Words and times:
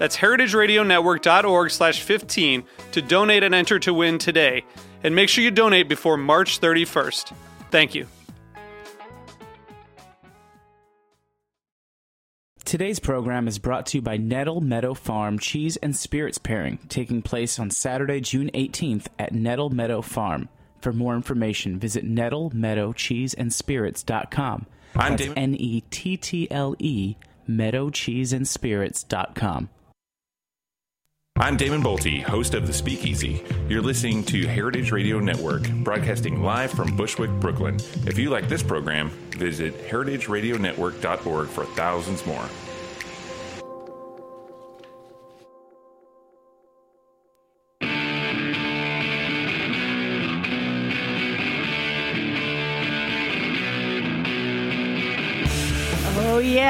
That's 0.00 0.16
heritageradionetwork.org 0.16 1.70
slash 1.70 2.02
15 2.02 2.64
to 2.92 3.02
donate 3.02 3.42
and 3.42 3.54
enter 3.54 3.78
to 3.80 3.92
win 3.92 4.16
today. 4.16 4.64
And 5.04 5.14
make 5.14 5.28
sure 5.28 5.44
you 5.44 5.50
donate 5.50 5.90
before 5.90 6.16
March 6.16 6.58
31st. 6.58 7.34
Thank 7.70 7.94
you. 7.94 8.06
Today's 12.64 12.98
program 12.98 13.46
is 13.46 13.58
brought 13.58 13.84
to 13.86 13.98
you 13.98 14.02
by 14.02 14.16
Nettle 14.16 14.62
Meadow 14.62 14.94
Farm 14.94 15.38
Cheese 15.38 15.76
and 15.76 15.94
Spirits 15.94 16.38
Pairing, 16.38 16.78
taking 16.88 17.20
place 17.20 17.58
on 17.58 17.70
Saturday, 17.70 18.22
June 18.22 18.50
18th 18.54 19.08
at 19.18 19.34
Nettle 19.34 19.68
Meadow 19.68 20.00
Farm. 20.00 20.48
For 20.80 20.94
more 20.94 21.14
information, 21.14 21.78
visit 21.78 22.08
nettlemeadowcheeseandspirits.com. 22.08 24.66
I'm 24.96 25.10
That's 25.10 25.22
Damon. 25.24 25.36
N 25.36 25.54
E 25.56 25.82
T 25.90 26.16
T 26.16 26.50
L 26.50 26.74
E 26.78 27.16
meadowcheeseandspirits.com. 27.46 29.68
I'm 31.36 31.56
Damon 31.56 31.82
Boelte, 31.82 32.22
host 32.22 32.54
of 32.54 32.66
The 32.66 32.72
Speakeasy. 32.72 33.42
You're 33.68 33.80
listening 33.80 34.24
to 34.24 34.46
Heritage 34.46 34.92
Radio 34.92 35.20
Network, 35.20 35.66
broadcasting 35.70 36.42
live 36.42 36.70
from 36.70 36.94
Bushwick, 36.96 37.30
Brooklyn. 37.40 37.76
If 38.06 38.18
you 38.18 38.28
like 38.30 38.48
this 38.48 38.62
program, 38.62 39.10
visit 39.30 39.74
heritageradionetwork.org 39.88 41.48
for 41.48 41.64
thousands 41.64 42.26
more. 42.26 42.44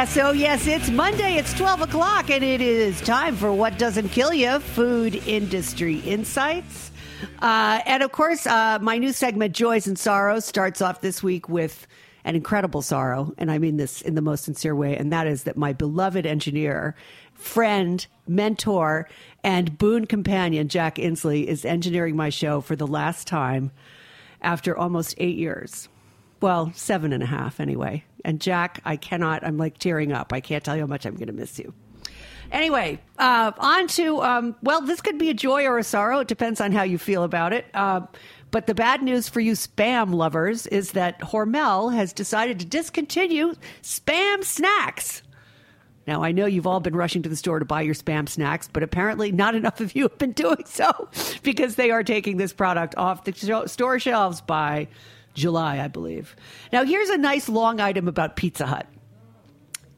Yes. 0.00 0.16
Oh, 0.16 0.32
yes. 0.32 0.66
It's 0.66 0.88
Monday. 0.88 1.34
It's 1.34 1.52
12 1.52 1.82
o'clock, 1.82 2.30
and 2.30 2.42
it 2.42 2.62
is 2.62 3.02
time 3.02 3.36
for 3.36 3.52
What 3.52 3.76
Doesn't 3.76 4.08
Kill 4.08 4.32
You 4.32 4.58
Food 4.58 5.16
Industry 5.26 5.98
Insights. 5.98 6.90
Uh, 7.42 7.82
and 7.84 8.02
of 8.02 8.10
course, 8.10 8.46
uh, 8.46 8.78
my 8.80 8.96
new 8.96 9.12
segment, 9.12 9.54
Joys 9.54 9.86
and 9.86 9.98
Sorrows, 9.98 10.46
starts 10.46 10.80
off 10.80 11.02
this 11.02 11.22
week 11.22 11.50
with 11.50 11.86
an 12.24 12.34
incredible 12.34 12.80
sorrow. 12.80 13.34
And 13.36 13.50
I 13.50 13.58
mean 13.58 13.76
this 13.76 14.00
in 14.00 14.14
the 14.14 14.22
most 14.22 14.44
sincere 14.44 14.74
way. 14.74 14.96
And 14.96 15.12
that 15.12 15.26
is 15.26 15.44
that 15.44 15.58
my 15.58 15.74
beloved 15.74 16.24
engineer, 16.24 16.94
friend, 17.34 18.06
mentor, 18.26 19.06
and 19.44 19.76
boon 19.76 20.06
companion, 20.06 20.68
Jack 20.68 20.94
Inslee, 20.94 21.44
is 21.44 21.66
engineering 21.66 22.16
my 22.16 22.30
show 22.30 22.62
for 22.62 22.74
the 22.74 22.86
last 22.86 23.26
time 23.26 23.70
after 24.40 24.74
almost 24.74 25.14
eight 25.18 25.36
years. 25.36 25.90
Well, 26.40 26.72
seven 26.74 27.12
and 27.12 27.22
a 27.22 27.26
half 27.26 27.60
anyway. 27.60 28.04
And 28.24 28.40
Jack, 28.40 28.80
I 28.84 28.96
cannot, 28.96 29.44
I'm 29.44 29.56
like 29.56 29.78
tearing 29.78 30.12
up. 30.12 30.32
I 30.32 30.40
can't 30.40 30.62
tell 30.62 30.76
you 30.76 30.82
how 30.82 30.86
much 30.86 31.06
I'm 31.06 31.14
going 31.14 31.28
to 31.28 31.32
miss 31.32 31.58
you. 31.58 31.72
Anyway, 32.52 33.00
uh, 33.18 33.52
on 33.58 33.86
to, 33.86 34.22
um, 34.22 34.56
well, 34.62 34.80
this 34.80 35.00
could 35.00 35.18
be 35.18 35.30
a 35.30 35.34
joy 35.34 35.64
or 35.64 35.78
a 35.78 35.84
sorrow. 35.84 36.18
It 36.20 36.28
depends 36.28 36.60
on 36.60 36.72
how 36.72 36.82
you 36.82 36.98
feel 36.98 37.22
about 37.22 37.52
it. 37.52 37.66
Uh, 37.74 38.00
but 38.50 38.66
the 38.66 38.74
bad 38.74 39.02
news 39.02 39.28
for 39.28 39.40
you 39.40 39.52
spam 39.52 40.12
lovers 40.12 40.66
is 40.66 40.92
that 40.92 41.20
Hormel 41.20 41.94
has 41.94 42.12
decided 42.12 42.58
to 42.58 42.66
discontinue 42.66 43.54
spam 43.82 44.42
snacks. 44.42 45.22
Now, 46.06 46.24
I 46.24 46.32
know 46.32 46.46
you've 46.46 46.66
all 46.66 46.80
been 46.80 46.96
rushing 46.96 47.22
to 47.22 47.28
the 47.28 47.36
store 47.36 47.60
to 47.60 47.64
buy 47.64 47.82
your 47.82 47.94
spam 47.94 48.28
snacks, 48.28 48.68
but 48.72 48.82
apparently 48.82 49.30
not 49.30 49.54
enough 49.54 49.80
of 49.80 49.94
you 49.94 50.04
have 50.04 50.18
been 50.18 50.32
doing 50.32 50.64
so 50.64 51.08
because 51.44 51.76
they 51.76 51.92
are 51.92 52.02
taking 52.02 52.36
this 52.36 52.52
product 52.52 52.96
off 52.96 53.22
the 53.22 53.64
store 53.68 53.98
shelves 54.00 54.40
by 54.40 54.88
July, 55.40 55.80
I 55.80 55.88
believe. 55.88 56.36
Now, 56.72 56.84
here's 56.84 57.08
a 57.08 57.18
nice 57.18 57.48
long 57.48 57.80
item 57.80 58.06
about 58.06 58.36
Pizza 58.36 58.66
Hut. 58.66 58.86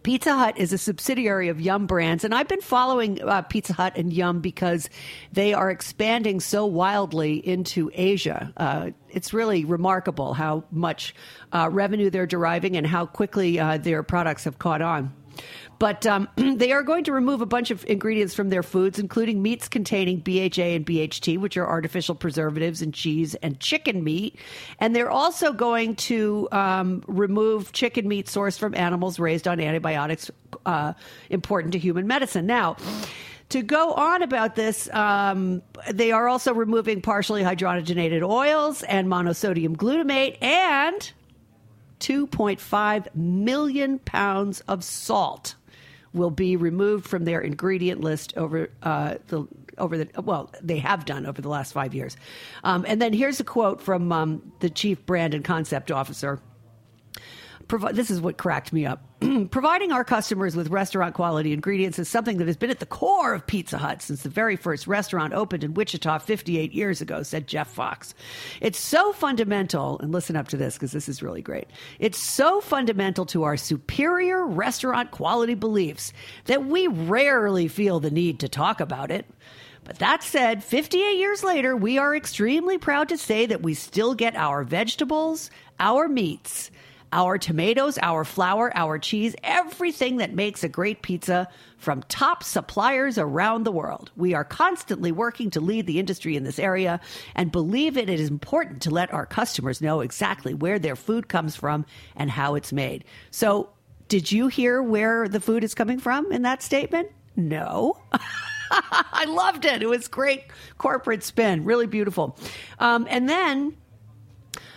Pizza 0.03 0.35
Hut 0.35 0.59
is 0.59 0.73
a 0.73 0.79
subsidiary 0.79 1.49
of 1.49 1.61
Yum 1.61 1.87
Brands, 1.87 2.25
and 2.25 2.35
I've 2.35 2.49
been 2.49 2.61
following 2.61 3.23
uh, 3.23 3.43
Pizza 3.43 3.73
Hut 3.73 3.97
and 3.97 4.13
Yum 4.13 4.41
because 4.41 4.91
they 5.33 5.55
are 5.55 5.71
expanding 5.71 6.41
so 6.41 6.67
wildly 6.67 7.35
into 7.37 7.89
Asia. 7.95 8.53
Uh, 8.57 8.91
it's 9.11 9.33
really 9.33 9.65
remarkable 9.65 10.35
how 10.35 10.65
much 10.73 11.15
uh, 11.53 11.69
revenue 11.71 12.11
they're 12.11 12.27
deriving 12.27 12.77
and 12.77 12.87
how 12.87 13.07
quickly 13.07 13.61
uh, 13.61 13.79
their 13.79 14.03
products 14.03 14.45
have 14.45 14.59
caught 14.59 14.83
on. 14.83 15.13
But 15.83 16.07
um, 16.07 16.29
they 16.37 16.71
are 16.71 16.85
going 16.85 17.03
to 17.03 17.13
remove 17.13 17.41
a 17.41 17.47
bunch 17.47 17.73
of 17.73 17.85
ingredients 17.89 18.37
from 18.37 18.51
their 18.51 18.63
foods, 18.63 19.01
including 19.01 19.43
meats 19.43 19.67
containing 19.67 20.21
BHA 20.21 20.63
and 20.63 20.87
BHT, 20.87 21.39
which 21.39 21.57
are 21.57 21.67
artificial 21.67 22.15
preservatives 22.15 22.83
in 22.83 22.93
cheese 22.93 23.35
and 23.43 23.59
chicken 23.59 24.05
meat. 24.05 24.39
And 24.79 24.95
they're 24.95 25.11
also 25.11 25.53
going 25.53 25.97
to 25.97 26.47
um, 26.53 27.03
remove 27.09 27.73
chicken 27.73 28.07
meat 28.07 28.27
sourced 28.27 28.61
from 28.61 28.77
animals 28.77 29.19
raised 29.19 29.49
on 29.49 29.59
antibiotics 29.59 30.31
uh, 30.67 30.93
important 31.31 31.73
to 31.73 31.81
human 31.81 32.07
medicine. 32.07 32.47
Now, 32.47 32.77
to 33.49 33.61
go 33.61 33.93
on 33.95 34.23
about 34.23 34.55
this, 34.55 34.89
um, 34.95 35.63
they 35.91 36.13
are 36.13 36.29
also 36.29 36.55
removing 36.55 37.03
partially 37.03 37.43
hydrogenated 37.43 38.23
oils 38.23 38.85
and 38.85 39.09
monosodium 39.09 39.75
glutamate 39.77 40.41
and 40.41 41.13
2.5 41.99 43.17
million 43.17 43.99
pounds 43.99 44.61
of 44.69 44.85
salt 44.85 45.57
will 46.15 46.31
be 46.31 46.57
removed 46.57 47.07
from 47.07 47.25
their 47.25 47.41
ingredient 47.41 48.01
list 48.01 48.37
over 48.37 48.71
uh, 48.83 49.17
the 49.29 49.47
over 49.79 49.97
the 49.97 50.23
well 50.23 50.51
they 50.63 50.79
have 50.79 51.05
done 51.05 51.27
over 51.27 51.41
the 51.41 51.49
last 51.49 51.73
five 51.73 51.95
years. 51.95 52.17
Um, 52.65 52.85
and 52.87 53.01
then 53.01 53.13
here's 53.13 53.41
a 53.41 53.45
quote 53.45 53.81
from 53.81 54.13
um, 54.13 54.53
the 54.61 54.71
chief 54.71 55.05
brand 55.07 55.35
and 55.35 55.45
concept 55.45 55.91
officer 55.91 56.41
Provi- 57.73 57.95
this 57.95 58.11
is 58.11 58.21
what 58.21 58.37
cracked 58.37 58.71
me 58.75 58.85
up. 58.85 59.03
Providing 59.51 59.93
our 59.93 60.05
customers 60.05 60.55
with 60.55 60.69
restaurant 60.69 61.15
quality 61.15 61.55
ingredients 61.55 61.99
is 61.99 62.07
something 62.07 62.37
that 62.37 62.47
has 62.47 62.59
been 62.59 62.69
at 62.69 62.81
the 62.81 62.85
core 62.85 63.33
of 63.33 63.47
Pizza 63.47 63.79
Hut 63.79 64.03
since 64.03 64.23
the 64.23 64.29
very 64.29 64.57
first 64.57 64.87
restaurant 64.87 65.33
opened 65.33 65.65
in 65.65 65.73
Wichita 65.73 66.19
58 66.19 66.75
years 66.75 67.01
ago, 67.01 67.23
said 67.23 67.47
Jeff 67.47 67.71
Fox. 67.71 68.13
It's 68.61 68.79
so 68.79 69.15
fundamental, 69.15 69.99
and 70.01 70.13
listen 70.13 70.37
up 70.37 70.49
to 70.49 70.59
this 70.59 70.75
because 70.75 70.93
this 70.93 71.09
is 71.09 71.23
really 71.23 71.41
great. 71.41 71.67
It's 71.99 72.19
so 72.19 72.61
fundamental 72.61 73.25
to 73.25 73.45
our 73.45 73.57
superior 73.57 74.47
restaurant 74.47 75.11
quality 75.11 75.55
beliefs 75.55 76.13
that 76.45 76.67
we 76.67 76.89
rarely 76.89 77.69
feel 77.69 78.01
the 78.01 78.11
need 78.11 78.41
to 78.41 78.51
talk 78.51 78.81
about 78.81 79.11
it. 79.11 79.25
But 79.85 79.99
that 80.01 80.23
said, 80.23 80.63
58 80.63 81.17
years 81.17 81.43
later, 81.43 81.75
we 81.75 81.97
are 81.97 82.15
extremely 82.15 82.77
proud 82.77 83.09
to 83.09 83.17
say 83.17 83.47
that 83.47 83.63
we 83.63 83.73
still 83.73 84.15
get 84.15 84.37
our 84.37 84.63
vegetables, 84.63 85.51
our 85.81 86.07
meats, 86.07 86.71
our 87.13 87.39
tomatoes, 87.39 87.99
our 88.03 88.25
flour, 88.25 88.73
our 88.75 88.99
cheese, 88.99 89.37
everything 89.45 90.17
that 90.17 90.35
makes 90.35 90.65
a 90.65 90.69
great 90.69 91.03
pizza 91.03 91.49
from 91.77 92.03
top 92.09 92.43
suppliers 92.43 93.19
around 93.19 93.65
the 93.65 93.73
world. 93.73 94.11
We 94.17 94.35
are 94.35 94.45
constantly 94.45 95.13
working 95.13 95.51
to 95.51 95.61
lead 95.61 95.87
the 95.87 95.99
industry 95.99 96.37
in 96.37 96.45
this 96.45 96.59
area 96.59 97.01
and 97.35 97.53
believe 97.53 97.97
it 97.97 98.09
is 98.09 98.29
important 98.29 98.83
to 98.83 98.91
let 98.91 99.13
our 99.13 99.27
customers 99.27 99.81
know 99.81 100.01
exactly 100.01 100.55
where 100.55 100.79
their 100.79 100.97
food 100.97 101.29
comes 101.29 101.55
from 101.55 101.85
and 102.17 102.31
how 102.31 102.55
it's 102.55 102.73
made. 102.73 103.05
So, 103.31 103.71
did 104.09 104.31
you 104.31 104.49
hear 104.49 104.83
where 104.83 105.27
the 105.27 105.41
food 105.41 105.65
is 105.65 105.75
coming 105.75 105.99
from 105.99 106.33
in 106.33 106.43
that 106.43 106.63
statement? 106.63 107.09
No. 107.35 107.97
I 108.71 109.25
loved 109.27 109.65
it. 109.65 109.83
It 109.83 109.89
was 109.89 110.09
great 110.09 110.45
corporate 110.79 111.23
spin, 111.23 111.65
really 111.65 111.87
beautiful. 111.87 112.39
Um, 112.79 113.07
and 113.09 113.29
then 113.29 113.77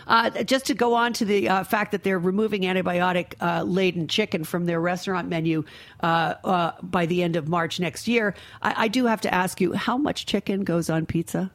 uh, 0.07 0.29
just 0.43 0.65
to 0.65 0.73
go 0.73 0.93
on 0.93 1.13
to 1.13 1.25
the 1.25 1.49
uh, 1.49 1.63
fact 1.63 1.91
that 1.91 2.03
they're 2.03 2.19
removing 2.19 2.61
antibiotic 2.61 3.33
uh, 3.41 3.63
laden 3.63 4.07
chicken 4.07 4.43
from 4.43 4.65
their 4.65 4.79
restaurant 4.79 5.27
menu 5.27 5.63
uh, 6.01 6.35
uh, 6.43 6.71
by 6.81 7.05
the 7.05 7.23
end 7.23 7.35
of 7.35 7.47
March 7.47 7.79
next 7.79 8.07
year, 8.07 8.35
I, 8.61 8.85
I 8.85 8.87
do 8.87 9.05
have 9.05 9.21
to 9.21 9.33
ask 9.33 9.59
you 9.61 9.73
how 9.73 9.97
much 9.97 10.25
chicken 10.25 10.63
goes 10.63 10.89
on 10.89 11.05
pizza? 11.05 11.51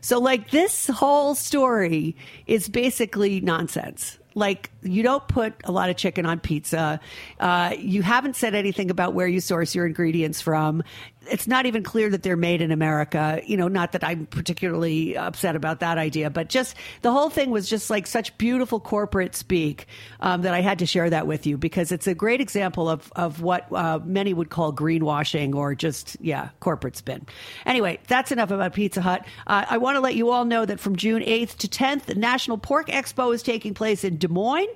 So, 0.00 0.18
like, 0.20 0.50
this 0.50 0.88
whole 0.88 1.34
story 1.34 2.16
is 2.46 2.68
basically 2.68 3.40
nonsense. 3.40 4.18
Like, 4.34 4.70
you 4.86 5.02
don't 5.02 5.26
put 5.28 5.54
a 5.64 5.72
lot 5.72 5.90
of 5.90 5.96
chicken 5.96 6.26
on 6.26 6.40
pizza. 6.40 7.00
Uh, 7.38 7.74
you 7.78 8.02
haven't 8.02 8.36
said 8.36 8.54
anything 8.54 8.90
about 8.90 9.14
where 9.14 9.26
you 9.26 9.40
source 9.40 9.74
your 9.74 9.86
ingredients 9.86 10.40
from. 10.40 10.82
It's 11.28 11.48
not 11.48 11.66
even 11.66 11.82
clear 11.82 12.08
that 12.10 12.22
they're 12.22 12.36
made 12.36 12.60
in 12.60 12.70
America. 12.70 13.40
You 13.44 13.56
know, 13.56 13.66
not 13.66 13.92
that 13.92 14.04
I'm 14.04 14.26
particularly 14.26 15.16
upset 15.16 15.56
about 15.56 15.80
that 15.80 15.98
idea, 15.98 16.30
but 16.30 16.48
just 16.48 16.76
the 17.02 17.10
whole 17.10 17.30
thing 17.30 17.50
was 17.50 17.68
just 17.68 17.90
like 17.90 18.06
such 18.06 18.36
beautiful 18.38 18.78
corporate 18.78 19.34
speak 19.34 19.86
um, 20.20 20.42
that 20.42 20.54
I 20.54 20.60
had 20.60 20.78
to 20.78 20.86
share 20.86 21.10
that 21.10 21.26
with 21.26 21.44
you 21.44 21.58
because 21.58 21.90
it's 21.90 22.06
a 22.06 22.14
great 22.14 22.40
example 22.40 22.88
of, 22.88 23.12
of 23.16 23.42
what 23.42 23.66
uh, 23.72 23.98
many 24.04 24.34
would 24.34 24.50
call 24.50 24.72
greenwashing 24.72 25.54
or 25.54 25.74
just, 25.74 26.16
yeah, 26.20 26.50
corporate 26.60 26.96
spin. 26.96 27.26
Anyway, 27.64 27.98
that's 28.06 28.30
enough 28.30 28.52
about 28.52 28.72
Pizza 28.72 29.00
Hut. 29.00 29.26
Uh, 29.48 29.64
I 29.68 29.78
want 29.78 29.96
to 29.96 30.00
let 30.00 30.14
you 30.14 30.30
all 30.30 30.44
know 30.44 30.64
that 30.64 30.78
from 30.78 30.94
June 30.94 31.22
8th 31.22 31.56
to 31.56 31.68
10th, 31.68 32.04
the 32.04 32.14
National 32.14 32.56
Pork 32.56 32.88
Expo 32.88 33.34
is 33.34 33.42
taking 33.42 33.74
place 33.74 34.04
in 34.04 34.16
Des 34.16 34.28
Moines. 34.28 34.68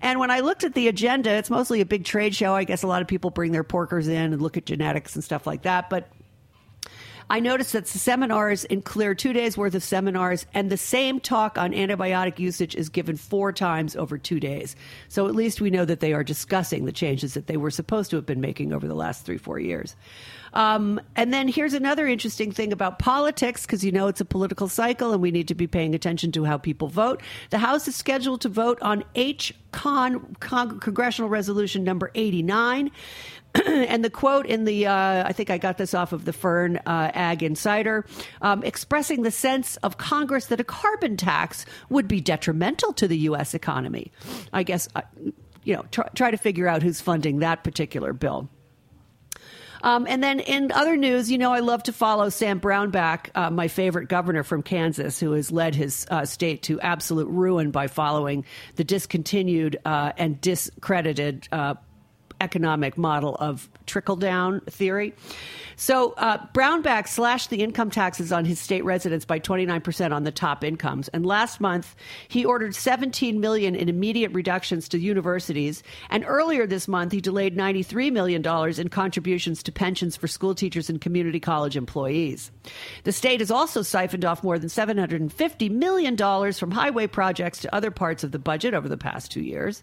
And 0.00 0.18
when 0.20 0.30
I 0.30 0.40
looked 0.40 0.64
at 0.64 0.74
the 0.74 0.88
agenda, 0.88 1.30
it's 1.30 1.50
mostly 1.50 1.80
a 1.80 1.86
big 1.86 2.04
trade 2.04 2.34
show. 2.34 2.54
I 2.54 2.64
guess 2.64 2.82
a 2.82 2.86
lot 2.86 3.02
of 3.02 3.08
people 3.08 3.30
bring 3.30 3.52
their 3.52 3.64
porkers 3.64 4.06
in 4.06 4.32
and 4.32 4.42
look 4.42 4.56
at 4.56 4.66
genetics 4.66 5.14
and 5.14 5.24
stuff 5.24 5.46
like 5.46 5.62
that. 5.62 5.90
But 5.90 6.08
I 7.28 7.40
noticed 7.40 7.72
that 7.72 7.86
the 7.86 7.98
seminars 7.98 8.64
include 8.66 9.18
two 9.18 9.32
days 9.32 9.58
worth 9.58 9.74
of 9.74 9.82
seminars, 9.82 10.46
and 10.54 10.70
the 10.70 10.76
same 10.76 11.18
talk 11.18 11.58
on 11.58 11.72
antibiotic 11.72 12.38
usage 12.38 12.76
is 12.76 12.88
given 12.88 13.16
four 13.16 13.52
times 13.52 13.96
over 13.96 14.16
two 14.16 14.38
days. 14.38 14.76
So 15.08 15.26
at 15.26 15.34
least 15.34 15.60
we 15.60 15.70
know 15.70 15.84
that 15.84 15.98
they 15.98 16.12
are 16.12 16.22
discussing 16.22 16.84
the 16.84 16.92
changes 16.92 17.34
that 17.34 17.48
they 17.48 17.56
were 17.56 17.72
supposed 17.72 18.10
to 18.10 18.16
have 18.16 18.26
been 18.26 18.40
making 18.40 18.72
over 18.72 18.86
the 18.86 18.94
last 18.94 19.26
three, 19.26 19.38
four 19.38 19.58
years. 19.58 19.96
Um, 20.56 20.98
and 21.16 21.34
then 21.34 21.48
here's 21.48 21.74
another 21.74 22.06
interesting 22.06 22.50
thing 22.50 22.72
about 22.72 22.98
politics, 22.98 23.66
because 23.66 23.84
you 23.84 23.92
know 23.92 24.08
it's 24.08 24.22
a 24.22 24.24
political 24.24 24.68
cycle 24.68 25.12
and 25.12 25.20
we 25.20 25.30
need 25.30 25.48
to 25.48 25.54
be 25.54 25.66
paying 25.66 25.94
attention 25.94 26.32
to 26.32 26.44
how 26.44 26.56
people 26.56 26.88
vote. 26.88 27.22
The 27.50 27.58
House 27.58 27.86
is 27.86 27.94
scheduled 27.94 28.40
to 28.40 28.48
vote 28.48 28.78
on 28.80 29.04
H. 29.14 29.52
Con, 29.72 30.34
Con 30.40 30.80
Congressional 30.80 31.28
Resolution 31.28 31.84
number 31.84 32.10
89. 32.14 32.90
and 33.66 34.02
the 34.02 34.08
quote 34.08 34.46
in 34.46 34.64
the, 34.64 34.86
uh, 34.86 35.24
I 35.26 35.32
think 35.34 35.50
I 35.50 35.58
got 35.58 35.76
this 35.76 35.92
off 35.92 36.14
of 36.14 36.24
the 36.24 36.32
Fern 36.32 36.78
uh, 36.86 37.10
Ag 37.12 37.42
Insider, 37.42 38.06
um, 38.40 38.62
expressing 38.62 39.24
the 39.24 39.30
sense 39.30 39.76
of 39.78 39.98
Congress 39.98 40.46
that 40.46 40.58
a 40.58 40.64
carbon 40.64 41.18
tax 41.18 41.66
would 41.90 42.08
be 42.08 42.22
detrimental 42.22 42.94
to 42.94 43.06
the 43.06 43.18
U.S. 43.18 43.52
economy. 43.52 44.10
I 44.54 44.62
guess, 44.62 44.88
uh, 44.96 45.02
you 45.64 45.76
know, 45.76 45.84
try, 45.90 46.08
try 46.14 46.30
to 46.30 46.38
figure 46.38 46.66
out 46.66 46.82
who's 46.82 47.02
funding 47.02 47.40
that 47.40 47.62
particular 47.62 48.14
bill. 48.14 48.48
Um, 49.86 50.04
and 50.08 50.20
then 50.20 50.40
in 50.40 50.72
other 50.72 50.96
news, 50.96 51.30
you 51.30 51.38
know, 51.38 51.52
I 51.52 51.60
love 51.60 51.84
to 51.84 51.92
follow 51.92 52.28
Sam 52.28 52.58
Brownback, 52.58 53.30
uh, 53.36 53.50
my 53.50 53.68
favorite 53.68 54.08
governor 54.08 54.42
from 54.42 54.64
Kansas, 54.64 55.20
who 55.20 55.30
has 55.30 55.52
led 55.52 55.76
his 55.76 56.08
uh, 56.10 56.24
state 56.24 56.64
to 56.64 56.80
absolute 56.80 57.28
ruin 57.28 57.70
by 57.70 57.86
following 57.86 58.44
the 58.74 58.82
discontinued 58.82 59.78
uh, 59.84 60.10
and 60.18 60.40
discredited 60.40 61.46
uh, 61.52 61.74
economic 62.40 62.98
model 62.98 63.36
of 63.36 63.68
trickle 63.86 64.16
down 64.16 64.60
theory. 64.60 65.14
So 65.76 66.12
uh, 66.12 66.38
Brownback 66.54 67.06
slashed 67.06 67.50
the 67.50 67.62
income 67.62 67.90
taxes 67.90 68.32
on 68.32 68.46
his 68.46 68.58
state 68.58 68.82
residents 68.84 69.26
by 69.26 69.38
29% 69.38 70.12
on 70.12 70.24
the 70.24 70.32
top 70.32 70.64
incomes. 70.64 71.08
And 71.08 71.26
last 71.26 71.60
month, 71.60 71.94
he 72.28 72.46
ordered 72.46 72.74
17 72.74 73.40
million 73.40 73.74
in 73.74 73.90
immediate 73.90 74.32
reductions 74.32 74.88
to 74.88 74.98
universities. 74.98 75.82
And 76.08 76.24
earlier 76.26 76.66
this 76.66 76.88
month, 76.88 77.12
he 77.12 77.20
delayed 77.20 77.56
93 77.56 78.10
million 78.10 78.40
dollars 78.40 78.78
in 78.78 78.88
contributions 78.88 79.62
to 79.64 79.72
pensions 79.72 80.16
for 80.16 80.26
school 80.26 80.54
teachers 80.54 80.88
and 80.88 80.98
community 80.98 81.40
college 81.40 81.76
employees. 81.76 82.50
The 83.04 83.12
state 83.12 83.40
has 83.40 83.50
also 83.50 83.82
siphoned 83.82 84.24
off 84.24 84.42
more 84.42 84.58
than 84.58 84.70
750 84.70 85.68
million 85.68 86.16
dollars 86.16 86.58
from 86.58 86.70
highway 86.70 87.06
projects 87.06 87.60
to 87.60 87.74
other 87.74 87.90
parts 87.90 88.24
of 88.24 88.32
the 88.32 88.38
budget 88.38 88.72
over 88.72 88.88
the 88.88 88.96
past 88.96 89.30
two 89.30 89.42
years. 89.42 89.82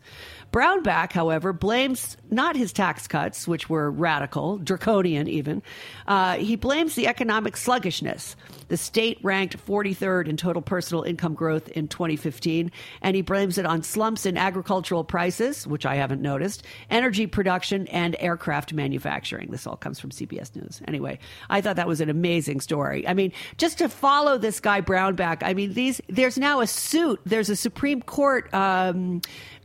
Brownback, 0.51 1.11
however, 1.11 1.53
blames 1.53 2.17
not 2.31 2.55
his 2.55 2.73
tax 2.73 3.07
cuts, 3.07 3.47
which 3.47 3.69
were 3.69 3.91
radical, 3.93 4.57
draconian 4.57 5.27
even. 5.27 5.61
Uh, 6.07 6.35
he 6.35 6.55
blames 6.55 6.95
the 6.95 7.07
economic 7.07 7.57
sluggishness. 7.57 8.35
The 8.67 8.77
state 8.77 9.19
ranked 9.23 9.57
43rd 9.65 10.27
in 10.27 10.37
total 10.37 10.61
personal 10.61 11.03
income 11.03 11.33
growth 11.33 11.69
in 11.69 11.87
2015, 11.87 12.71
and 13.01 13.15
he 13.15 13.21
blames 13.21 13.57
it 13.57 13.65
on 13.65 13.83
slumps 13.83 14.25
in 14.25 14.37
agricultural 14.37 15.03
prices, 15.03 15.67
which 15.67 15.85
I 15.85 15.95
haven't 15.95 16.21
noticed, 16.21 16.63
energy 16.89 17.27
production, 17.27 17.87
and 17.87 18.15
aircraft 18.19 18.73
manufacturing. 18.73 19.51
This 19.51 19.67
all 19.67 19.77
comes 19.77 19.99
from 19.99 20.09
CBS 20.09 20.55
News. 20.55 20.81
Anyway, 20.87 21.19
I 21.49 21.61
thought 21.61 21.75
that 21.75 21.87
was 21.87 22.01
an 22.01 22.09
amazing 22.09 22.61
story. 22.61 23.07
I 23.07 23.13
mean, 23.13 23.31
just 23.57 23.77
to 23.79 23.89
follow 23.89 24.37
this 24.37 24.59
guy 24.59 24.81
Brownback, 24.81 25.39
I 25.41 25.53
mean, 25.53 25.73
these 25.73 26.01
there's 26.09 26.37
now 26.37 26.61
a 26.61 26.67
suit. 26.67 27.19
There's 27.25 27.49
a 27.49 27.55
Supreme 27.55 28.01
Court. 28.01 28.53
Um, 28.53 29.21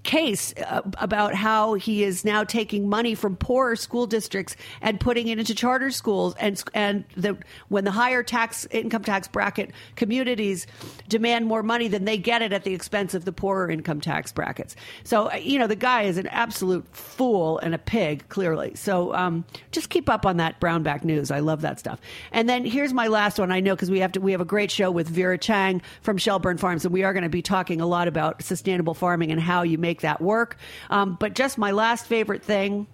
case 0.08 0.54
uh, 0.66 0.80
about 0.96 1.34
how 1.34 1.74
he 1.74 2.02
is 2.02 2.24
now 2.24 2.42
taking 2.42 2.88
money 2.88 3.14
from 3.14 3.36
poorer 3.36 3.76
school 3.76 4.06
districts 4.06 4.56
and 4.80 4.98
putting 4.98 5.28
it 5.28 5.38
into 5.38 5.54
charter 5.54 5.90
schools 5.90 6.34
and 6.40 6.64
and 6.72 7.04
the 7.14 7.36
when 7.68 7.84
the 7.84 7.90
higher 7.90 8.22
tax 8.22 8.66
income 8.70 9.04
tax 9.04 9.28
bracket 9.28 9.70
communities 9.96 10.66
demand 11.10 11.44
more 11.44 11.62
money 11.62 11.88
than 11.88 12.06
they 12.06 12.16
get 12.16 12.40
it 12.40 12.54
at 12.54 12.64
the 12.64 12.72
expense 12.72 13.12
of 13.12 13.26
the 13.26 13.32
poorer 13.32 13.70
income 13.70 14.00
tax 14.00 14.32
brackets. 14.32 14.74
So 15.04 15.30
uh, 15.30 15.34
you 15.36 15.58
know 15.58 15.66
the 15.66 15.76
guy 15.76 16.04
is 16.04 16.16
an 16.16 16.26
absolute 16.28 16.86
fool 16.96 17.58
and 17.58 17.74
a 17.74 17.78
pig 17.78 18.26
clearly. 18.30 18.74
So 18.76 19.14
um, 19.14 19.44
just 19.72 19.90
keep 19.90 20.08
up 20.08 20.24
on 20.24 20.38
that 20.38 20.58
Brownback 20.58 21.04
news. 21.04 21.30
I 21.30 21.40
love 21.40 21.60
that 21.60 21.78
stuff. 21.78 22.00
And 22.32 22.48
then 22.48 22.64
here's 22.64 22.94
my 22.94 23.08
last 23.08 23.38
one. 23.38 23.52
I 23.52 23.60
know 23.60 23.76
because 23.76 23.90
we 23.90 24.00
have 24.00 24.12
to 24.12 24.20
we 24.20 24.32
have 24.32 24.40
a 24.40 24.46
great 24.46 24.70
show 24.70 24.90
with 24.90 25.06
Vera 25.06 25.36
Chang 25.36 25.82
from 26.00 26.16
Shelburne 26.16 26.56
Farms 26.56 26.86
and 26.86 26.94
we 26.94 27.04
are 27.04 27.12
going 27.12 27.24
to 27.24 27.28
be 27.28 27.42
talking 27.42 27.82
a 27.82 27.86
lot 27.86 28.08
about 28.08 28.42
sustainable 28.42 28.94
farming 28.94 29.30
and 29.30 29.38
how 29.38 29.64
you 29.64 29.76
make 29.76 29.97
make 29.98 30.02
that 30.02 30.20
work. 30.20 30.56
Um, 30.90 31.16
but 31.18 31.34
just 31.34 31.58
my 31.58 31.72
last 31.72 32.06
favorite 32.06 32.42
thing 32.42 32.86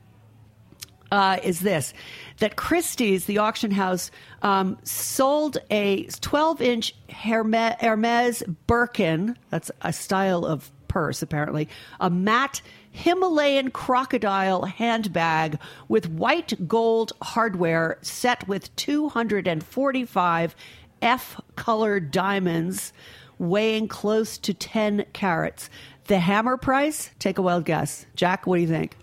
uh, 1.11 1.39
is 1.43 1.61
this 1.61 1.93
that 2.39 2.57
Christie's, 2.57 3.27
the 3.27 3.39
auction 3.39 3.71
house, 3.71 4.11
um, 4.43 4.77
sold 4.83 5.59
a 5.71 6.05
12 6.05 6.61
inch 6.61 6.95
Hermes, 7.11 7.75
Hermes 7.81 8.43
Birkin, 8.67 9.37
that's 9.51 9.71
a 9.83 9.93
style 9.93 10.45
of 10.45 10.73
purse 10.89 11.23
apparently, 11.23 11.69
a 12.01 12.11
matte 12.11 12.63
Himalayan 12.91 13.71
crocodile 13.71 14.65
handbag 14.65 15.59
with 15.89 16.09
white 16.09 16.69
gold 16.69 17.13
hardware 17.23 17.99
set 18.03 18.47
with 18.49 18.75
245 18.77 20.57
F 21.03 21.41
color 21.57 22.01
diamonds 22.01 22.93
weighing 23.39 23.89
close 23.89 24.39
to 24.39 24.55
10 24.55 25.07
carats. 25.13 25.71
The 26.07 26.19
hammer 26.19 26.57
price? 26.57 27.11
Take 27.19 27.39
a 27.39 27.43
wild 27.43 27.65
guess. 27.65 28.05
Jack, 28.15 28.47
what 28.47 28.57
do 28.57 28.63
you 28.63 28.69
think? 28.69 28.97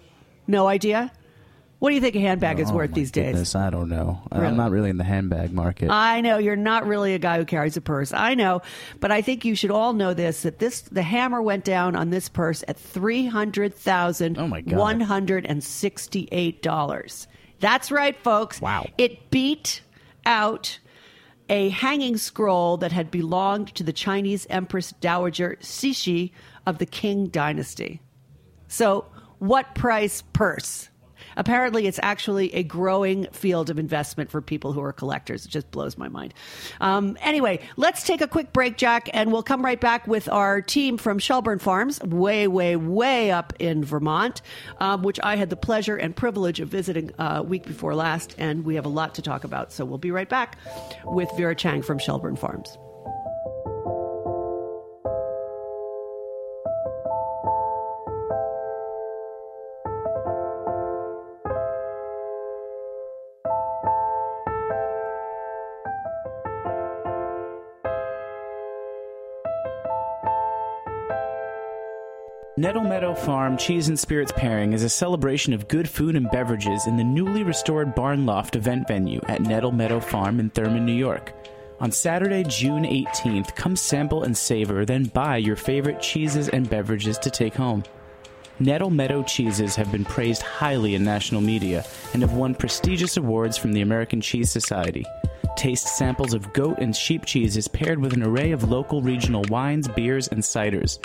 No 0.48 0.68
idea? 0.68 1.12
What 1.80 1.90
do 1.90 1.96
you 1.96 2.02
think 2.02 2.16
a 2.16 2.20
handbag 2.20 2.60
is 2.60 2.70
Oh, 2.70 2.76
worth 2.76 2.92
my 2.92 2.96
these 2.96 3.10
goodness, 3.10 3.54
days? 3.54 3.56
I 3.56 3.72
don't 3.72 3.90
know. 3.90 4.22
Really? 4.32 4.46
I'm 4.46 4.56
not 4.56 4.70
really 4.70 4.92
in 4.92 4.98
the 4.98 5.04
handbag 5.04 5.52
market. 5.52 5.90
I 5.90 6.22
know 6.22 6.38
you're 6.38 6.56
not 6.56 6.86
really 6.86 7.16
a 7.16 7.20
guy 7.20 7.38
who 7.40 7.46
carries 7.46 7.76
a 7.76 7.82
purse. 7.82 8.14
I 8.14 8.36
know, 8.36 8.62
but 9.00 9.12
I 9.12 9.24
think 9.24 9.46
you 9.46 9.56
should 9.56 9.72
all 9.72 9.94
know 9.94 10.14
this: 10.14 10.44
that 10.44 10.60
this 10.60 10.82
the 10.82 11.02
hammer 11.02 11.42
went 11.42 11.64
down 11.64 11.96
on 11.96 12.12
this 12.12 12.30
purse 12.30 12.64
at 12.68 12.78
three 12.78 13.26
hundred 13.26 13.74
thousand 13.74 14.38
Oh, 14.38 14.48
my 14.48 14.62
God. 14.62 14.78
one 14.78 15.00
hundred 15.02 15.48
and 15.48 15.64
sixty-eight 15.64 16.62
dollars. 16.62 17.28
That's 17.60 17.90
right, 17.90 18.16
folks. 18.16 18.62
Wow. 18.62 18.86
It 19.00 19.32
beat 19.32 19.82
out 20.24 20.78
a 21.50 21.70
hanging 21.70 22.18
scroll 22.18 22.78
that 22.78 22.92
had 22.92 23.10
belonged 23.10 23.74
to 23.76 23.84
the 23.84 23.92
Chinese 23.92 24.46
Empress 24.52 24.92
Dowager 25.02 25.58
Cixi 25.62 26.32
of 26.66 26.78
the 26.78 26.86
Qing 26.86 27.32
Dynasty. 27.32 28.02
So, 28.68 29.06
what 29.40 29.76
price 29.76 30.22
purse? 30.34 30.90
Apparently, 31.38 31.88
it's 31.88 32.00
actually 32.02 32.54
a 32.54 32.64
growing 32.64 33.28
field 33.32 33.70
of 33.70 33.80
investment 33.80 34.30
for 34.30 34.42
people 34.42 34.74
who 34.74 34.82
are 34.82 34.94
collectors. 34.94 35.46
It 35.46 35.50
just 35.50 35.72
blows 35.72 35.98
my 35.98 36.08
mind. 36.08 36.34
Um, 36.80 37.18
anyway, 37.22 37.60
let's 37.78 38.04
take 38.04 38.22
a 38.22 38.28
quick 38.28 38.54
break, 38.54 38.78
Jack, 38.78 39.10
and 39.14 39.32
we'll 39.32 39.44
come 39.44 39.64
right 39.64 39.80
back 39.80 40.08
with 40.08 40.28
our 40.30 40.62
team 40.62 40.98
from 40.98 41.20
Shelburne 41.20 41.60
Farms, 41.60 42.02
way, 42.02 42.48
way, 42.48 42.76
way 42.76 43.32
up 43.32 43.54
in 43.60 43.84
Vermont, 43.84 44.42
um, 44.80 45.04
which 45.04 45.20
I 45.24 45.36
had 45.36 45.50
the 45.50 45.56
pleasure 45.56 45.96
and 45.96 46.16
privilege 46.16 46.60
of 46.60 46.68
visiting 46.68 47.12
uh, 47.18 47.44
week 47.46 47.66
before 47.66 47.96
last, 47.96 48.36
and 48.38 48.66
we 48.66 48.76
have 48.76 48.86
a 48.86 48.90
lot 48.90 49.16
to 49.16 49.22
talk 49.22 49.44
about. 49.44 49.72
So 49.72 49.86
we'll 49.86 49.98
be 49.98 50.12
right 50.12 50.30
back 50.30 50.58
with 51.06 51.30
Vera 51.38 51.56
Chang 51.56 51.82
from 51.82 52.00
Shelburne 52.00 52.36
Farms. 52.36 52.78
Nettle 72.62 72.84
Meadow 72.84 73.16
Farm 73.16 73.58
Cheese 73.58 73.88
and 73.88 73.98
Spirits 73.98 74.32
Pairing 74.36 74.74
is 74.74 74.84
a 74.84 74.90
celebration 74.90 75.52
of 75.52 75.68
good 75.68 75.90
food 75.90 76.16
and 76.16 76.30
beverages 76.30 76.86
in 76.86 76.96
the 76.96 77.04
newly 77.04 77.42
restored 77.42 77.96
Barn 77.96 78.28
Loft 78.28 78.56
event 78.56 78.88
venue 78.88 79.20
at 79.28 79.42
Nettle 79.42 79.72
Meadow 79.72 80.00
Farm 80.00 80.40
in 80.40 80.52
Thurman, 80.52 80.86
New 80.86 80.94
York. 80.94 81.34
On 81.80 81.92
Saturday, 81.92 82.44
June 82.44 82.84
18th, 82.84 83.56
come 83.56 83.76
sample 83.76 84.22
and 84.22 84.38
savor, 84.38 84.86
then 84.86 85.06
buy 85.06 85.38
your 85.38 85.56
favorite 85.56 86.00
cheeses 86.02 86.50
and 86.50 86.70
beverages 86.70 87.18
to 87.18 87.32
take 87.32 87.56
home. 87.56 87.84
Nettle 88.60 88.92
Meadow 88.92 89.24
cheeses 89.24 89.76
have 89.76 89.92
been 89.92 90.06
praised 90.06 90.44
highly 90.44 90.94
in 90.94 91.04
national 91.04 91.42
media 91.42 91.84
and 92.14 92.22
have 92.22 92.34
won 92.34 92.54
prestigious 92.54 93.18
awards 93.18 93.58
from 93.58 93.74
the 93.74 93.82
American 93.82 94.22
Cheese 94.22 94.52
Society. 94.52 95.04
Taste 95.58 95.98
samples 95.98 96.36
of 96.36 96.54
goat 96.54 96.78
and 96.78 96.96
sheep 96.96 97.26
cheeses 97.26 97.68
paired 97.68 97.98
with 97.98 98.14
an 98.14 98.22
array 98.22 98.52
of 98.52 98.70
local 98.70 99.02
regional 99.02 99.44
wines, 99.50 99.88
beers, 99.88 100.28
and 100.28 100.44
ciders. 100.44 101.00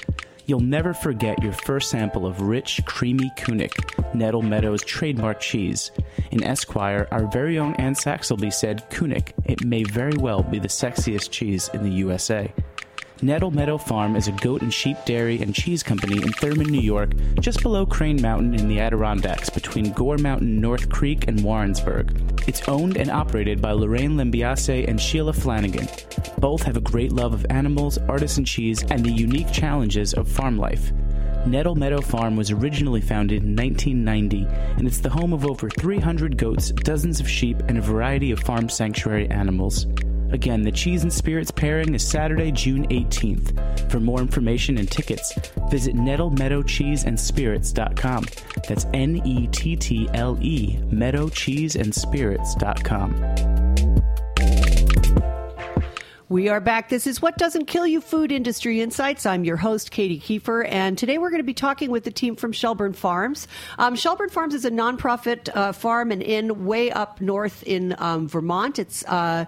You'll 0.49 0.61
never 0.61 0.95
forget 0.95 1.43
your 1.43 1.53
first 1.53 1.91
sample 1.91 2.25
of 2.25 2.41
rich, 2.41 2.81
creamy 2.87 3.33
Kunik, 3.37 4.15
Nettle 4.15 4.43
Meadows 4.43 4.85
trademark 4.85 5.41
cheese. 5.41 5.91
In 6.31 6.45
Esquire, 6.45 7.09
our 7.11 7.27
very 7.27 7.59
own 7.59 7.75
Anne 7.75 7.97
Saxelby 7.97 8.53
said, 8.53 8.89
Kunik, 8.89 9.33
it 9.45 9.65
may 9.65 9.83
very 9.83 10.17
well 10.17 10.45
be 10.45 10.61
the 10.61 10.69
sexiest 10.69 11.33
cheese 11.33 11.69
in 11.75 11.83
the 11.83 11.91
USA. 11.91 12.53
Nettle 13.23 13.51
Meadow 13.51 13.79
Farm 13.79 14.15
is 14.15 14.29
a 14.29 14.33
goat 14.33 14.61
and 14.61 14.73
sheep 14.73 14.99
dairy 15.07 15.41
and 15.41 15.55
cheese 15.55 15.83
company 15.83 16.19
in 16.19 16.33
Thurman, 16.35 16.67
New 16.67 16.83
York, 16.83 17.13
just 17.41 17.63
below 17.63 17.87
Crane 17.87 18.21
Mountain 18.21 18.55
in 18.55 18.69
the 18.69 18.79
Adirondacks 18.79 19.49
between 19.49 19.93
Gore 19.93 20.19
Mountain, 20.19 20.61
North 20.61 20.91
Creek, 20.91 21.27
and 21.27 21.43
Warrensburg. 21.43 22.15
It's 22.47 22.69
owned 22.69 22.99
and 22.99 23.11
operated 23.11 23.63
by 23.63 23.73
Lorraine 23.73 24.19
Lambiase 24.19 24.87
and 24.87 25.01
Sheila 25.01 25.33
Flanagan. 25.33 25.89
Both 26.37 26.63
have 26.65 26.77
a 26.77 26.83
great 26.83 27.11
love 27.11 27.33
of 27.33 27.47
animals, 27.49 27.97
artisan 28.07 28.45
cheese, 28.45 28.83
and 28.91 29.03
the 29.03 29.11
unique 29.11 29.51
challenges 29.51 30.13
of 30.13 30.29
farm 30.29 30.59
life. 30.59 30.93
Nettle 31.47 31.75
Meadow 31.75 32.03
Farm 32.03 32.37
was 32.37 32.51
originally 32.51 33.01
founded 33.01 33.45
in 33.45 33.57
1990, 33.57 34.45
and 34.77 34.87
it's 34.87 34.99
the 34.99 35.09
home 35.09 35.33
of 35.33 35.47
over 35.47 35.71
300 35.71 36.37
goats, 36.37 36.71
dozens 36.71 37.19
of 37.19 37.29
sheep, 37.31 37.63
and 37.69 37.79
a 37.79 37.83
variety 37.83 38.31
of 38.31 38.41
farm 38.41 38.69
sanctuary 38.69 39.27
animals. 39.31 39.87
Again, 40.37 40.61
the 40.61 40.71
Cheese 40.71 41.03
and 41.03 41.11
Spirits 41.11 41.51
pairing 41.51 41.95
is 41.95 42.07
Saturday, 42.07 42.53
June 42.53 42.87
18th. 42.89 43.91
For 43.91 43.99
more 43.99 44.21
information 44.21 44.77
and 44.77 44.91
tickets, 44.91 45.33
visit 45.71 45.97
nettlemeadowcheeseandspirits.com. 45.97 48.27
That's 48.69 48.85
N 48.93 49.23
E 49.25 49.47
T 49.47 49.77
T 49.77 50.07
L 50.13 50.37
E, 50.43 50.77
meadowcheeseandspirits.com. 50.91 53.37
We 56.29 56.49
are 56.49 56.61
back. 56.61 56.89
This 56.89 57.07
is 57.07 57.23
What 57.23 57.39
Doesn't 57.39 57.67
Kill 57.67 57.87
You 57.87 58.01
Food 58.01 58.33
Industry 58.33 58.81
Insights. 58.81 59.27
I'm 59.27 59.45
your 59.45 59.57
host, 59.57 59.93
Katy 59.93 60.19
Keiffer, 60.19 60.67
and 60.69 60.99
today 60.99 61.19
we're 61.19 61.31
going 61.31 61.39
to 61.39 61.45
be 61.45 61.55
talking 61.55 61.89
with 61.89 62.03
the 62.03 62.11
team 62.11 62.35
from 62.35 62.51
Shelburne 62.51 62.95
Farms. 62.95 63.47
Um, 63.79 63.95
Shelburne 63.95 64.31
Farms 64.31 64.53
is 64.53 64.65
a 64.65 64.71
nonprofit 64.73 65.57
uh, 65.57 65.71
farm 65.71 66.11
and 66.11 66.25
inn 66.25 66.67
way 66.67 66.91
up 66.91 67.21
north 67.21 67.63
in 67.63 67.95
um, 67.99 68.29
Vermont. 68.29 68.81
It's 68.81 69.05
uh, 69.05 69.45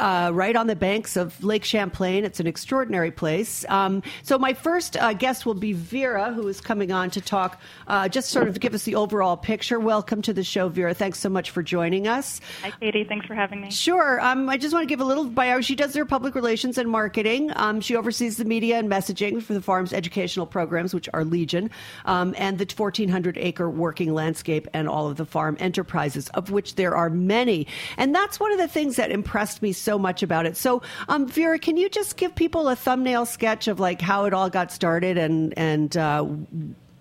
uh, 0.00 0.30
right 0.32 0.56
on 0.56 0.66
the 0.66 0.74
banks 0.74 1.16
of 1.16 1.42
Lake 1.44 1.64
Champlain. 1.64 2.24
It's 2.24 2.40
an 2.40 2.46
extraordinary 2.46 3.10
place. 3.10 3.64
Um, 3.68 4.02
so, 4.22 4.38
my 4.38 4.54
first 4.54 4.96
uh, 4.96 5.12
guest 5.12 5.44
will 5.44 5.54
be 5.54 5.74
Vera, 5.74 6.32
who 6.32 6.48
is 6.48 6.60
coming 6.60 6.90
on 6.90 7.10
to 7.10 7.20
talk, 7.20 7.60
uh, 7.86 8.08
just 8.08 8.30
sort 8.30 8.48
of 8.48 8.58
give 8.58 8.74
us 8.74 8.84
the 8.84 8.94
overall 8.94 9.36
picture. 9.36 9.78
Welcome 9.78 10.22
to 10.22 10.32
the 10.32 10.42
show, 10.42 10.68
Vera. 10.68 10.94
Thanks 10.94 11.20
so 11.20 11.28
much 11.28 11.50
for 11.50 11.62
joining 11.62 12.08
us. 12.08 12.40
Hi, 12.62 12.72
Katy. 12.80 13.04
Thanks 13.04 13.26
for 13.26 13.34
having 13.34 13.60
me. 13.60 13.70
Sure. 13.70 14.20
Um, 14.24 14.48
I 14.48 14.56
just 14.56 14.72
want 14.72 14.84
to 14.84 14.88
give 14.88 15.00
a 15.00 15.04
little 15.04 15.26
bio. 15.26 15.60
She 15.60 15.76
does 15.76 15.92
their 15.92 16.06
public 16.06 16.34
relations 16.34 16.78
and 16.78 16.88
marketing. 16.88 17.52
Um, 17.56 17.80
she 17.80 17.94
oversees 17.94 18.38
the 18.38 18.46
media 18.46 18.78
and 18.78 18.90
messaging 18.90 19.42
for 19.42 19.52
the 19.52 19.62
farm's 19.62 19.92
educational 19.92 20.46
programs, 20.46 20.94
which 20.94 21.08
are 21.12 21.24
Legion, 21.24 21.70
um, 22.06 22.34
and 22.38 22.58
the 22.58 22.64
1,400 22.64 23.36
acre 23.36 23.68
working 23.68 24.14
landscape 24.14 24.66
and 24.72 24.88
all 24.88 25.08
of 25.08 25.18
the 25.18 25.26
farm 25.26 25.58
enterprises, 25.60 26.30
of 26.30 26.50
which 26.50 26.76
there 26.76 26.96
are 26.96 27.10
many. 27.10 27.66
And 27.98 28.14
that's 28.14 28.40
one 28.40 28.50
of 28.52 28.58
the 28.58 28.68
things 28.68 28.96
that 28.96 29.10
impressed 29.10 29.60
me 29.60 29.72
so 29.72 29.89
much 29.98 30.22
about 30.22 30.46
it. 30.46 30.56
So, 30.56 30.82
um, 31.08 31.26
Vera, 31.26 31.58
can 31.58 31.76
you 31.76 31.88
just 31.88 32.16
give 32.16 32.34
people 32.34 32.68
a 32.68 32.76
thumbnail 32.76 33.26
sketch 33.26 33.68
of 33.68 33.80
like 33.80 34.00
how 34.00 34.24
it 34.24 34.34
all 34.34 34.50
got 34.50 34.72
started 34.72 35.18
and 35.18 35.54
and 35.56 35.96
uh, 35.96 36.26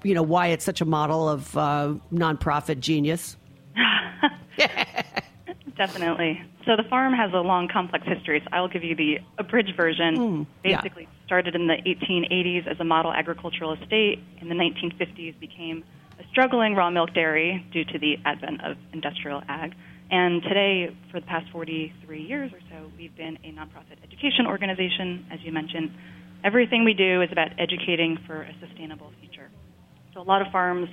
you 0.03 0.13
know 0.13 0.23
why 0.23 0.47
it's 0.47 0.65
such 0.65 0.81
a 0.81 0.85
model 0.85 1.27
of 1.29 1.55
uh, 1.57 1.93
nonprofit 2.13 2.79
genius? 2.79 3.37
Definitely. 5.77 6.41
So 6.65 6.75
the 6.75 6.83
farm 6.83 7.13
has 7.13 7.31
a 7.33 7.37
long, 7.37 7.67
complex 7.67 8.05
history. 8.05 8.41
So 8.43 8.49
I'll 8.51 8.67
give 8.67 8.83
you 8.83 8.95
the 8.95 9.19
abridged 9.37 9.75
version. 9.75 10.17
Mm, 10.17 10.45
Basically, 10.61 11.03
yeah. 11.03 11.25
started 11.25 11.55
in 11.55 11.67
the 11.67 11.75
1880s 11.75 12.67
as 12.67 12.79
a 12.79 12.83
model 12.83 13.13
agricultural 13.13 13.73
estate. 13.73 14.19
In 14.41 14.49
the 14.49 14.55
1950s, 14.55 15.39
became 15.39 15.83
a 16.19 16.23
struggling 16.29 16.75
raw 16.75 16.89
milk 16.89 17.13
dairy 17.13 17.65
due 17.71 17.85
to 17.85 17.97
the 17.97 18.17
advent 18.25 18.63
of 18.63 18.77
industrial 18.93 19.41
ag. 19.47 19.73
And 20.11 20.41
today, 20.41 20.95
for 21.11 21.19
the 21.19 21.25
past 21.25 21.45
43 21.51 22.21
years 22.21 22.51
or 22.51 22.59
so, 22.69 22.91
we've 22.97 23.15
been 23.15 23.37
a 23.43 23.51
nonprofit 23.51 24.01
education 24.03 24.47
organization, 24.47 25.25
as 25.31 25.39
you 25.43 25.51
mentioned. 25.51 25.91
Everything 26.43 26.83
we 26.83 26.93
do 26.93 27.21
is 27.21 27.29
about 27.31 27.49
educating 27.59 28.17
for 28.25 28.41
a 28.41 28.53
sustainable 28.65 29.11
future. 29.19 29.49
So 30.13 30.21
a 30.21 30.23
lot 30.23 30.41
of 30.41 30.51
farms 30.51 30.89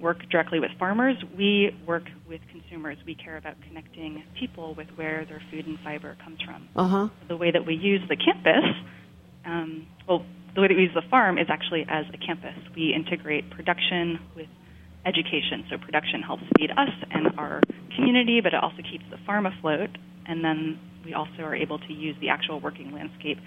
work 0.00 0.18
directly 0.30 0.60
with 0.60 0.70
farmers. 0.78 1.16
We 1.36 1.76
work 1.86 2.04
with 2.28 2.40
consumers. 2.50 2.98
We 3.06 3.14
care 3.14 3.36
about 3.36 3.54
connecting 3.66 4.24
people 4.38 4.74
with 4.74 4.88
where 4.96 5.24
their 5.24 5.42
food 5.50 5.66
and 5.66 5.78
fiber 5.80 6.16
comes 6.22 6.38
from. 6.42 6.68
Uh-huh. 6.76 7.08
The 7.28 7.36
way 7.36 7.50
that 7.50 7.66
we 7.66 7.74
use 7.74 8.00
the 8.08 8.16
campus, 8.16 8.64
um, 9.44 9.86
well, 10.08 10.24
the 10.54 10.60
way 10.60 10.68
that 10.68 10.76
we 10.76 10.82
use 10.82 10.94
the 10.94 11.08
farm 11.08 11.38
is 11.38 11.46
actually 11.48 11.86
as 11.88 12.04
a 12.12 12.18
campus. 12.18 12.56
We 12.74 12.92
integrate 12.94 13.50
production 13.50 14.18
with 14.34 14.48
education. 15.06 15.64
So 15.70 15.78
production 15.78 16.22
helps 16.22 16.44
feed 16.58 16.70
us 16.70 16.90
and 17.10 17.38
our 17.38 17.60
community, 17.96 18.40
but 18.40 18.54
it 18.54 18.62
also 18.62 18.82
keeps 18.82 19.04
the 19.10 19.18
farm 19.26 19.46
afloat. 19.46 19.90
And 20.26 20.44
then 20.44 20.78
we 21.04 21.14
also 21.14 21.42
are 21.42 21.54
able 21.54 21.78
to 21.78 21.92
use 21.92 22.16
the 22.20 22.28
actual 22.28 22.60
working 22.60 22.92
landscape 22.92 23.38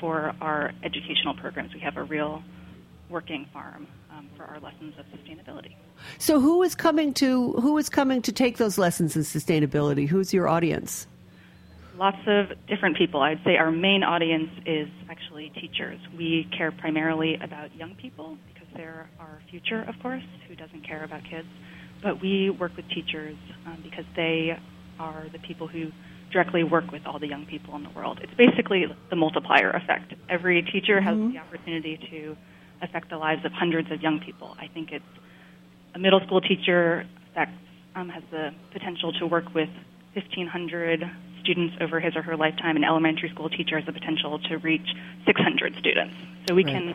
for 0.00 0.34
our 0.40 0.72
educational 0.82 1.34
programs. 1.34 1.74
We 1.74 1.80
have 1.80 1.96
a 1.96 2.02
real 2.02 2.42
working 3.08 3.46
farm 3.52 3.86
um, 4.10 4.28
for 4.36 4.44
our 4.44 4.58
lessons 4.60 4.94
of 4.98 5.04
sustainability. 5.06 5.76
So 6.18 6.40
who 6.40 6.62
is 6.62 6.74
coming 6.74 7.12
to 7.14 7.52
who 7.52 7.76
is 7.78 7.88
coming 7.88 8.22
to 8.22 8.32
take 8.32 8.56
those 8.56 8.78
lessons 8.78 9.14
in 9.14 9.22
sustainability? 9.22 10.08
Who's 10.08 10.32
your 10.32 10.48
audience? 10.48 11.06
Lots 11.98 12.18
of 12.26 12.46
different 12.66 12.96
people. 12.96 13.20
I'd 13.20 13.40
say 13.44 13.56
our 13.56 13.70
main 13.70 14.02
audience 14.02 14.50
is 14.64 14.88
actually 15.10 15.52
teachers. 15.60 16.00
We 16.16 16.48
care 16.56 16.72
primarily 16.72 17.34
about 17.34 17.76
young 17.76 17.94
people 17.94 18.38
they're 18.76 19.08
our 19.18 19.40
future, 19.50 19.82
of 19.82 19.94
course. 20.02 20.22
Who 20.48 20.54
doesn't 20.54 20.86
care 20.86 21.04
about 21.04 21.22
kids? 21.24 21.48
But 22.02 22.20
we 22.20 22.50
work 22.50 22.76
with 22.76 22.88
teachers 22.88 23.36
um, 23.66 23.78
because 23.82 24.04
they 24.16 24.58
are 24.98 25.26
the 25.32 25.38
people 25.38 25.68
who 25.68 25.90
directly 26.32 26.64
work 26.64 26.90
with 26.90 27.02
all 27.06 27.18
the 27.18 27.28
young 27.28 27.46
people 27.46 27.76
in 27.76 27.84
the 27.84 27.90
world. 27.90 28.18
It's 28.22 28.34
basically 28.34 28.86
the 29.10 29.16
multiplier 29.16 29.70
effect. 29.70 30.14
Every 30.28 30.62
teacher 30.62 31.00
mm-hmm. 31.00 31.24
has 31.24 31.32
the 31.32 31.38
opportunity 31.38 31.98
to 32.10 32.36
affect 32.80 33.10
the 33.10 33.18
lives 33.18 33.44
of 33.44 33.52
hundreds 33.52 33.90
of 33.92 34.02
young 34.02 34.20
people. 34.20 34.56
I 34.58 34.68
think 34.68 34.90
it's 34.92 35.04
a 35.94 35.98
middle 35.98 36.20
school 36.26 36.40
teacher 36.40 37.06
affects, 37.30 37.58
um, 37.94 38.08
has 38.08 38.22
the 38.30 38.50
potential 38.72 39.12
to 39.20 39.26
work 39.26 39.54
with 39.54 39.68
1,500 40.14 41.04
students 41.42 41.74
over 41.80 42.00
his 42.00 42.16
or 42.16 42.22
her 42.22 42.36
lifetime. 42.36 42.76
An 42.76 42.84
elementary 42.84 43.28
school 43.30 43.48
teacher 43.48 43.78
has 43.78 43.86
the 43.86 43.92
potential 43.92 44.38
to 44.48 44.56
reach 44.58 44.86
600 45.26 45.74
students. 45.78 46.14
So 46.48 46.54
we 46.54 46.64
right. 46.64 46.72
can 46.72 46.94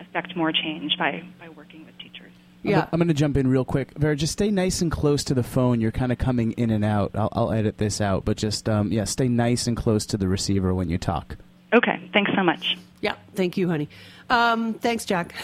affect 0.00 0.36
more 0.36 0.52
change 0.52 0.96
by, 0.98 1.22
by 1.38 1.48
working 1.48 1.84
with 1.84 1.96
teachers. 1.98 2.32
Yeah. 2.62 2.88
I'm, 2.92 2.98
going 2.98 3.08
to 3.08 3.14
jump 3.14 3.36
in 3.36 3.46
real 3.46 3.64
quick. 3.64 3.96
Vera, 3.96 4.16
just 4.16 4.32
stay 4.32 4.50
nice 4.50 4.82
and 4.82 4.90
close 4.90 5.22
to 5.24 5.34
the 5.34 5.42
phone. 5.42 5.80
You're 5.80 5.92
kind 5.92 6.10
of 6.10 6.18
coming 6.18 6.52
in 6.52 6.70
and 6.70 6.84
out. 6.84 7.12
I'll, 7.14 7.28
I'll 7.32 7.52
edit 7.52 7.78
this 7.78 8.00
out, 8.00 8.24
but 8.24 8.36
just, 8.36 8.68
um, 8.68 8.90
yeah, 8.90 9.04
stay 9.04 9.28
nice 9.28 9.66
and 9.66 9.76
close 9.76 10.04
to 10.06 10.16
the 10.16 10.26
receiver 10.26 10.74
when 10.74 10.88
you 10.88 10.98
talk. 10.98 11.36
Okay. 11.72 12.08
Thanks 12.12 12.30
so 12.34 12.42
much. 12.42 12.76
Yeah. 13.00 13.14
Thank 13.34 13.56
you, 13.56 13.68
honey. 13.68 13.88
Um, 14.28 14.74
thanks, 14.74 15.04
Jack. 15.04 15.34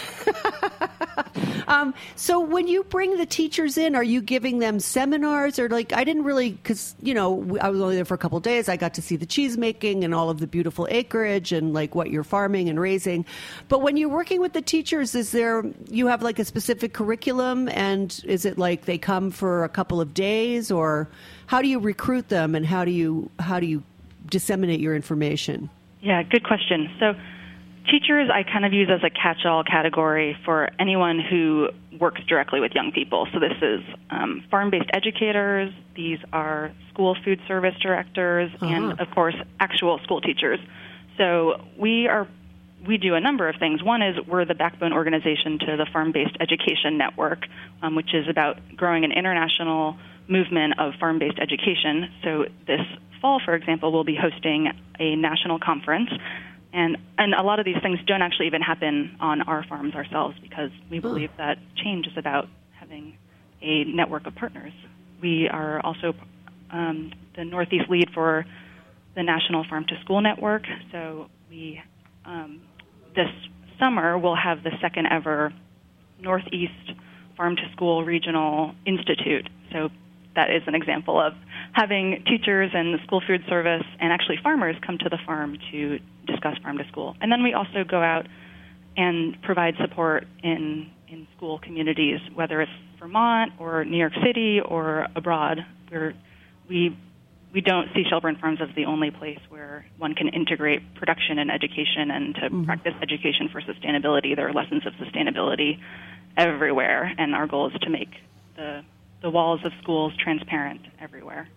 um, 1.68 1.94
so 2.16 2.40
when 2.40 2.66
you 2.66 2.82
bring 2.84 3.16
the 3.16 3.26
teachers 3.26 3.78
in, 3.78 3.94
are 3.94 4.02
you 4.02 4.20
giving 4.20 4.58
them 4.58 4.80
seminars 4.80 5.58
or 5.58 5.68
like 5.68 5.92
I 5.92 6.02
didn't 6.02 6.24
really 6.24 6.50
because 6.50 6.96
you 7.00 7.14
know 7.14 7.56
I 7.60 7.68
was 7.68 7.80
only 7.80 7.94
there 7.94 8.04
for 8.04 8.14
a 8.14 8.18
couple 8.18 8.40
days. 8.40 8.68
I 8.68 8.76
got 8.76 8.94
to 8.94 9.02
see 9.02 9.14
the 9.16 9.26
cheese 9.26 9.56
making 9.56 10.02
and 10.02 10.14
all 10.14 10.30
of 10.30 10.40
the 10.40 10.48
beautiful 10.48 10.88
acreage 10.90 11.52
and 11.52 11.72
like 11.72 11.94
what 11.94 12.10
you're 12.10 12.24
farming 12.24 12.68
and 12.68 12.80
raising. 12.80 13.24
But 13.68 13.82
when 13.82 13.96
you're 13.96 14.08
working 14.08 14.40
with 14.40 14.54
the 14.54 14.62
teachers, 14.62 15.14
is 15.14 15.30
there 15.30 15.64
you 15.88 16.08
have 16.08 16.22
like 16.22 16.40
a 16.40 16.44
specific 16.44 16.94
curriculum 16.94 17.68
and 17.68 18.20
is 18.24 18.44
it 18.44 18.58
like 18.58 18.86
they 18.86 18.98
come 18.98 19.30
for 19.30 19.62
a 19.62 19.68
couple 19.68 20.00
of 20.00 20.14
days 20.14 20.72
or 20.72 21.08
how 21.46 21.62
do 21.62 21.68
you 21.68 21.78
recruit 21.78 22.28
them 22.28 22.56
and 22.56 22.66
how 22.66 22.84
do 22.84 22.90
you 22.90 23.30
how 23.38 23.60
do 23.60 23.66
you 23.66 23.84
disseminate 24.28 24.80
your 24.80 24.96
information? 24.96 25.70
Yeah, 26.02 26.22
good 26.24 26.44
question. 26.44 26.90
So 26.98 27.14
teachers 27.88 28.28
I 28.32 28.42
kind 28.42 28.64
of 28.64 28.72
use 28.72 28.90
as 28.90 29.02
a 29.04 29.10
catch 29.10 29.46
all 29.46 29.62
category 29.64 30.36
for 30.44 30.68
anyone 30.78 31.20
who 31.20 31.68
works 31.98 32.20
directly 32.28 32.60
with 32.60 32.72
young 32.72 32.90
people. 32.92 33.28
So 33.32 33.38
this 33.38 33.56
is 33.62 33.80
um, 34.10 34.44
farm 34.50 34.70
based 34.70 34.90
educators, 34.92 35.72
these 35.94 36.18
are 36.32 36.72
school 36.92 37.16
food 37.24 37.40
service 37.46 37.74
directors, 37.80 38.50
uh-huh. 38.54 38.66
and 38.66 39.00
of 39.00 39.10
course, 39.14 39.36
actual 39.60 40.00
school 40.02 40.20
teachers. 40.20 40.58
So 41.16 41.64
we 41.78 42.08
are. 42.08 42.28
We 42.84 42.98
do 42.98 43.14
a 43.14 43.20
number 43.20 43.48
of 43.48 43.54
things. 43.60 43.80
One 43.80 44.02
is 44.02 44.16
we're 44.26 44.44
the 44.44 44.56
backbone 44.56 44.92
organization 44.92 45.60
to 45.60 45.76
the 45.76 45.86
Farm 45.92 46.10
Based 46.10 46.36
Education 46.40 46.98
Network, 46.98 47.46
um, 47.80 47.94
which 47.94 48.12
is 48.12 48.26
about 48.28 48.58
growing 48.74 49.04
an 49.04 49.12
international 49.12 49.96
movement 50.26 50.80
of 50.80 50.94
farm 50.98 51.20
based 51.20 51.38
education. 51.38 52.10
So, 52.24 52.46
this 52.66 52.80
fall, 53.22 53.40
for 53.42 53.54
example, 53.54 53.90
we'll 53.92 54.04
be 54.04 54.18
hosting 54.20 54.70
a 54.98 55.16
national 55.16 55.58
conference. 55.58 56.10
And, 56.74 56.98
and 57.16 57.34
a 57.34 57.42
lot 57.42 57.58
of 57.58 57.64
these 57.64 57.80
things 57.82 57.98
don't 58.06 58.22
actually 58.22 58.46
even 58.48 58.60
happen 58.60 59.16
on 59.20 59.42
our 59.42 59.64
farms 59.64 59.94
ourselves 59.94 60.36
because 60.42 60.70
we 60.90 60.98
believe 60.98 61.30
that 61.38 61.58
change 61.76 62.06
is 62.06 62.16
about 62.16 62.48
having 62.78 63.16
a 63.62 63.84
network 63.84 64.26
of 64.26 64.34
partners. 64.34 64.72
We 65.22 65.48
are 65.48 65.80
also 65.80 66.14
um, 66.70 67.12
the 67.36 67.44
Northeast 67.44 67.88
lead 67.88 68.10
for 68.12 68.44
the 69.14 69.22
National 69.22 69.64
Farm 69.68 69.84
to 69.88 70.00
School 70.02 70.20
Network. 70.20 70.64
So 70.90 71.28
we 71.48 71.80
um, 72.24 72.62
this 73.14 73.28
summer 73.78 74.18
we'll 74.18 74.36
have 74.36 74.62
the 74.62 74.72
second 74.80 75.06
ever 75.06 75.52
Northeast 76.20 76.92
Farm 77.36 77.56
to 77.56 77.62
School 77.72 78.04
Regional 78.04 78.74
Institute. 78.86 79.48
So 79.72 79.90
that 80.34 80.50
is 80.50 80.62
an 80.66 80.74
example 80.74 81.20
of 81.20 81.34
having 81.72 82.22
teachers 82.26 82.70
and 82.74 82.94
the 82.94 83.02
school 83.04 83.22
food 83.26 83.42
service 83.48 83.84
and 84.00 84.12
actually 84.12 84.38
farmers 84.42 84.76
come 84.84 84.98
to 84.98 85.08
the 85.08 85.18
farm 85.26 85.58
to 85.70 85.98
discuss 86.26 86.56
farm 86.62 86.78
to 86.78 86.84
school. 86.88 87.16
And 87.20 87.30
then 87.30 87.42
we 87.42 87.54
also 87.54 87.84
go 87.88 88.00
out 88.00 88.26
and 88.96 89.40
provide 89.42 89.74
support 89.80 90.26
in 90.42 90.90
in 91.08 91.26
school 91.36 91.58
communities, 91.58 92.20
whether 92.34 92.62
it's 92.62 92.72
Vermont 92.98 93.52
or 93.58 93.84
New 93.84 93.98
York 93.98 94.14
City 94.24 94.60
or 94.60 95.06
abroad. 95.14 95.58
We 96.68 96.96
we 97.52 97.60
don't 97.60 97.88
see 97.94 98.04
Shelburne 98.08 98.36
Farms 98.40 98.60
as 98.62 98.74
the 98.74 98.86
only 98.86 99.10
place 99.10 99.38
where 99.50 99.84
one 99.98 100.14
can 100.14 100.28
integrate 100.28 100.94
production 100.94 101.38
and 101.38 101.50
education 101.50 102.10
and 102.10 102.34
to 102.34 102.40
mm-hmm. 102.40 102.64
practice 102.64 102.94
education 103.02 103.50
for 103.52 103.60
sustainability. 103.60 104.34
There 104.34 104.48
are 104.48 104.54
lessons 104.54 104.86
of 104.86 104.94
sustainability 104.94 105.78
everywhere, 106.36 107.12
and 107.18 107.34
our 107.34 107.46
goal 107.46 107.68
is 107.68 107.78
to 107.82 107.90
make 107.90 108.08
the 108.56 108.82
the 109.22 109.30
walls 109.30 109.60
of 109.64 109.72
schools 109.80 110.12
transparent 110.18 110.80
everywhere. 111.00 111.48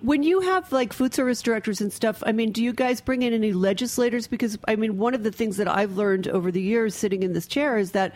When 0.00 0.24
you 0.24 0.40
have 0.40 0.72
like 0.72 0.92
food 0.92 1.14
service 1.14 1.40
directors 1.42 1.80
and 1.80 1.92
stuff, 1.92 2.24
I 2.26 2.32
mean, 2.32 2.50
do 2.50 2.62
you 2.62 2.72
guys 2.72 3.00
bring 3.00 3.22
in 3.22 3.32
any 3.32 3.52
legislators? 3.52 4.26
Because 4.26 4.58
I 4.66 4.74
mean, 4.74 4.98
one 4.98 5.14
of 5.14 5.22
the 5.22 5.30
things 5.30 5.58
that 5.58 5.68
I've 5.68 5.96
learned 5.96 6.26
over 6.26 6.50
the 6.50 6.60
years 6.60 6.96
sitting 6.96 7.22
in 7.22 7.34
this 7.34 7.46
chair 7.46 7.78
is 7.78 7.92
that 7.92 8.12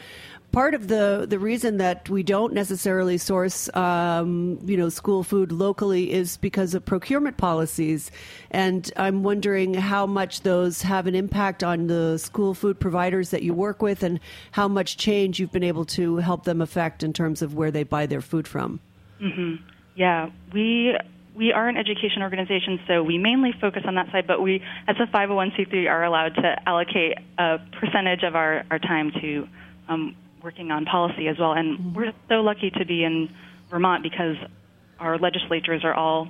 part 0.56 0.72
of 0.72 0.88
the 0.88 1.26
the 1.28 1.38
reason 1.38 1.76
that 1.76 2.08
we 2.08 2.22
don't 2.22 2.54
necessarily 2.54 3.18
source 3.18 3.68
um, 3.76 4.58
you 4.64 4.74
know 4.74 4.88
school 4.88 5.22
food 5.22 5.52
locally 5.52 6.10
is 6.10 6.38
because 6.38 6.72
of 6.72 6.82
procurement 6.82 7.36
policies, 7.36 8.10
and 8.50 8.90
I'm 8.96 9.22
wondering 9.22 9.74
how 9.74 10.06
much 10.06 10.40
those 10.40 10.80
have 10.80 11.06
an 11.06 11.14
impact 11.14 11.62
on 11.62 11.88
the 11.88 12.16
school 12.16 12.54
food 12.54 12.80
providers 12.80 13.28
that 13.32 13.42
you 13.42 13.52
work 13.52 13.82
with, 13.82 14.02
and 14.02 14.18
how 14.52 14.66
much 14.66 14.96
change 14.96 15.38
you've 15.38 15.52
been 15.52 15.62
able 15.62 15.84
to 15.96 16.16
help 16.16 16.44
them 16.44 16.62
affect 16.62 17.02
in 17.02 17.12
terms 17.12 17.42
of 17.42 17.52
where 17.52 17.70
they 17.70 17.82
buy 17.82 18.06
their 18.06 18.22
food 18.22 18.48
from. 18.48 18.80
Mm-hmm. 19.20 19.62
Yeah, 19.94 20.30
we 20.54 20.96
we 21.34 21.52
are 21.52 21.68
an 21.68 21.76
education 21.76 22.22
organization, 22.22 22.80
so 22.88 23.02
we 23.02 23.18
mainly 23.18 23.52
focus 23.60 23.82
on 23.86 23.96
that 23.96 24.10
side, 24.10 24.26
but 24.26 24.40
we, 24.40 24.62
as 24.88 24.96
a 24.98 25.06
501c3, 25.14 25.86
are 25.86 26.02
allowed 26.02 26.34
to 26.36 26.56
allocate 26.66 27.18
a 27.36 27.58
percentage 27.78 28.22
of 28.22 28.34
our, 28.34 28.64
our 28.70 28.78
time 28.78 29.12
to 29.20 29.46
um, 29.88 30.16
working 30.46 30.70
on 30.70 30.84
policy 30.84 31.26
as 31.26 31.36
well. 31.40 31.52
And 31.52 31.76
mm-hmm. 31.76 31.94
we're 31.94 32.12
so 32.28 32.36
lucky 32.36 32.70
to 32.70 32.86
be 32.86 33.02
in 33.02 33.34
Vermont 33.68 34.04
because 34.04 34.36
our 35.00 35.18
legislatures 35.18 35.82
are 35.84 35.92
all 35.92 36.28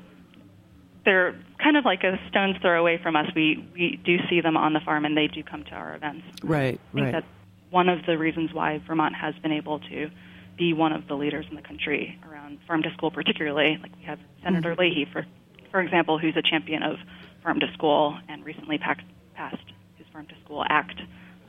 they're 1.04 1.38
kind 1.62 1.76
of 1.76 1.84
like 1.84 2.02
a 2.02 2.18
stone's 2.28 2.56
throw 2.62 2.80
away 2.80 2.98
from 3.00 3.14
us. 3.14 3.26
We 3.36 3.68
we 3.74 4.00
do 4.02 4.16
see 4.28 4.40
them 4.40 4.56
on 4.56 4.72
the 4.72 4.80
farm, 4.80 5.04
and 5.04 5.16
they 5.16 5.28
do 5.28 5.42
come 5.44 5.64
to 5.64 5.70
our 5.72 5.94
events. 5.94 6.24
Right, 6.42 6.80
I 6.90 6.94
think 6.94 7.04
right. 7.04 7.12
that's 7.12 7.26
one 7.70 7.88
of 7.88 8.06
the 8.06 8.16
reasons 8.18 8.52
why 8.52 8.80
Vermont 8.86 9.14
has 9.14 9.34
been 9.36 9.52
able 9.52 9.78
to 9.80 10.10
be 10.56 10.72
one 10.72 10.92
of 10.92 11.06
the 11.06 11.14
leaders 11.14 11.46
in 11.48 11.54
the 11.54 11.62
country 11.62 12.18
around 12.28 12.58
farm 12.66 12.82
to 12.82 12.92
school, 12.94 13.10
particularly. 13.10 13.78
Like 13.80 13.92
we 13.96 14.04
have 14.04 14.18
Senator 14.42 14.70
mm-hmm. 14.70 14.80
Leahy, 14.80 15.04
for 15.12 15.26
for 15.70 15.80
example, 15.80 16.18
who's 16.18 16.36
a 16.36 16.42
champion 16.42 16.82
of 16.82 16.96
farm 17.42 17.60
to 17.60 17.70
school 17.74 18.18
and 18.28 18.44
recently 18.44 18.78
passed 18.78 19.68
his 19.98 20.06
Farm 20.12 20.26
to 20.26 20.34
School 20.44 20.64
Act, 20.68 20.98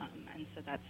um, 0.00 0.10
and 0.34 0.46
so 0.54 0.60
that's 0.64 0.82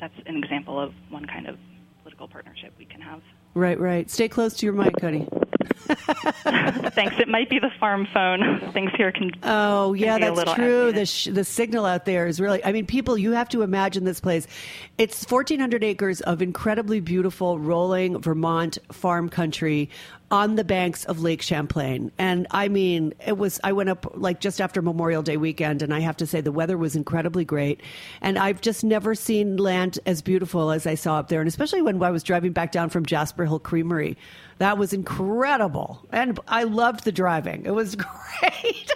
that's 0.00 0.14
an 0.26 0.36
example 0.36 0.78
of 0.78 0.92
one 1.10 1.26
kind 1.26 1.46
of 1.46 1.56
political 2.02 2.28
partnership 2.28 2.72
we 2.78 2.84
can 2.84 3.00
have. 3.00 3.20
Right, 3.54 3.80
right. 3.80 4.10
Stay 4.10 4.28
close 4.28 4.54
to 4.54 4.66
your 4.66 4.74
mic, 4.74 4.94
Cody. 5.00 5.26
Thanks. 5.86 7.16
It 7.18 7.28
might 7.28 7.48
be 7.48 7.58
the 7.58 7.70
farm 7.80 8.06
phone. 8.12 8.60
Things 8.72 8.90
here 8.96 9.12
can. 9.12 9.30
Oh 9.42 9.92
yeah, 9.94 10.18
can 10.18 10.34
that's 10.34 10.54
true. 10.54 10.92
The 10.92 11.06
sh- 11.06 11.28
the 11.32 11.44
signal 11.44 11.84
out 11.84 12.04
there 12.04 12.26
is 12.26 12.40
really. 12.40 12.64
I 12.64 12.72
mean, 12.72 12.86
people. 12.86 13.16
You 13.16 13.32
have 13.32 13.48
to 13.50 13.62
imagine 13.62 14.04
this 14.04 14.20
place. 14.20 14.46
It's 14.98 15.24
1,400 15.30 15.84
acres 15.84 16.20
of 16.20 16.42
incredibly 16.42 17.00
beautiful 17.00 17.58
rolling 17.58 18.20
Vermont 18.20 18.78
farm 18.92 19.28
country 19.28 19.90
on 20.30 20.56
the 20.56 20.64
banks 20.64 21.04
of 21.04 21.22
Lake 21.22 21.40
Champlain. 21.40 22.10
And 22.18 22.46
I 22.50 22.68
mean, 22.68 23.14
it 23.24 23.38
was, 23.38 23.60
I 23.62 23.72
went 23.72 23.88
up 23.88 24.12
like 24.14 24.40
just 24.40 24.60
after 24.60 24.82
Memorial 24.82 25.22
Day 25.22 25.36
weekend, 25.36 25.82
and 25.82 25.94
I 25.94 26.00
have 26.00 26.16
to 26.18 26.26
say 26.26 26.40
the 26.40 26.52
weather 26.52 26.76
was 26.76 26.96
incredibly 26.96 27.44
great. 27.44 27.80
And 28.20 28.38
I've 28.38 28.60
just 28.60 28.82
never 28.82 29.14
seen 29.14 29.56
land 29.56 29.98
as 30.04 30.22
beautiful 30.22 30.70
as 30.72 30.86
I 30.86 30.96
saw 30.96 31.18
up 31.18 31.28
there. 31.28 31.40
And 31.40 31.48
especially 31.48 31.82
when 31.82 32.02
I 32.02 32.10
was 32.10 32.22
driving 32.22 32.52
back 32.52 32.72
down 32.72 32.90
from 32.90 33.06
Jasper 33.06 33.44
Hill 33.44 33.60
Creamery, 33.60 34.16
that 34.58 34.78
was 34.78 34.92
incredible. 34.92 36.06
And 36.12 36.38
I 36.48 36.64
loved 36.64 37.04
the 37.04 37.12
driving, 37.12 37.64
it 37.66 37.72
was 37.72 37.96
great. 38.40 38.92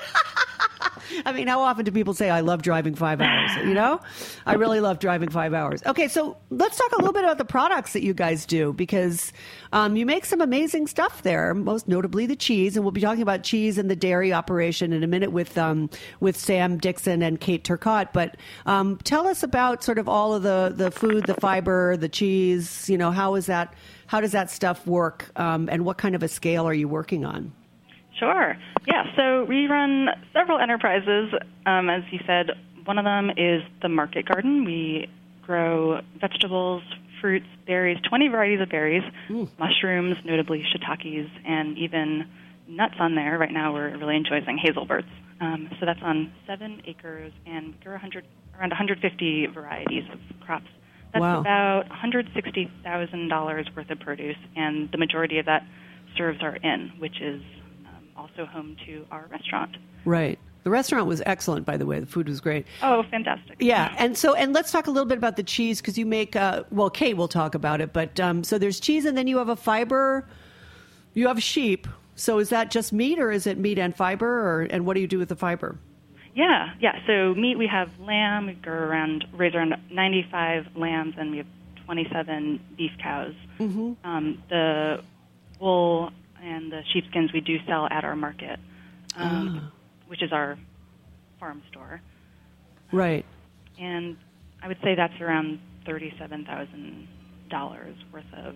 I 1.26 1.32
mean, 1.32 1.48
how 1.48 1.60
often 1.60 1.84
do 1.84 1.90
people 1.90 2.14
say, 2.14 2.30
I 2.30 2.40
love 2.40 2.62
driving 2.62 2.94
five 2.94 3.20
hours? 3.20 3.50
You 3.56 3.74
know, 3.74 4.00
I 4.46 4.54
really 4.54 4.80
love 4.80 4.98
driving 4.98 5.28
five 5.28 5.54
hours. 5.54 5.82
Okay, 5.84 6.08
so 6.08 6.36
let's 6.50 6.76
talk 6.78 6.92
a 6.92 6.96
little 6.96 7.12
bit 7.12 7.24
about 7.24 7.38
the 7.38 7.44
products 7.44 7.92
that 7.92 8.02
you 8.02 8.14
guys 8.14 8.46
do 8.46 8.72
because 8.72 9.32
um, 9.72 9.96
you 9.96 10.06
make 10.06 10.24
some 10.24 10.40
amazing 10.40 10.86
stuff 10.86 11.22
there, 11.22 11.54
most 11.54 11.88
notably 11.88 12.26
the 12.26 12.36
cheese. 12.36 12.76
And 12.76 12.84
we'll 12.84 12.92
be 12.92 13.00
talking 13.00 13.22
about 13.22 13.42
cheese 13.42 13.78
and 13.78 13.90
the 13.90 13.96
dairy 13.96 14.32
operation 14.32 14.92
in 14.92 15.02
a 15.02 15.06
minute 15.06 15.32
with, 15.32 15.56
um, 15.58 15.90
with 16.20 16.36
Sam 16.36 16.78
Dixon 16.78 17.22
and 17.22 17.40
Kate 17.40 17.64
Turcotte. 17.64 18.12
But 18.12 18.36
um, 18.66 18.98
tell 19.04 19.26
us 19.26 19.42
about 19.42 19.82
sort 19.82 19.98
of 19.98 20.08
all 20.08 20.34
of 20.34 20.42
the, 20.42 20.72
the 20.74 20.90
food, 20.90 21.26
the 21.26 21.34
fiber, 21.34 21.96
the 21.96 22.08
cheese. 22.08 22.88
You 22.88 22.98
know, 22.98 23.10
how 23.10 23.34
is 23.34 23.46
that? 23.46 23.74
How 24.10 24.20
does 24.20 24.32
that 24.32 24.50
stuff 24.50 24.88
work? 24.88 25.30
Um, 25.36 25.68
and 25.70 25.84
what 25.84 25.96
kind 25.96 26.16
of 26.16 26.24
a 26.24 26.26
scale 26.26 26.66
are 26.66 26.74
you 26.74 26.88
working 26.88 27.24
on? 27.24 27.52
Sure. 28.18 28.56
Yeah. 28.88 29.04
So 29.16 29.44
we 29.44 29.68
run 29.68 30.08
several 30.32 30.58
enterprises. 30.58 31.32
Um, 31.64 31.88
as 31.88 32.02
you 32.10 32.18
said, 32.26 32.50
one 32.86 32.98
of 32.98 33.04
them 33.04 33.30
is 33.30 33.62
the 33.82 33.88
market 33.88 34.26
garden. 34.26 34.64
We 34.64 35.06
grow 35.46 36.00
vegetables, 36.20 36.82
fruits, 37.20 37.46
berries, 37.68 37.98
20 38.08 38.26
varieties 38.26 38.60
of 38.60 38.68
berries, 38.68 39.04
mm. 39.28 39.48
mushrooms, 39.60 40.16
notably 40.24 40.64
shiitakes, 40.74 41.30
and 41.46 41.78
even 41.78 42.28
nuts 42.66 42.94
on 42.98 43.14
there. 43.14 43.38
Right 43.38 43.52
now, 43.52 43.72
we're 43.72 43.96
really 43.96 44.16
enjoying 44.16 44.58
hazelberts. 44.58 45.06
Um, 45.40 45.68
so 45.78 45.86
that's 45.86 46.02
on 46.02 46.32
seven 46.48 46.82
acres, 46.84 47.32
and 47.46 47.68
we 47.68 47.74
grow 47.84 47.92
100, 47.92 48.26
around 48.58 48.70
150 48.70 49.46
varieties 49.54 50.02
of 50.12 50.18
crops. 50.40 50.66
That's 51.12 51.20
wow. 51.20 51.40
about 51.40 51.88
$160,000 51.88 53.76
worth 53.76 53.90
of 53.90 54.00
produce, 54.00 54.36
and 54.56 54.90
the 54.92 54.98
majority 54.98 55.38
of 55.38 55.46
that 55.46 55.66
serves 56.16 56.42
our 56.42 56.56
inn, 56.56 56.92
which 56.98 57.20
is 57.20 57.42
also 58.16 58.46
home 58.46 58.76
to 58.86 59.06
our 59.10 59.26
restaurant. 59.30 59.76
Right. 60.04 60.38
The 60.62 60.70
restaurant 60.70 61.06
was 61.06 61.22
excellent, 61.24 61.64
by 61.64 61.76
the 61.76 61.86
way. 61.86 62.00
The 62.00 62.06
food 62.06 62.28
was 62.28 62.40
great. 62.40 62.66
Oh, 62.82 63.02
fantastic! 63.10 63.56
Yeah, 63.60 63.94
and 63.96 64.16
so 64.16 64.34
and 64.34 64.52
let's 64.52 64.70
talk 64.70 64.88
a 64.88 64.90
little 64.90 65.08
bit 65.08 65.16
about 65.16 65.36
the 65.36 65.42
cheese 65.42 65.80
because 65.80 65.96
you 65.96 66.04
make. 66.04 66.36
Uh, 66.36 66.64
well, 66.70 66.90
Kate 66.90 67.16
will 67.16 67.28
talk 67.28 67.54
about 67.54 67.80
it, 67.80 67.94
but 67.94 68.20
um, 68.20 68.44
so 68.44 68.58
there's 68.58 68.78
cheese, 68.78 69.06
and 69.06 69.16
then 69.16 69.26
you 69.26 69.38
have 69.38 69.48
a 69.48 69.56
fiber. 69.56 70.28
You 71.14 71.28
have 71.28 71.42
sheep. 71.42 71.88
So 72.14 72.38
is 72.38 72.50
that 72.50 72.70
just 72.70 72.92
meat, 72.92 73.18
or 73.18 73.32
is 73.32 73.46
it 73.46 73.56
meat 73.56 73.78
and 73.78 73.96
fiber, 73.96 74.26
or 74.26 74.62
and 74.70 74.84
what 74.84 74.94
do 74.94 75.00
you 75.00 75.06
do 75.06 75.18
with 75.18 75.30
the 75.30 75.36
fiber? 75.36 75.78
Yeah, 76.34 76.74
yeah. 76.80 77.00
So 77.06 77.34
meat, 77.34 77.58
we 77.58 77.66
have 77.66 77.90
lamb. 78.00 78.46
We 78.46 78.54
grow 78.54 78.74
around 78.74 79.24
raise 79.32 79.54
around 79.54 79.74
95 79.90 80.76
lambs, 80.76 81.14
and 81.18 81.30
we 81.30 81.38
have 81.38 81.46
27 81.86 82.60
beef 82.76 82.92
cows. 83.02 83.34
Mm-hmm. 83.58 83.92
Um, 84.04 84.42
the 84.48 85.02
wool 85.60 86.10
and 86.42 86.72
the 86.72 86.82
sheepskins 86.92 87.32
we 87.32 87.40
do 87.40 87.58
sell 87.66 87.86
at 87.90 88.04
our 88.04 88.16
market, 88.16 88.58
um, 89.16 89.72
oh. 89.72 89.76
which 90.06 90.22
is 90.22 90.32
our 90.32 90.58
farm 91.38 91.62
store. 91.70 92.00
Right. 92.92 93.24
And 93.78 94.16
I 94.62 94.68
would 94.68 94.78
say 94.82 94.94
that's 94.94 95.20
around 95.20 95.60
thirty-seven 95.86 96.44
thousand 96.44 97.08
dollars 97.48 97.96
worth 98.12 98.32
of 98.34 98.54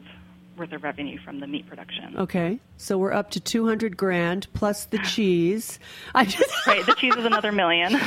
worth 0.56 0.72
of 0.72 0.82
revenue 0.82 1.18
from 1.24 1.40
the 1.40 1.46
meat 1.46 1.66
production. 1.66 2.16
Okay, 2.16 2.60
so 2.76 2.98
we're 2.98 3.12
up 3.12 3.30
to 3.32 3.40
two 3.40 3.66
hundred 3.66 3.96
grand 3.96 4.46
plus 4.52 4.86
the 4.86 4.98
cheese. 4.98 5.78
I 6.14 6.24
just 6.24 6.52
right, 6.66 6.84
the 6.86 6.94
cheese 6.94 7.14
is 7.16 7.24
another 7.24 7.52
million. 7.52 7.94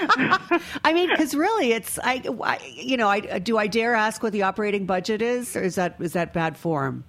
I 0.84 0.92
mean, 0.94 1.10
because 1.10 1.34
really, 1.34 1.72
it's 1.72 1.98
I, 2.02 2.22
I, 2.42 2.58
you 2.74 2.96
know, 2.96 3.08
I 3.08 3.38
do 3.38 3.58
I 3.58 3.66
dare 3.66 3.94
ask 3.94 4.22
what 4.22 4.32
the 4.32 4.42
operating 4.42 4.86
budget 4.86 5.22
is, 5.22 5.54
or 5.56 5.62
is 5.62 5.74
that 5.74 5.96
is 6.00 6.14
that 6.14 6.32
bad 6.32 6.56
form? 6.56 7.04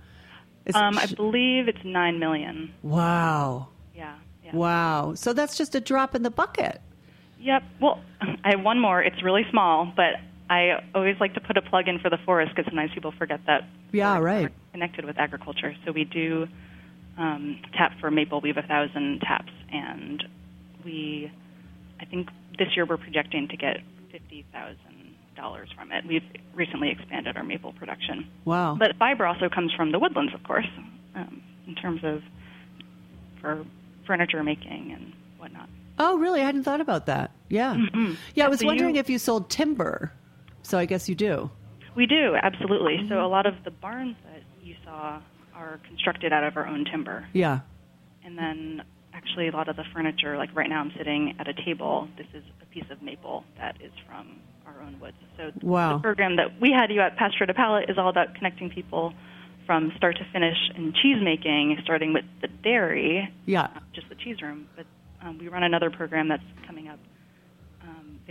Um, 0.73 0.97
I 0.97 1.07
believe 1.07 1.67
it's 1.67 1.84
nine 1.84 2.19
million. 2.19 2.73
Wow. 2.84 3.69
Yeah, 3.95 4.15
yeah. 4.43 4.55
Wow. 4.55 5.15
So 5.15 5.34
that's 5.34 5.57
just 5.57 5.73
a 5.75 5.81
drop 5.81 6.15
in 6.15 6.23
the 6.23 6.29
bucket. 6.29 6.81
Yep. 7.39 7.63
Well, 7.81 8.01
I 8.21 8.51
have 8.51 8.62
one 8.62 8.79
more. 8.79 9.01
It's 9.01 9.23
really 9.23 9.45
small, 9.49 9.91
but 9.95 10.15
I 10.52 10.84
always 10.94 11.16
like 11.22 11.34
to 11.36 11.40
put 11.40 11.56
a 11.56 11.62
plug 11.62 11.88
in 11.88 12.00
for 12.00 12.10
the 12.10 12.18
forest 12.26 12.52
because 12.54 12.70
sometimes 12.70 12.92
people 12.94 13.14
forget 13.18 13.40
that. 13.48 13.62
Yeah, 13.94 14.20
right. 14.20 14.50
Connected 14.74 15.06
with 15.06 15.18
agriculture, 15.18 15.74
so 15.86 15.92
we 15.94 16.04
do 16.04 16.46
um, 17.18 17.60
tap 17.78 17.94
for 18.02 18.12
maple. 18.12 18.42
We 18.42 18.50
have 18.50 18.58
a 18.58 18.68
thousand 18.68 19.22
taps, 19.22 19.52
and 19.72 20.22
we, 20.84 21.32
I 22.02 22.06
think 22.06 22.28
this 22.60 22.68
year 22.76 22.86
we're 22.86 22.98
projecting 22.98 23.48
to 23.48 23.56
get 23.58 23.78
fifty 24.12 24.46
thousand 24.52 25.16
dollars 25.38 25.70
from 25.74 25.94
it. 25.94 26.06
We've 26.06 26.24
recently 26.54 26.90
expanded 26.92 27.38
our 27.38 27.44
maple 27.46 27.72
production. 27.72 28.28
Wow. 28.44 28.76
But 28.78 28.98
fiber 29.00 29.26
also 29.26 29.48
comes 29.48 29.72
from 29.74 29.94
the 29.94 30.00
woodlands, 30.00 30.34
of 30.34 30.44
course, 30.44 30.68
um, 31.16 31.42
in 31.66 31.76
terms 31.76 32.02
of 32.04 32.22
for 33.40 33.66
furniture 34.06 34.44
making 34.44 34.92
and 34.94 35.14
whatnot. 35.38 35.70
Oh, 35.98 36.18
really? 36.18 36.42
I 36.42 36.46
hadn't 36.46 36.64
thought 36.64 36.82
about 36.82 37.06
that. 37.06 37.32
Yeah. 37.50 37.78
Yeah, 38.36 38.46
I 38.46 38.50
was 38.50 38.60
So 38.60 38.66
wondering 38.66 38.96
you- 38.96 39.00
if 39.00 39.10
you 39.10 39.18
sold 39.18 39.50
timber. 39.50 40.12
So 40.63 40.78
I 40.78 40.86
guess 40.86 41.10
you 41.10 41.15
do. 41.15 41.50
We 41.95 42.06
do 42.06 42.36
absolutely. 42.41 42.97
Mm-hmm. 42.97 43.10
So 43.10 43.26
a 43.26 43.28
lot 43.28 43.45
of 43.45 43.56
the 43.65 43.71
barns 43.71 44.15
that 44.32 44.43
you 44.63 44.76
saw 44.86 45.21
are 45.56 45.80
constructed 45.88 46.32
out 46.32 46.43
of 46.43 46.56
our 46.58 46.65
own 46.67 46.86
timber, 46.86 47.28
Yeah. 47.34 47.60
and 48.24 48.38
then 48.38 48.82
actually 49.13 49.47
a 49.50 49.52
lot 49.52 49.67
of 49.67 49.76
the 49.76 49.84
furniture, 49.93 50.38
like 50.38 50.50
right 50.56 50.69
now 50.69 50.80
I'm 50.80 50.91
sitting 50.97 51.36
at 51.39 51.47
a 51.47 51.54
table. 51.54 52.08
This 52.17 52.28
is 52.34 52.43
a 52.62 52.65
piece 52.67 52.89
of 52.89 53.02
maple 53.02 53.43
that 53.58 53.76
is 53.82 53.91
from 54.08 54.38
our 54.65 54.82
own 54.82 55.00
woods. 55.00 55.17
So 55.38 55.52
Wow. 55.62 55.97
the 55.97 56.02
program 56.02 56.38
that 56.38 56.60
we 56.62 56.71
had 56.71 56.91
you 56.91 57.02
at 57.02 57.17
Pasture 57.17 57.45
to 57.45 57.54
Palate 57.54 57.89
is 57.89 57.97
all 57.97 58.10
about 58.10 58.34
connecting 58.36 58.69
people 58.69 59.13
from 59.65 59.91
start 59.97 60.17
to 60.17 60.26
finish 60.32 60.58
in 60.76 60.93
cheese 60.93 61.21
making, 61.21 61.78
starting 61.84 62.13
with 62.13 62.26
the 62.41 62.47
dairy, 62.47 63.30
Yeah. 63.45 63.63
not 63.74 63.84
just 63.93 64.08
the 64.10 64.15
cheese 64.15 64.41
room. 64.41 64.67
But 64.76 64.86
um, 65.21 65.38
we 65.38 65.50
run 65.50 65.63
another 65.63 65.91
program 65.91 66.30
that's 66.30 66.43
coming 66.65 66.88
up 66.88 67.00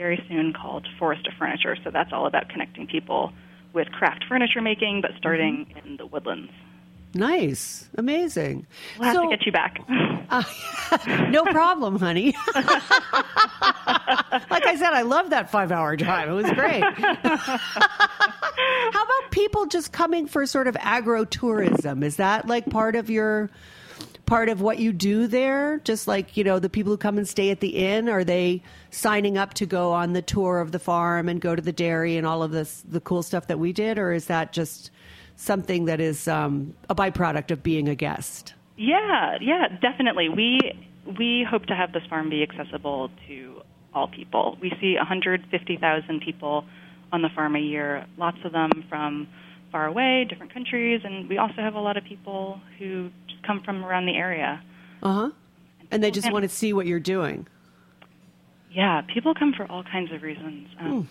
very 0.01 0.25
soon 0.31 0.55
called 0.55 0.89
Forest 0.99 1.27
of 1.27 1.35
Furniture. 1.39 1.77
So 1.85 1.91
that's 1.91 2.11
all 2.11 2.27
about 2.27 2.49
connecting 2.49 2.87
people 2.87 3.35
with 3.75 3.87
craft 3.93 4.25
furniture 4.29 4.63
making, 4.63 5.03
but 5.03 5.11
starting 5.19 5.67
Mm-hmm. 5.67 5.89
in 5.89 5.97
the 5.99 6.07
woodlands. 6.07 6.51
Nice. 7.13 7.87
Amazing. 7.99 8.67
We'll 8.99 9.09
have 9.09 9.17
so, 9.17 9.29
to 9.29 9.37
get 9.37 9.45
you 9.45 9.53
back. 9.53 9.79
no 11.31 11.45
problem, 11.45 11.99
honey. 11.99 12.35
like 12.55 12.65
I 14.65 14.77
said, 14.79 14.93
I 14.95 15.03
love 15.03 15.31
that 15.31 15.51
five 15.51 15.71
hour 15.71 15.97
drive. 15.97 16.29
It 16.31 16.33
was 16.33 16.51
great. 16.53 16.83
How 16.83 17.59
about 19.05 19.31
people 19.33 19.67
just 19.67 19.93
coming 19.93 20.27
for 20.27 20.47
sort 20.47 20.67
of 20.67 20.77
agro-tourism? 20.81 22.03
Is 22.05 22.17
that 22.17 22.47
like 22.47 22.71
part 22.71 22.97
of 22.97 23.11
your 23.11 23.51
part 24.31 24.49
of 24.49 24.61
what 24.61 24.79
you 24.79 24.93
do 24.93 25.27
there? 25.27 25.81
Just 25.81 26.07
like, 26.07 26.37
you 26.37 26.45
know, 26.45 26.61
the 26.61 26.71
people 26.71 26.93
who 26.93 26.97
come 26.97 27.19
and 27.19 27.29
stay 27.29 27.51
at 27.51 27.59
the 27.59 27.71
inn, 27.71 28.09
are 28.09 28.23
they 28.23 28.63
signing 28.91 29.37
up 29.37 29.55
to 29.55 29.67
go 29.67 29.91
on 29.91 30.13
the 30.13 30.23
tour 30.23 30.61
of 30.61 30.71
the 30.71 30.79
farm 30.79 31.29
and 31.29 31.41
go 31.41 31.57
to 31.57 31.61
the 31.61 31.73
dairy 31.73 32.17
and 32.17 32.25
all 32.25 32.45
of 32.45 32.53
this 32.53 32.85
the 32.89 33.01
cool 33.01 33.25
stuff 33.25 33.49
that 33.49 33.59
we 33.59 33.73
did? 33.73 33.99
Or 33.99 34.13
is 34.13 34.27
that 34.27 34.53
just 34.53 34.93
something 35.35 35.87
that 35.87 36.01
is 36.01 36.29
um, 36.29 36.75
a 36.89 36.95
byproduct 36.95 37.51
of 37.51 37.65
being 37.65 37.89
a 37.89 37.97
guest? 37.97 38.55
Yeah, 38.77 39.37
yeah, 39.41 39.67
definitely. 39.83 40.29
We 40.29 40.61
we 41.19 41.45
hope 41.51 41.67
to 41.67 41.75
have 41.75 41.93
this 41.93 42.05
farm 42.09 42.31
be 42.31 42.45
accessible 42.45 43.11
to 43.27 43.63
all 43.93 44.07
people. 44.07 44.57
We 44.63 44.73
see 44.81 44.95
150,000 44.95 46.21
people 46.21 46.65
on 47.13 47.23
the 47.23 47.31
farm 47.35 47.57
a 47.57 47.59
year, 47.59 48.07
lots 48.17 48.39
of 48.45 48.53
them 48.53 48.71
from 48.89 49.27
far 49.71 49.87
away, 49.87 50.27
different 50.29 50.53
countries, 50.53 51.01
and 51.05 51.29
we 51.29 51.39
also 51.39 51.57
have 51.57 51.75
a 51.75 51.81
lot 51.81 51.97
of 51.97 52.05
people 52.05 52.61
who 52.79 53.11
just 53.29 53.43
come 53.43 53.63
from 53.63 53.85
around 53.85 54.07
the 54.07 54.17
area. 54.17 54.63
Uh 55.03 55.15
huh. 55.15 55.31
And 55.91 56.03
they 56.03 56.11
just 56.11 56.25
can- 56.25 56.33
want 56.33 56.45
to 56.45 56.49
see 56.49 56.73
what 56.73 56.87
you're 56.87 57.01
doing. 57.01 57.47
Yeah, 58.73 59.03
people 59.13 59.35
come 59.35 59.53
for 59.53 59.67
all 59.71 59.83
kinds 59.83 60.13
of 60.13 60.23
reasons. 60.23 60.69
Um, 60.79 61.09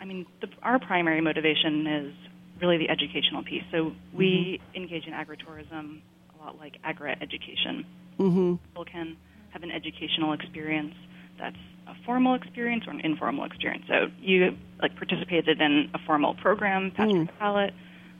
I 0.00 0.06
mean, 0.06 0.24
the, 0.40 0.48
our 0.62 0.78
primary 0.78 1.20
motivation 1.20 1.86
is 1.86 2.14
really 2.60 2.78
the 2.78 2.88
educational 2.88 3.44
piece. 3.44 3.64
So 3.70 3.92
we 4.14 4.60
engage 4.74 5.06
in 5.06 5.12
agritourism 5.12 6.00
a 6.34 6.44
lot 6.44 6.58
like 6.58 6.78
agri 6.84 7.14
education. 7.20 7.84
Mm-hmm. 8.18 8.54
People 8.68 8.84
can 8.86 9.16
have 9.50 9.62
an 9.62 9.70
educational 9.70 10.32
experience 10.32 10.94
that's 11.38 11.56
a 11.86 11.94
formal 12.04 12.34
experience 12.34 12.84
or 12.86 12.92
an 12.92 13.00
informal 13.00 13.44
experience. 13.44 13.84
So 13.88 14.06
you 14.18 14.56
like 14.80 14.96
participated 14.96 15.60
in 15.60 15.90
a 15.94 15.98
formal 16.06 16.34
program, 16.34 16.92
Patrick 16.96 17.28
Palette, 17.38 17.74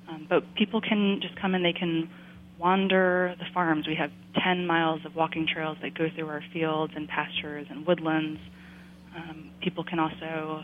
um, 0.09 0.27
but 0.29 0.55
people 0.55 0.81
can 0.81 1.21
just 1.21 1.37
come 1.41 1.55
and 1.55 1.65
they 1.65 1.73
can 1.73 2.09
wander 2.59 3.35
the 3.39 3.45
farms. 3.53 3.87
We 3.87 3.95
have 3.97 4.11
10 4.43 4.67
miles 4.67 5.05
of 5.05 5.15
walking 5.15 5.47
trails 5.53 5.77
that 5.83 5.95
go 5.95 6.09
through 6.15 6.29
our 6.29 6.43
fields 6.53 6.93
and 6.97 7.09
pastures 7.09 7.67
and 7.71 7.87
woodlands. 7.87 8.41
Um, 9.15 9.51
people 9.61 9.85
can 9.85 9.99
also 9.99 10.63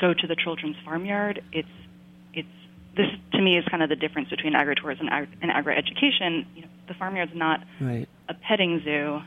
go 0.00 0.14
to 0.14 0.26
the 0.26 0.36
children's 0.36 0.76
farmyard. 0.84 1.42
It's 1.52 1.68
it's 2.32 2.48
this 2.96 3.06
to 3.32 3.40
me 3.42 3.56
is 3.58 3.64
kind 3.70 3.82
of 3.82 3.88
the 3.88 3.96
difference 3.96 4.28
between 4.30 4.54
agritourism 4.54 5.00
and, 5.00 5.10
agri- 5.10 5.36
and 5.42 5.50
agri-education. 5.50 6.46
You 6.54 6.62
know, 6.62 6.68
the 6.88 6.94
farmyard's 6.94 7.32
not 7.34 7.60
Right. 7.80 8.08
a 8.28 8.34
petting 8.34 8.80
zoo. 8.84 9.20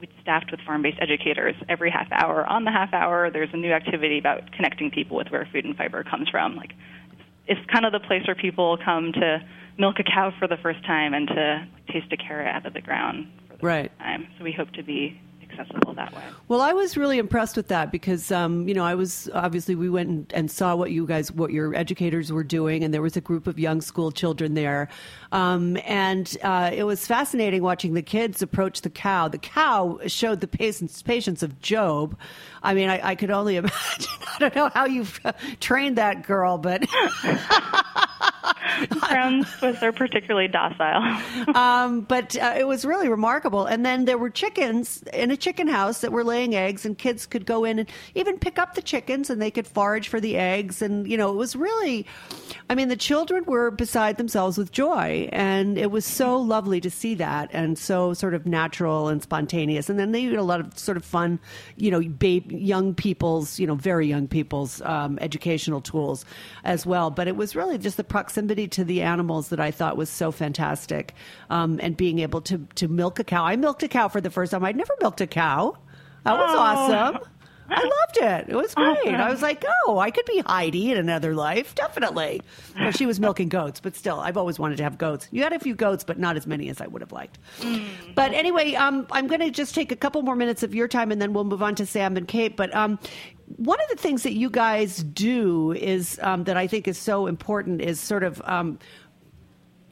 It's 0.00 0.12
staffed 0.22 0.50
with 0.50 0.60
farm-based 0.60 0.98
educators. 1.00 1.56
Every 1.68 1.90
half 1.90 2.06
hour, 2.12 2.46
on 2.46 2.64
the 2.64 2.70
half 2.70 2.92
hour, 2.94 3.30
there's 3.30 3.48
a 3.52 3.56
new 3.56 3.72
activity 3.72 4.18
about 4.18 4.52
connecting 4.52 4.90
people 4.90 5.16
with 5.16 5.28
where 5.28 5.46
food 5.52 5.64
and 5.64 5.76
fiber 5.76 6.04
comes 6.04 6.28
from. 6.28 6.54
Like, 6.56 6.72
it's, 7.48 7.60
kind 7.72 7.84
of 7.86 7.92
the 7.92 8.00
place 8.00 8.22
where 8.26 8.36
people 8.36 8.76
come 8.84 9.12
to 9.12 9.40
milk 9.78 9.96
a 9.98 10.04
cow 10.04 10.32
for 10.38 10.46
the 10.48 10.56
first 10.62 10.84
time 10.84 11.14
and 11.14 11.28
to 11.28 11.66
taste 11.92 12.12
a 12.12 12.16
carrot 12.16 12.46
out 12.48 12.66
of 12.66 12.74
the 12.74 12.80
ground 12.80 13.26
for 13.48 13.56
the 13.56 13.66
Right. 13.66 13.90
first 13.90 14.00
time. 14.00 14.26
So 14.38 14.44
we 14.44 14.52
hope 14.52 14.70
to 14.72 14.82
be 14.82 15.20
accessible 15.58 15.94
that 15.94 16.14
way. 16.14 16.22
Well, 16.48 16.60
I 16.60 16.72
was 16.72 16.96
really 16.96 17.18
impressed 17.18 17.56
with 17.56 17.68
that 17.68 17.90
because, 17.92 18.30
um, 18.30 18.68
you 18.68 18.74
know, 18.74 18.84
I 18.84 18.94
was 18.94 19.28
obviously 19.34 19.74
we 19.74 19.88
went 19.88 20.08
and, 20.08 20.32
and 20.32 20.50
saw 20.50 20.74
what 20.76 20.90
you 20.90 21.06
guys, 21.06 21.32
what 21.32 21.52
your 21.52 21.74
educators 21.74 22.32
were 22.32 22.44
doing, 22.44 22.84
and 22.84 22.92
there 22.92 23.02
was 23.02 23.16
a 23.16 23.20
group 23.20 23.46
of 23.46 23.58
young 23.58 23.80
school 23.80 24.10
children 24.10 24.54
there, 24.54 24.88
um, 25.32 25.76
and 25.84 26.36
uh, 26.42 26.70
it 26.72 26.84
was 26.84 27.06
fascinating 27.06 27.62
watching 27.62 27.94
the 27.94 28.02
kids 28.02 28.42
approach 28.42 28.82
the 28.82 28.90
cow. 28.90 29.28
The 29.28 29.38
cow 29.38 29.98
showed 30.06 30.40
the 30.40 30.48
patience, 30.48 31.02
patience 31.02 31.42
of 31.42 31.60
Job. 31.60 32.16
I 32.62 32.74
mean, 32.74 32.88
I, 32.88 33.08
I 33.08 33.14
could 33.14 33.30
only 33.30 33.56
imagine. 33.58 33.74
I 34.34 34.38
don't 34.38 34.54
know 34.54 34.70
how 34.74 34.86
you 34.86 35.06
trained 35.60 35.98
that 35.98 36.22
girl, 36.26 36.58
but 36.58 36.84
Brown 39.08 39.44
Swiss 39.44 39.82
are 39.82 39.92
particularly 39.92 40.48
docile. 40.48 41.02
um, 41.54 42.02
but 42.02 42.36
uh, 42.36 42.54
it 42.56 42.66
was 42.66 42.84
really 42.84 43.08
remarkable. 43.08 43.66
And 43.66 43.84
then 43.84 44.04
there 44.04 44.18
were 44.18 44.30
chickens 44.30 45.02
in 45.12 45.30
a 45.30 45.36
chicken 45.36 45.68
house 45.68 46.00
that 46.00 46.12
were 46.12 46.24
laying 46.24 46.54
eggs, 46.54 46.84
and 46.84 46.96
kids 46.96 47.26
could 47.26 47.46
go 47.46 47.64
in 47.64 47.78
and 47.78 47.88
even 48.14 48.38
pick 48.38 48.58
up 48.58 48.74
the 48.74 48.82
chickens, 48.82 49.30
and 49.30 49.40
they 49.40 49.50
could 49.50 49.66
forage 49.66 50.08
for 50.08 50.20
the 50.20 50.36
eggs. 50.36 50.82
And 50.82 51.08
you 51.08 51.16
know, 51.16 51.30
it 51.32 51.36
was 51.36 51.56
really, 51.56 52.06
I 52.68 52.74
mean, 52.74 52.88
the 52.88 52.96
children 52.96 53.44
were 53.44 53.70
beside 53.70 54.16
themselves 54.16 54.58
with 54.58 54.72
joy, 54.72 55.28
and 55.32 55.78
it 55.78 55.90
was 55.90 56.04
so 56.04 56.36
lovely 56.38 56.80
to 56.80 56.90
see 56.90 57.14
that, 57.16 57.50
and 57.52 57.78
so 57.78 58.14
sort 58.14 58.34
of 58.34 58.46
natural 58.46 59.08
and 59.08 59.22
spontaneous. 59.22 59.88
And 59.88 59.98
then 59.98 60.12
they 60.12 60.22
had 60.22 60.34
a 60.34 60.42
lot 60.42 60.60
of 60.60 60.78
sort 60.78 60.96
of 60.96 61.04
fun, 61.04 61.38
you 61.76 61.90
know, 61.90 62.00
babe, 62.00 62.50
young 62.52 62.94
people's, 62.94 63.58
you 63.58 63.66
know, 63.66 63.74
very 63.74 64.06
young 64.06 64.28
people's 64.28 64.80
um, 64.82 65.18
educational 65.20 65.80
tools 65.80 66.24
as 66.64 66.84
well. 66.86 67.10
But 67.10 67.28
it 67.28 67.36
was 67.36 67.56
really 67.56 67.78
just 67.78 67.96
the 67.96 68.04
proximity 68.04 68.57
to 68.66 68.82
the 68.84 69.02
animals 69.02 69.50
that 69.50 69.60
I 69.60 69.70
thought 69.70 69.96
was 69.96 70.10
so 70.10 70.32
fantastic, 70.32 71.14
um, 71.50 71.78
and 71.82 71.96
being 71.96 72.18
able 72.18 72.40
to 72.42 72.66
to 72.74 72.88
milk 72.88 73.18
a 73.20 73.24
cow. 73.24 73.44
I 73.44 73.54
milked 73.56 73.82
a 73.84 73.88
cow 73.88 74.08
for 74.08 74.20
the 74.20 74.30
first 74.30 74.50
time. 74.52 74.64
I'd 74.64 74.76
never 74.76 74.94
milked 75.00 75.20
a 75.20 75.26
cow. 75.28 75.76
That 76.24 76.36
was 76.36 76.50
Oh. 76.52 76.58
awesome. 76.58 77.18
I 77.70 77.82
loved 77.82 78.16
it. 78.48 78.48
It 78.48 78.56
was 78.56 78.74
great. 78.74 79.14
I 79.14 79.28
was 79.30 79.42
like, 79.42 79.62
oh, 79.86 79.98
I 79.98 80.10
could 80.10 80.24
be 80.24 80.38
Heidi 80.46 80.90
in 80.90 80.96
another 80.96 81.34
life. 81.34 81.74
Definitely. 81.74 82.40
Well, 82.80 82.92
she 82.92 83.04
was 83.04 83.20
milking 83.20 83.50
goats, 83.50 83.78
but 83.78 83.94
still, 83.94 84.20
I've 84.20 84.38
always 84.38 84.58
wanted 84.58 84.78
to 84.78 84.84
have 84.84 84.96
goats. 84.96 85.28
You 85.32 85.42
had 85.42 85.52
a 85.52 85.58
few 85.60 85.74
goats, 85.74 86.02
but 86.02 86.18
not 86.18 86.38
as 86.38 86.46
many 86.46 86.70
as 86.70 86.80
I 86.80 86.86
would 86.86 87.02
have 87.02 87.12
liked. 87.12 87.38
But 88.14 88.32
anyway, 88.32 88.74
um, 88.74 89.06
I'm 89.10 89.26
going 89.26 89.40
to 89.42 89.50
just 89.50 89.74
take 89.74 89.92
a 89.92 89.96
couple 89.96 90.22
more 90.22 90.34
minutes 90.34 90.62
of 90.62 90.74
your 90.74 90.88
time 90.88 91.12
and 91.12 91.20
then 91.20 91.34
we'll 91.34 91.44
move 91.44 91.62
on 91.62 91.74
to 91.74 91.84
Sam 91.84 92.16
and 92.16 92.26
Kate. 92.26 92.56
But 92.56 92.74
um, 92.74 92.98
one 93.58 93.78
of 93.80 93.88
the 93.90 94.00
things 94.00 94.22
that 94.22 94.34
you 94.34 94.48
guys 94.48 95.02
do 95.02 95.72
is 95.72 96.18
um, 96.22 96.44
that 96.44 96.56
I 96.56 96.66
think 96.66 96.88
is 96.88 96.96
so 96.96 97.26
important 97.26 97.82
is 97.82 98.00
sort 98.00 98.24
of. 98.24 98.40
Um, 98.44 98.78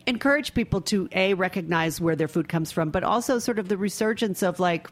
encourage 0.09 0.55
people 0.55 0.81
to 0.81 1.09
a 1.11 1.35
recognize 1.35 2.01
where 2.01 2.15
their 2.15 2.29
food 2.29 2.49
comes 2.49 2.71
from 2.71 2.91
but 2.91 3.03
also 3.03 3.41
sort 3.41 3.59
of 3.59 3.69
the 3.69 3.77
resurgence 3.77 4.41
of 4.41 4.61
like 4.61 4.89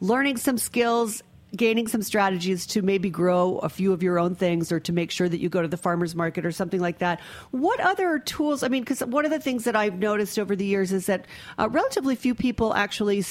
learning 0.00 0.36
some 0.36 0.56
skills 0.56 1.20
gaining 1.56 1.88
some 1.88 2.02
strategies 2.02 2.66
to 2.66 2.82
maybe 2.82 3.10
grow 3.10 3.58
a 3.58 3.68
few 3.68 3.92
of 3.92 4.02
your 4.02 4.18
own 4.18 4.34
things 4.34 4.70
or 4.70 4.80
to 4.80 4.92
make 4.92 5.10
sure 5.10 5.28
that 5.28 5.40
you 5.40 5.48
go 5.48 5.62
to 5.62 5.68
the 5.68 5.76
farmers 5.76 6.14
market 6.14 6.44
or 6.44 6.52
something 6.52 6.80
like 6.80 6.98
that. 6.98 7.20
What 7.50 7.80
other 7.80 8.18
tools 8.18 8.62
i 8.62 8.68
mean 8.68 8.82
because 8.82 9.00
one 9.00 9.24
of 9.24 9.30
the 9.30 9.40
things 9.40 9.64
that 9.64 9.74
i've 9.74 9.98
noticed 9.98 10.38
over 10.38 10.54
the 10.54 10.64
years 10.64 10.92
is 10.92 11.06
that 11.06 11.26
uh, 11.58 11.68
relatively 11.70 12.14
few 12.14 12.34
people 12.34 12.74
actually 12.74 13.24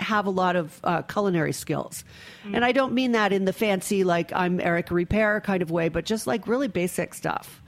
have 0.00 0.26
a 0.26 0.30
lot 0.30 0.56
of 0.56 0.80
uh, 0.84 1.02
culinary 1.02 1.52
skills. 1.52 2.04
And 2.44 2.64
i 2.64 2.72
don't 2.72 2.92
mean 2.92 3.12
that 3.12 3.32
in 3.32 3.44
the 3.44 3.52
fancy 3.52 4.04
like 4.04 4.32
i'm 4.34 4.60
Eric 4.60 4.88
Ripert 4.88 5.44
kind 5.44 5.62
of 5.62 5.70
way 5.70 5.88
but 5.88 6.04
just 6.04 6.26
like 6.26 6.46
really 6.46 6.68
basic 6.68 7.14
stuff 7.14 7.62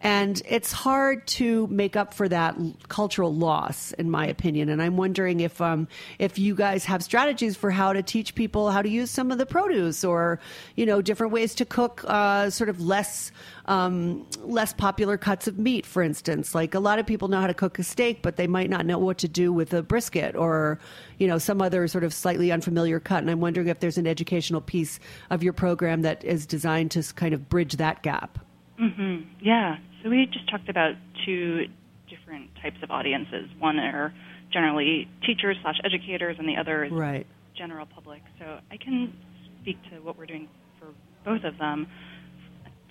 And 0.00 0.40
it's 0.48 0.70
hard 0.70 1.26
to 1.28 1.66
make 1.66 1.96
up 1.96 2.14
for 2.14 2.28
that 2.28 2.56
cultural 2.88 3.34
loss, 3.34 3.90
in 3.92 4.10
my 4.10 4.26
opinion. 4.26 4.68
And 4.68 4.80
I'm 4.80 4.96
wondering 4.96 5.40
if 5.40 5.60
um, 5.60 5.88
if 6.20 6.38
you 6.38 6.54
guys 6.54 6.84
have 6.84 7.02
strategies 7.02 7.56
for 7.56 7.72
how 7.72 7.92
to 7.92 8.02
teach 8.02 8.36
people 8.36 8.70
how 8.70 8.80
to 8.80 8.88
use 8.88 9.10
some 9.10 9.32
of 9.32 9.38
the 9.38 9.46
produce, 9.46 10.04
or 10.04 10.38
you 10.76 10.86
know, 10.86 11.02
different 11.02 11.32
ways 11.32 11.52
to 11.56 11.64
cook 11.64 12.04
uh, 12.06 12.48
sort 12.48 12.70
of 12.70 12.80
less 12.80 13.32
um, 13.66 14.24
less 14.44 14.72
popular 14.72 15.18
cuts 15.18 15.48
of 15.48 15.58
meat, 15.58 15.84
for 15.84 16.02
instance. 16.02 16.54
Like 16.54 16.74
a 16.74 16.80
lot 16.80 17.00
of 17.00 17.06
people 17.06 17.26
know 17.26 17.40
how 17.40 17.48
to 17.48 17.54
cook 17.54 17.78
a 17.80 17.82
steak, 17.82 18.22
but 18.22 18.36
they 18.36 18.46
might 18.46 18.70
not 18.70 18.86
know 18.86 18.98
what 18.98 19.18
to 19.18 19.28
do 19.28 19.52
with 19.52 19.74
a 19.74 19.82
brisket 19.82 20.36
or 20.36 20.78
you 21.18 21.26
know 21.26 21.38
some 21.38 21.60
other 21.60 21.88
sort 21.88 22.04
of 22.04 22.14
slightly 22.14 22.52
unfamiliar 22.52 23.00
cut. 23.00 23.18
And 23.18 23.30
I'm 23.30 23.40
wondering 23.40 23.66
if 23.66 23.80
there's 23.80 23.98
an 23.98 24.06
educational 24.06 24.60
piece 24.60 25.00
of 25.30 25.42
your 25.42 25.52
program 25.52 26.02
that 26.02 26.22
is 26.22 26.46
designed 26.46 26.92
to 26.92 27.02
kind 27.14 27.34
of 27.34 27.48
bridge 27.48 27.78
that 27.78 28.04
gap. 28.04 28.38
Hmm. 28.78 29.22
Yeah. 29.40 29.78
So 30.02 30.10
we 30.10 30.26
just 30.26 30.48
talked 30.48 30.68
about 30.68 30.94
two 31.26 31.66
different 32.08 32.50
types 32.62 32.76
of 32.82 32.90
audiences. 32.90 33.48
One 33.58 33.78
are 33.78 34.12
generally 34.52 35.08
teachers 35.26 35.56
slash 35.62 35.76
educators, 35.84 36.36
and 36.38 36.48
the 36.48 36.56
other 36.56 36.84
is 36.84 36.92
Right. 36.92 37.26
general 37.56 37.86
public. 37.86 38.22
So 38.38 38.60
I 38.70 38.76
can 38.76 39.12
speak 39.60 39.76
to 39.90 39.96
what 40.00 40.16
we're 40.16 40.26
doing 40.26 40.48
for 40.78 40.86
both 41.24 41.44
of 41.44 41.58
them. 41.58 41.86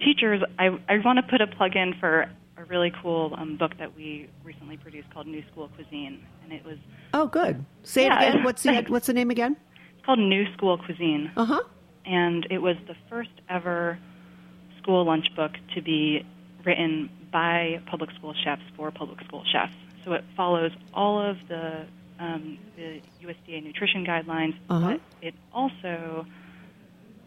Teachers, 0.04 0.42
I, 0.60 0.68
I 0.88 0.98
want 1.04 1.18
to 1.18 1.24
put 1.24 1.42
a 1.42 1.48
plug 1.48 1.76
in 1.76 1.94
for 2.00 2.28
a 2.58 2.66
really 2.66 2.92
cool 3.02 3.34
um, 3.38 3.58
book 3.58 3.72
that 3.80 3.96
we 3.96 4.30
recently 4.44 4.78
produced 4.78 5.12
called 5.14 5.26
New 5.28 5.44
School 5.52 5.70
Cuisine, 5.76 6.20
and 6.44 6.52
it 6.52 6.64
was 6.66 6.78
Oh, 7.14 7.26
good. 7.28 7.64
Say 7.84 8.04
Yeah. 8.06 8.22
it 8.24 8.30
again. 8.30 8.44
What's 8.44 8.64
the 8.64 8.82
what's 8.90 9.08
the 9.08 9.14
name 9.14 9.32
again? 9.32 9.56
it's 9.96 10.06
called 10.06 10.20
New 10.20 10.46
School 10.54 10.78
Cuisine. 10.78 11.32
Uh 11.36 11.46
huh. 11.46 11.62
and 12.06 12.46
it 12.52 12.60
was 12.60 12.76
the 12.88 12.96
first 13.10 13.30
ever 13.50 13.98
school 14.82 15.04
lunch 15.06 15.34
book 15.36 15.54
to 15.76 15.82
be 15.82 16.24
written 16.68 17.10
by 17.32 17.82
public 17.90 18.12
school 18.12 18.34
chefs 18.44 18.62
for 18.76 18.92
public 18.92 19.20
school 19.26 19.44
chefs. 19.52 19.72
So 20.06 20.14
it 20.14 20.24
follows 20.36 20.72
all 20.94 21.20
of 21.30 21.38
the 21.48 21.86
um, 22.20 22.58
the 22.76 23.02
USDA 23.24 23.64
nutrition 23.64 24.06
guidelines, 24.06 24.56
Uh-huh. 24.70 24.98
but 24.98 25.02
it 25.28 25.34
also 25.54 26.26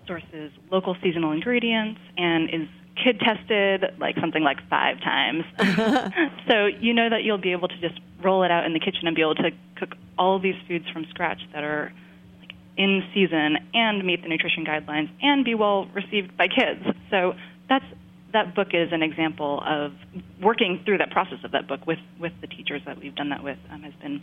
sources 0.07 0.51
local 0.71 0.97
seasonal 1.03 1.31
ingredients 1.33 2.01
and 2.17 2.51
is 2.51 2.69
kid 3.03 3.21
tested 3.21 3.85
like 3.99 4.17
something 4.21 4.43
like 4.43 4.59
five 4.69 4.99
times. 5.01 5.45
so 6.49 6.67
you 6.67 6.93
know 6.93 7.09
that 7.09 7.23
you'll 7.23 7.39
be 7.39 7.53
able 7.53 7.69
to 7.69 7.81
just 7.81 7.99
roll 8.23 8.43
it 8.43 8.51
out 8.51 8.65
in 8.67 8.73
the 8.73 8.81
kitchen 8.81 9.07
and 9.07 9.15
be 9.17 9.23
able 9.23 9.37
to 9.37 9.51
cook 9.77 9.95
all 10.19 10.37
of 10.37 10.43
these 10.43 10.57
foods 10.69 10.85
from 10.93 11.07
scratch 11.11 11.41
that 11.55 11.63
are 11.65 11.93
like 12.41 12.51
in 12.77 13.03
season 13.15 13.57
and 13.73 14.05
meet 14.05 14.23
the 14.23 14.29
nutrition 14.29 14.65
guidelines 14.67 15.09
and 15.23 15.45
be 15.45 15.55
well 15.55 15.87
received 15.95 16.37
by 16.37 16.49
kids. 16.49 16.85
So 17.11 17.35
that's 17.69 17.85
that 18.33 18.55
book 18.55 18.69
is 18.73 18.93
an 18.93 19.03
example 19.03 19.63
of 19.67 19.93
working 20.41 20.81
through 20.85 20.99
that 20.99 21.11
process 21.11 21.39
of 21.45 21.53
that 21.53 21.67
book 21.69 21.87
with 21.87 21.99
with 22.19 22.33
the 22.41 22.47
teachers 22.47 22.83
that 22.87 22.99
we've 22.99 23.15
done 23.15 23.31
that 23.31 23.43
with 23.43 23.59
um, 23.71 23.83
has 23.83 23.95
been 24.03 24.23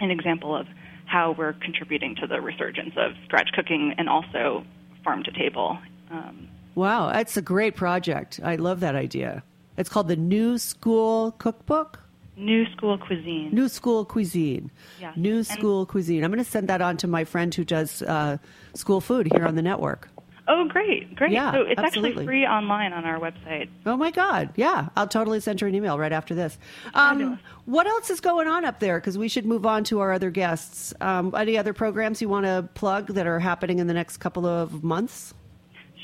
an 0.00 0.10
example 0.10 0.56
of 0.56 0.66
how 1.06 1.32
we're 1.36 1.52
contributing 1.54 2.14
to 2.20 2.26
the 2.26 2.40
resurgence 2.40 2.94
of 2.96 3.12
scratch 3.26 3.50
cooking 3.54 3.94
and 3.98 4.08
also 4.08 4.64
farm 5.04 5.22
to 5.22 5.30
table. 5.32 5.78
Um, 6.10 6.48
Wow, 6.74 7.12
that's 7.12 7.36
a 7.36 7.42
great 7.42 7.76
project. 7.76 8.40
I 8.42 8.56
love 8.56 8.80
that 8.80 8.96
idea. 8.96 9.44
It's 9.76 9.88
called 9.88 10.08
the 10.08 10.16
New 10.16 10.58
School 10.58 11.30
Cookbook. 11.38 12.00
new 12.36 12.64
school 12.72 12.98
cuisine. 12.98 13.50
New 13.52 13.68
School 13.68 14.04
Cuisine. 14.04 14.72
Yeah. 15.00 15.12
New 15.14 15.36
And- 15.36 15.46
School 15.46 15.86
Cuisine. 15.86 16.24
I'm 16.24 16.32
going 16.32 16.42
to 16.44 16.50
send 16.50 16.66
that 16.68 16.80
on 16.82 16.96
to 16.96 17.06
my 17.06 17.22
friend 17.22 17.54
who 17.54 17.64
does 17.64 18.02
uh, 18.02 18.38
school 18.74 19.00
food 19.00 19.28
here 19.32 19.46
on 19.46 19.54
the 19.54 19.62
network. 19.62 20.08
Oh, 20.48 20.68
great, 20.68 21.14
great. 21.14 21.32
Yeah, 21.32 21.52
so 21.52 21.62
it's 21.62 21.78
absolutely. 21.78 22.10
actually 22.10 22.26
free 22.26 22.46
online 22.46 22.92
on 22.92 23.04
our 23.04 23.18
website. 23.18 23.68
Oh 23.86 23.96
my 23.96 24.10
God! 24.10 24.50
Yeah, 24.56 24.88
I'll 24.96 25.08
totally 25.08 25.40
send 25.40 25.60
her 25.60 25.66
an 25.66 25.74
email 25.74 25.98
right 25.98 26.12
after 26.12 26.34
this. 26.34 26.58
Um, 26.94 27.38
what 27.64 27.86
else 27.86 28.10
is 28.10 28.20
going 28.20 28.48
on 28.48 28.64
up 28.64 28.80
there? 28.80 28.98
Because 28.98 29.16
we 29.16 29.28
should 29.28 29.46
move 29.46 29.64
on 29.66 29.84
to 29.84 30.00
our 30.00 30.12
other 30.12 30.30
guests. 30.30 30.92
Um, 31.00 31.34
any 31.36 31.56
other 31.56 31.72
programs 31.72 32.20
you 32.20 32.28
want 32.28 32.46
to 32.46 32.68
plug 32.74 33.08
that 33.14 33.26
are 33.26 33.38
happening 33.40 33.78
in 33.78 33.86
the 33.86 33.94
next 33.94 34.18
couple 34.18 34.46
of 34.46 34.82
months? 34.84 35.34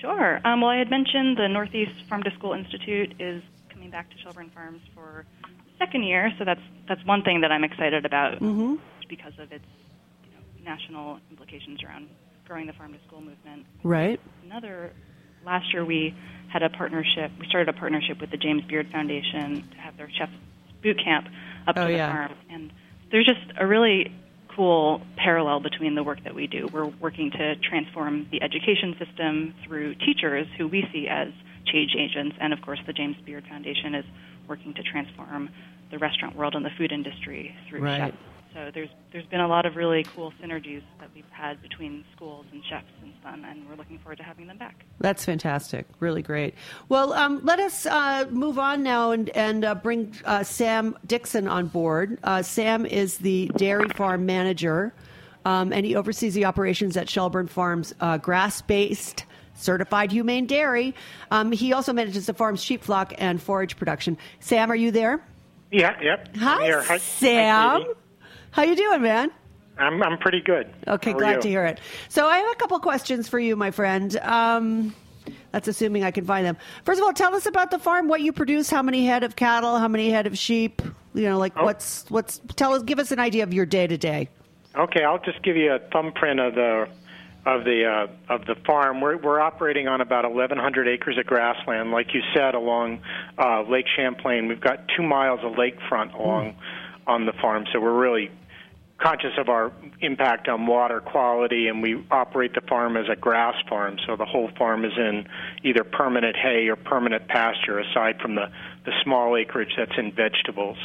Sure. 0.01 0.41
Um, 0.47 0.63
well, 0.63 0.71
I 0.71 0.77
had 0.79 0.89
mentioned 0.91 1.37
the 1.37 1.49
Northeast 1.49 1.93
Farm 2.09 2.23
to 2.23 2.31
School 2.33 2.55
Institute 2.55 3.15
is 3.21 3.43
coming 3.69 3.91
back 3.91 4.09
to 4.11 4.17
Shelburne 4.19 4.51
Farms 4.55 4.81
for 4.95 5.27
second 5.79 6.05
year, 6.05 6.33
so 6.39 6.45
that's 6.45 6.61
that's 6.89 7.05
one 7.05 7.23
thing 7.23 7.43
that 7.43 7.53
I'm 7.53 7.65
excited 7.65 8.05
about 8.07 8.41
Mm-hmm. 8.41 8.77
because 9.09 9.35
of 9.39 9.53
its 9.53 9.65
you 10.25 10.31
know, 10.33 10.71
national 10.71 11.19
implications 11.31 11.83
around 11.83 12.09
growing 12.51 12.67
the 12.67 12.73
farm 12.73 12.93
to 12.93 12.99
school 13.07 13.21
movement. 13.21 13.65
Right. 13.85 14.19
Another 14.45 14.91
last 15.47 15.73
year 15.73 15.85
we 15.85 16.13
had 16.53 16.65
a 16.65 16.69
partnership. 16.69 17.31
We 17.39 17.47
started 17.47 17.69
a 17.73 17.79
partnership 17.79 18.21
with 18.21 18.33
the 18.33 18.37
James 18.37 18.65
Beard 18.65 18.89
Foundation 18.91 19.63
to 19.71 19.77
have 19.79 19.97
their 19.97 20.11
chef 20.19 20.29
boot 20.83 20.99
camp 21.03 21.29
up 21.69 21.77
Oh, 21.79 21.83
to 21.87 21.93
the 21.93 21.97
yeah. 21.97 22.11
farm, 22.27 22.37
and 22.51 22.73
there's 23.13 23.25
just 23.27 23.57
a 23.57 23.65
really 23.65 24.13
cool 24.49 25.01
parallel 25.17 25.61
between 25.61 25.95
the 25.95 26.03
work 26.03 26.25
that 26.25 26.35
we 26.35 26.49
do. 26.49 26.67
We're 26.73 26.87
working 26.87 27.31
to 27.31 27.55
transform 27.55 28.27
the 28.33 28.43
education 28.43 28.97
system 28.99 29.55
through 29.65 29.95
teachers 29.95 30.49
who 30.59 30.67
we 30.67 30.83
see 30.93 31.07
as 31.09 31.29
change 31.67 31.95
agents, 31.97 32.35
and 32.41 32.53
of 32.53 32.61
course, 32.63 32.81
the 32.85 32.93
James 32.93 33.15
Beard 33.25 33.45
Foundation 33.49 33.95
is 33.95 34.05
working 34.49 34.75
to 34.75 34.83
transform 34.83 35.51
the 35.93 35.99
restaurant 35.99 36.35
world 36.35 36.57
and 36.57 36.65
the 36.65 36.71
food 36.77 36.91
industry 36.91 37.55
through 37.69 37.83
Right. 37.83 38.11
chefs. 38.11 38.17
So 38.53 38.71
there's 38.75 38.89
there's 39.13 39.27
been 39.27 39.41
a 39.41 39.47
lot 39.47 39.65
of 39.65 39.77
really 39.77 40.05
cool 40.15 40.33
synergies 40.43 40.83
that 40.99 41.09
we've 41.15 41.25
had 41.31 41.63
between 41.63 42.05
schools 42.15 42.47
and 42.53 42.63
chefs 42.69 42.87
since 43.01 43.15
then, 43.23 43.45
and 43.45 43.69
we're 43.69 43.77
looking 43.77 43.99
forward 43.99 44.19
to 44.19 44.25
having 44.25 44.47
them 44.49 44.59
back. 44.59 44.85
That's 44.99 45.25
fantastic. 45.25 45.87
Really 46.01 46.23
great. 46.23 46.55
Well, 46.89 47.13
um, 47.13 47.41
let 47.45 47.61
us 47.61 47.87
uh, 47.87 48.27
move 48.31 48.59
on 48.59 48.83
now 48.83 49.13
and, 49.13 49.31
and 49.31 49.65
uh, 49.65 49.77
bring 49.77 50.15
uh, 50.25 50.43
Sam 50.43 50.97
Dixon 51.07 51.47
on 51.47 51.69
board. 51.69 52.19
Uh, 52.25 52.43
Sam 52.43 52.87
is 52.87 53.19
the 53.19 53.51
dairy 53.57 53.89
farm 53.91 54.27
manager, 54.27 54.95
um, 55.45 55.73
and 55.73 55.87
he 55.87 55.95
oversees 55.95 56.35
the 56.35 56.45
operations 56.45 56.97
at 56.97 57.09
Shelburne 57.09 57.49
Farms 57.49 57.95
uh, 58.01 58.19
grass 58.19 58.63
based. 58.63 59.25
Certified 59.55 60.11
humane 60.11 60.47
dairy. 60.47 60.95
Um, 61.31 61.53
he 61.53 61.75
also 61.75 61.93
manages 61.93 62.25
the 62.25 62.33
farm's 62.33 62.63
sheep 62.65 62.83
flock 62.83 63.13
and 63.19 63.43
forage 63.43 63.77
production. 63.77 64.17
Sam, 64.39 64.73
are 64.73 64.77
you 64.77 64.91
there? 64.91 65.23
Yeah, 65.71 65.97
yep. 66.03 66.31
I'm 66.35 66.41
Hi. 66.41 66.83
Hi, 66.83 66.99
Sam. 66.99 67.71
Hi, 67.71 67.79
Katie. 67.79 68.00
How 68.53 68.63
you 68.63 68.77
doing, 68.77 69.03
man? 69.03 69.31
I'm 69.79 70.03
I'm 70.03 70.19
pretty 70.19 70.41
good. 70.41 70.71
Okay, 70.87 71.13
How 71.13 71.19
glad 71.19 71.41
to 71.43 71.49
hear 71.49 71.65
it. 71.65 71.81
So 72.09 72.27
I 72.27 72.39
have 72.39 72.51
a 72.53 72.55
couple 72.57 72.79
questions 72.81 73.29
for 73.29 73.39
you, 73.39 73.57
my 73.57 73.71
friend. 73.71 74.15
Um, 74.19 74.95
that's 75.53 75.69
assuming 75.69 76.05
I 76.05 76.11
can 76.11 76.25
find 76.25 76.45
them. 76.45 76.57
First 76.85 77.01
of 77.01 77.07
all, 77.07 77.13
tell 77.13 77.35
us 77.35 77.47
about 77.47 77.71
the 77.71 77.79
farm, 77.79 78.09
what 78.09 78.21
you 78.21 78.33
produce, 78.33 78.69
how 78.71 78.83
many 78.83 79.07
head 79.07 79.25
of 79.25 79.37
cattle, 79.37 79.79
how 79.79 79.89
many 79.89 80.11
head 80.11 80.27
of 80.27 80.37
sheep. 80.37 80.83
You 81.15 81.23
know, 81.31 81.39
like 81.39 81.53
Oh. 81.57 81.65
what's 81.65 82.05
what's. 82.11 82.41
Tell 82.57 82.75
us, 82.75 82.83
give 82.83 82.99
us 82.99 83.11
an 83.11 83.19
idea 83.21 83.43
of 83.43 83.55
your 83.55 83.67
day 83.67 83.87
to 83.87 83.97
day. 83.97 84.29
Okay, 84.77 85.03
I'll 85.03 85.19
just 85.19 85.43
give 85.43 85.57
you 85.57 85.73
a 85.73 85.79
thumbprint 85.93 86.41
of 86.41 86.55
the 86.55 86.87
of 87.47 87.65
the 87.65 87.85
uh, 87.87 88.33
of 88.35 88.45
the 88.47 88.55
farm. 88.67 89.01
We're 89.01 89.17
we're 89.17 89.41
operating 89.41 89.89
on 89.89 90.01
about 90.01 90.25
1,100 90.31 90.87
acres 90.89 91.17
of 91.19 91.27
grassland, 91.27 91.91
like 91.91 92.13
you 92.15 92.21
said, 92.37 92.55
along 92.55 93.01
uh, 93.39 93.63
Lake 93.63 93.87
Champlain. 93.97 94.47
We've 94.47 94.61
got 94.61 94.81
two 94.97 95.03
miles 95.03 95.41
of 95.43 95.53
lakefront 95.55 96.15
along 96.15 96.57
on 97.07 97.27
the 97.27 97.33
farm, 97.33 97.65
so 97.73 97.81
we're 97.81 97.99
really 97.99 98.31
conscious 98.99 99.33
of 99.39 99.49
our 99.49 99.73
impact 100.01 100.49
on 100.49 100.67
water 100.67 101.01
quality, 101.01 101.69
and 101.69 101.83
we 101.83 102.05
operate 102.11 102.55
the 102.55 102.61
farm 102.63 102.97
as 102.97 103.07
a 103.11 103.17
grass 103.17 103.55
farm. 103.69 103.99
So 104.07 104.17
the 104.17 104.27
whole 104.27 104.51
farm 104.59 104.85
is 104.85 104.93
in 104.97 105.27
either 105.63 105.85
permanent 105.85 106.37
hay 106.37 106.69
or 106.69 106.77
permanent 106.77 107.27
pasture, 107.27 107.79
aside 107.79 108.21
from 108.21 108.35
the 108.35 108.51
the 108.91 109.03
small 109.05 109.37
acreage 109.37 109.73
that's 109.77 109.97
in 109.97 110.13
vegetables. 110.13 110.77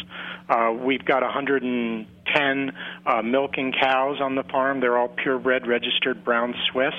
Uh, 0.47 0.71
we've 0.77 1.03
got 1.03 1.23
110 1.23 2.71
uh, 3.05 3.21
milking 3.23 3.73
cows 3.73 4.17
on 4.21 4.35
the 4.35 4.43
farm. 4.43 4.79
They're 4.79 4.97
all 4.97 5.07
purebred, 5.07 5.65
registered 5.65 6.23
brown 6.23 6.53
Swiss. 6.71 6.93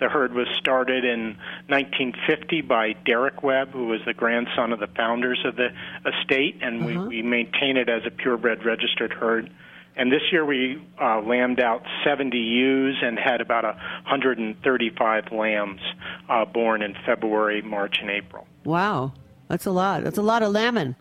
The 0.00 0.08
herd 0.08 0.32
was 0.32 0.46
started 0.58 1.04
in 1.04 1.36
1950 1.66 2.62
by 2.62 2.94
Derick 3.04 3.42
Webb, 3.42 3.72
who 3.72 3.86
was 3.86 4.00
the 4.06 4.14
grandson 4.14 4.72
of 4.72 4.80
the 4.80 4.86
founders 4.86 5.44
of 5.44 5.56
the 5.56 5.68
estate, 6.06 6.60
and 6.62 6.86
we, 6.86 6.96
we 6.96 7.22
maintain 7.22 7.76
it 7.76 7.88
as 7.88 8.02
a 8.06 8.10
purebred 8.10 8.64
registered 8.64 9.12
herd. 9.12 9.50
And 9.96 10.12
this 10.12 10.22
year 10.30 10.44
we 10.44 10.80
uh, 11.02 11.20
lambed 11.20 11.60
out 11.60 11.82
70 12.04 12.38
ewes 12.38 12.96
and 13.02 13.18
had 13.18 13.40
about 13.40 13.64
135 13.64 15.32
lambs 15.32 15.80
uh, 16.28 16.44
born 16.44 16.82
in 16.82 16.94
February, 17.04 17.60
March, 17.62 17.98
and 18.00 18.08
April. 18.08 18.46
Wow, 18.64 19.12
that's 19.48 19.66
a 19.66 19.70
lot. 19.70 20.04
That's 20.04 20.18
a 20.18 20.22
lot 20.22 20.42
of 20.42 20.52
lambing. 20.52 20.94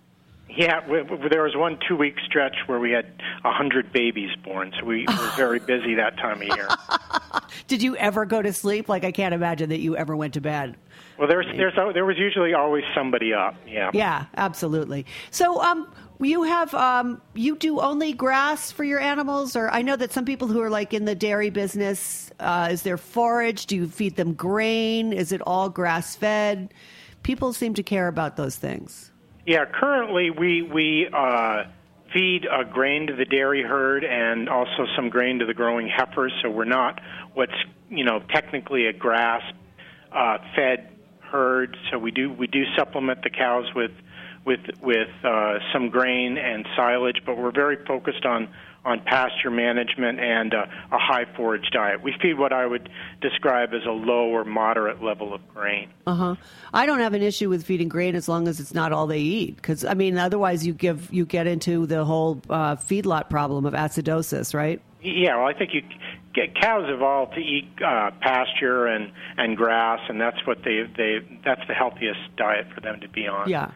Yeah, 0.50 0.80
w- 0.82 1.04
w- 1.04 1.30
there 1.30 1.44
was 1.44 1.56
one 1.56 1.78
two-week 1.88 2.16
stretch 2.26 2.56
where 2.66 2.80
we 2.80 2.92
had 2.92 3.06
100 3.44 3.92
babies 3.92 4.36
born, 4.44 4.74
so 4.80 4.86
we 4.86 5.06
were 5.08 5.32
very 5.38 5.60
busy 5.60 5.96
that 5.96 6.18
time 6.18 6.42
of 6.42 6.48
year. 6.48 6.68
Did 7.68 7.84
you 7.84 7.96
ever 7.98 8.26
go 8.26 8.42
to 8.42 8.54
sleep? 8.54 8.90
Like 8.90 9.04
I 9.04 9.12
can't 9.12 9.34
imagine 9.34 9.70
that 9.70 9.80
you 9.80 9.96
ever 9.98 10.16
went 10.16 10.34
to 10.36 10.42
bed. 10.42 10.76
Well, 11.20 11.28
there's, 11.28 11.46
there's, 11.58 11.74
there 11.94 12.06
was 12.06 12.18
usually 12.18 12.54
always 12.54 12.84
somebody 12.96 13.34
up. 13.34 13.56
Yeah. 13.68 13.92
Yeah, 13.94 14.26
absolutely. 14.36 15.06
So, 15.32 15.62
um, 15.62 15.92
you 16.20 16.44
have 16.44 16.74
um, 16.74 17.22
you 17.36 17.56
do 17.56 17.80
only 17.80 18.14
grass 18.14 18.72
for 18.72 18.84
your 18.84 19.00
animals, 19.00 19.56
or 19.56 19.70
I 19.70 19.82
know 19.82 19.96
that 19.96 20.12
some 20.12 20.26
people 20.26 20.48
who 20.48 20.62
are 20.62 20.70
like 20.70 20.94
in 20.94 21.06
the 21.06 21.16
dairy 21.16 21.50
business, 21.50 22.32
uh, 22.40 22.70
is 22.72 22.82
there 22.82 22.98
forage? 22.98 23.68
Do 23.68 23.76
you 23.76 23.88
feed 23.88 24.16
them 24.16 24.34
grain? 24.34 25.14
Is 25.14 25.32
it 25.32 25.42
all 25.46 25.70
grass 25.70 26.16
fed? 26.16 26.74
People 27.24 27.54
seem 27.54 27.74
to 27.74 27.84
care 27.84 28.08
about 28.08 28.38
those 28.38 28.56
things. 28.56 29.12
Yeah, 29.46 29.66
currently 29.66 30.30
we 30.30 30.62
we 30.62 31.08
uh, 31.12 31.64
feed 32.14 32.46
uh, 32.48 32.64
grain 32.64 33.08
to 33.08 33.16
the 33.16 33.26
dairy 33.26 33.64
herd 33.64 34.04
and 34.04 34.50
also 34.50 34.86
some 34.96 35.10
grain 35.10 35.40
to 35.40 35.46
the 35.46 35.54
growing 35.54 35.88
heifers. 35.88 36.34
So 36.42 36.50
we're 36.50 36.66
not 36.66 37.00
what's 37.34 37.54
you 37.90 38.04
know 38.04 38.20
technically 38.34 38.88
a 38.88 38.94
grass 38.94 39.42
uh, 40.12 40.38
fed 40.56 40.90
herd. 41.22 41.78
So 41.92 41.98
we 41.98 42.12
do 42.12 42.32
we 42.32 42.48
do 42.48 42.64
supplement 42.76 43.24
the 43.24 43.30
cows 43.30 43.66
with 43.76 43.92
with 44.48 44.62
with 44.82 45.10
uh, 45.24 45.60
some 45.74 45.90
grain 45.90 46.38
and 46.38 46.66
silage, 46.76 47.18
but 47.26 47.38
we're 47.38 47.52
very 47.52 47.78
focused 47.86 48.26
on 48.26 48.48
on 48.86 49.02
pasture 49.02 49.52
management 49.52 50.18
and 50.18 50.54
uh, 50.54 50.66
a 50.94 50.98
high 50.98 51.26
forage 51.36 51.70
diet. 51.74 52.02
We 52.02 52.16
feed 52.22 52.40
what 52.40 52.54
I 52.54 52.66
would 52.66 52.90
describe 53.20 53.74
as 53.74 53.84
a 53.86 53.92
low 53.92 54.30
or 54.30 54.46
moderate 54.46 55.04
level 55.04 55.34
of 55.34 55.42
grain. 55.54 55.90
Uh 56.08 56.16
huh. 56.16 56.36
I 56.74 56.86
don't 56.86 57.00
have 57.00 57.14
an 57.14 57.22
issue 57.22 57.50
with 57.50 57.66
feeding 57.66 57.90
grain 57.90 58.16
as 58.16 58.30
long 58.30 58.48
as 58.48 58.62
it's 58.62 58.74
not 58.74 58.94
all 58.94 59.06
they 59.06 59.20
eat. 59.20 59.58
Because 59.58 59.84
I 59.84 59.94
mean, 59.94 60.18
otherwise 60.18 60.66
you 60.66 60.74
give 60.74 61.14
you 61.14 61.26
get 61.26 61.46
into 61.46 61.86
the 61.86 62.06
whole 62.06 62.42
uh, 62.50 62.78
feedlot 62.78 63.30
problem 63.30 63.66
of 63.66 63.74
acidosis, 63.74 64.54
right? 64.54 64.82
Yeah, 65.04 65.38
well, 65.38 65.46
I 65.46 65.54
think 65.54 65.74
you 65.74 65.82
get 66.34 66.56
cows 66.56 66.86
evolved 66.88 67.34
to 67.34 67.42
eat 67.42 67.70
uh, 67.86 68.12
pasture 68.22 68.88
and 68.88 69.12
and 69.38 69.58
grass, 69.58 70.00
and 70.08 70.22
that's 70.22 70.48
what 70.48 70.60
they 70.64 70.84
they 70.96 71.20
that's 71.44 71.68
the 71.68 71.74
healthiest 71.74 72.20
diet 72.38 72.68
for 72.74 72.80
them 72.80 73.02
to 73.02 73.10
be 73.10 73.28
on. 73.28 73.50
Yeah. 73.50 73.72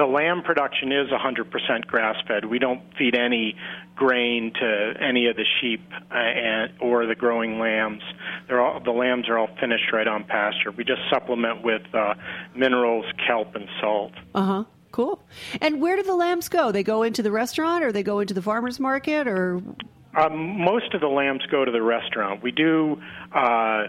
The 0.00 0.06
lamb 0.06 0.40
production 0.40 0.92
is 0.92 1.08
100% 1.10 1.86
grass 1.86 2.16
fed. 2.26 2.46
We 2.46 2.58
don't 2.58 2.80
feed 2.96 3.14
any 3.14 3.54
grain 3.94 4.50
to 4.58 4.94
any 4.98 5.26
of 5.26 5.36
the 5.36 5.44
sheep 5.60 5.86
uh, 6.10 6.14
and 6.14 6.72
or 6.80 7.04
the 7.04 7.14
growing 7.14 7.58
lambs. 7.58 8.02
They're 8.48 8.62
all 8.62 8.80
the 8.80 8.92
lambs 8.92 9.28
are 9.28 9.36
all 9.36 9.50
finished 9.60 9.92
right 9.92 10.08
on 10.08 10.24
pasture. 10.24 10.70
We 10.70 10.84
just 10.84 11.02
supplement 11.10 11.62
with 11.62 11.82
uh, 11.94 12.14
minerals, 12.56 13.04
kelp, 13.26 13.54
and 13.54 13.68
salt. 13.78 14.12
Uh 14.34 14.42
huh. 14.42 14.64
Cool. 14.90 15.22
And 15.60 15.82
where 15.82 15.96
do 15.96 16.02
the 16.02 16.16
lambs 16.16 16.48
go? 16.48 16.72
They 16.72 16.82
go 16.82 17.02
into 17.02 17.22
the 17.22 17.30
restaurant, 17.30 17.84
or 17.84 17.92
they 17.92 18.02
go 18.02 18.20
into 18.20 18.32
the 18.32 18.40
farmers 18.40 18.80
market, 18.80 19.28
or 19.28 19.60
um, 20.14 20.58
most 20.60 20.92
of 20.92 21.00
the 21.00 21.08
lambs 21.08 21.42
go 21.50 21.64
to 21.64 21.70
the 21.70 21.82
restaurant. 21.82 22.42
We 22.42 22.50
do 22.50 23.00
uh, 23.32 23.84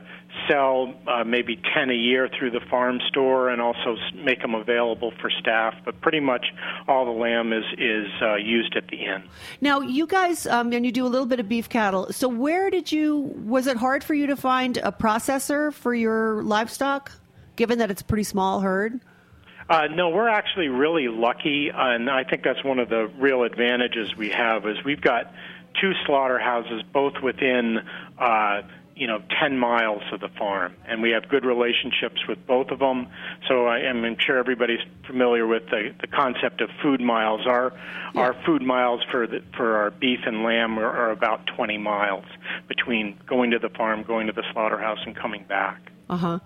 sell 0.47 0.93
uh, 1.07 1.23
maybe 1.23 1.59
10 1.73 1.89
a 1.89 1.95
year 1.95 2.29
through 2.37 2.51
the 2.51 2.59
farm 2.69 2.99
store 3.07 3.49
and 3.49 3.61
also 3.61 3.95
make 4.15 4.41
them 4.41 4.53
available 4.53 5.13
for 5.19 5.31
staff, 5.39 5.73
but 5.83 5.99
pretty 6.01 6.19
much 6.19 6.45
all 6.87 7.05
the 7.05 7.19
lamb 7.19 7.53
is, 7.53 7.63
is 7.77 8.07
uh, 8.21 8.35
used 8.35 8.75
at 8.75 8.87
the 8.87 8.97
inn. 8.97 9.23
Now, 9.61 9.81
you 9.81 10.05
guys, 10.05 10.45
um, 10.45 10.71
and 10.73 10.85
you 10.85 10.91
do 10.91 11.05
a 11.05 11.09
little 11.09 11.25
bit 11.25 11.39
of 11.39 11.49
beef 11.49 11.69
cattle. 11.69 12.11
So, 12.11 12.27
where 12.27 12.69
did 12.69 12.91
you, 12.91 13.33
was 13.45 13.65
it 13.65 13.77
hard 13.77 14.03
for 14.03 14.13
you 14.13 14.27
to 14.27 14.35
find 14.35 14.77
a 14.77 14.91
processor 14.91 15.73
for 15.73 15.93
your 15.93 16.43
livestock, 16.43 17.11
given 17.55 17.79
that 17.79 17.89
it's 17.89 18.01
a 18.01 18.05
pretty 18.05 18.23
small 18.23 18.59
herd? 18.59 18.99
Uh, 19.69 19.87
no, 19.87 20.09
we're 20.09 20.27
actually 20.27 20.67
really 20.67 21.07
lucky, 21.07 21.71
and 21.73 22.09
I 22.09 22.25
think 22.25 22.43
that's 22.43 22.63
one 22.63 22.77
of 22.77 22.89
the 22.89 23.09
real 23.17 23.43
advantages 23.43 24.15
we 24.17 24.29
have 24.29 24.67
is 24.67 24.75
we've 24.83 24.99
got 24.99 25.33
two 25.79 25.91
slaughterhouses, 26.05 26.83
both 26.93 27.13
within 27.23 27.79
uh, 28.17 28.61
you 28.95 29.07
know 29.07 29.19
10 29.41 29.57
miles 29.57 30.03
of 30.11 30.19
the 30.19 30.27
farm, 30.37 30.75
and 30.87 31.01
we 31.01 31.11
have 31.11 31.27
good 31.29 31.43
relationships 31.45 32.27
with 32.27 32.45
both 32.45 32.69
of 32.69 32.79
them. 32.79 33.07
So 33.47 33.65
I 33.65 33.79
am 33.79 34.03
I'm 34.03 34.17
sure 34.19 34.37
everybody's 34.37 34.81
familiar 35.07 35.47
with 35.47 35.63
the, 35.69 35.93
the 36.01 36.07
concept 36.07 36.61
of 36.61 36.69
food 36.83 37.01
miles. 37.01 37.41
Our 37.47 37.73
Yeah. 38.13 38.21
our 38.21 38.35
food 38.45 38.61
miles 38.61 39.01
for 39.09 39.25
the, 39.27 39.41
for 39.55 39.77
our 39.77 39.91
beef 39.91 40.19
and 40.25 40.43
lamb 40.43 40.77
are, 40.77 40.85
are 40.85 41.11
about 41.11 41.47
20 41.47 41.77
miles 41.77 42.25
between 42.67 43.17
going 43.25 43.51
to 43.51 43.59
the 43.59 43.69
farm, 43.69 44.03
going 44.03 44.27
to 44.27 44.33
the 44.33 44.43
slaughterhouse, 44.51 44.99
and 45.05 45.15
coming 45.15 45.45
back. 45.47 45.79
Uh 46.09 46.17
huh. 46.17 46.39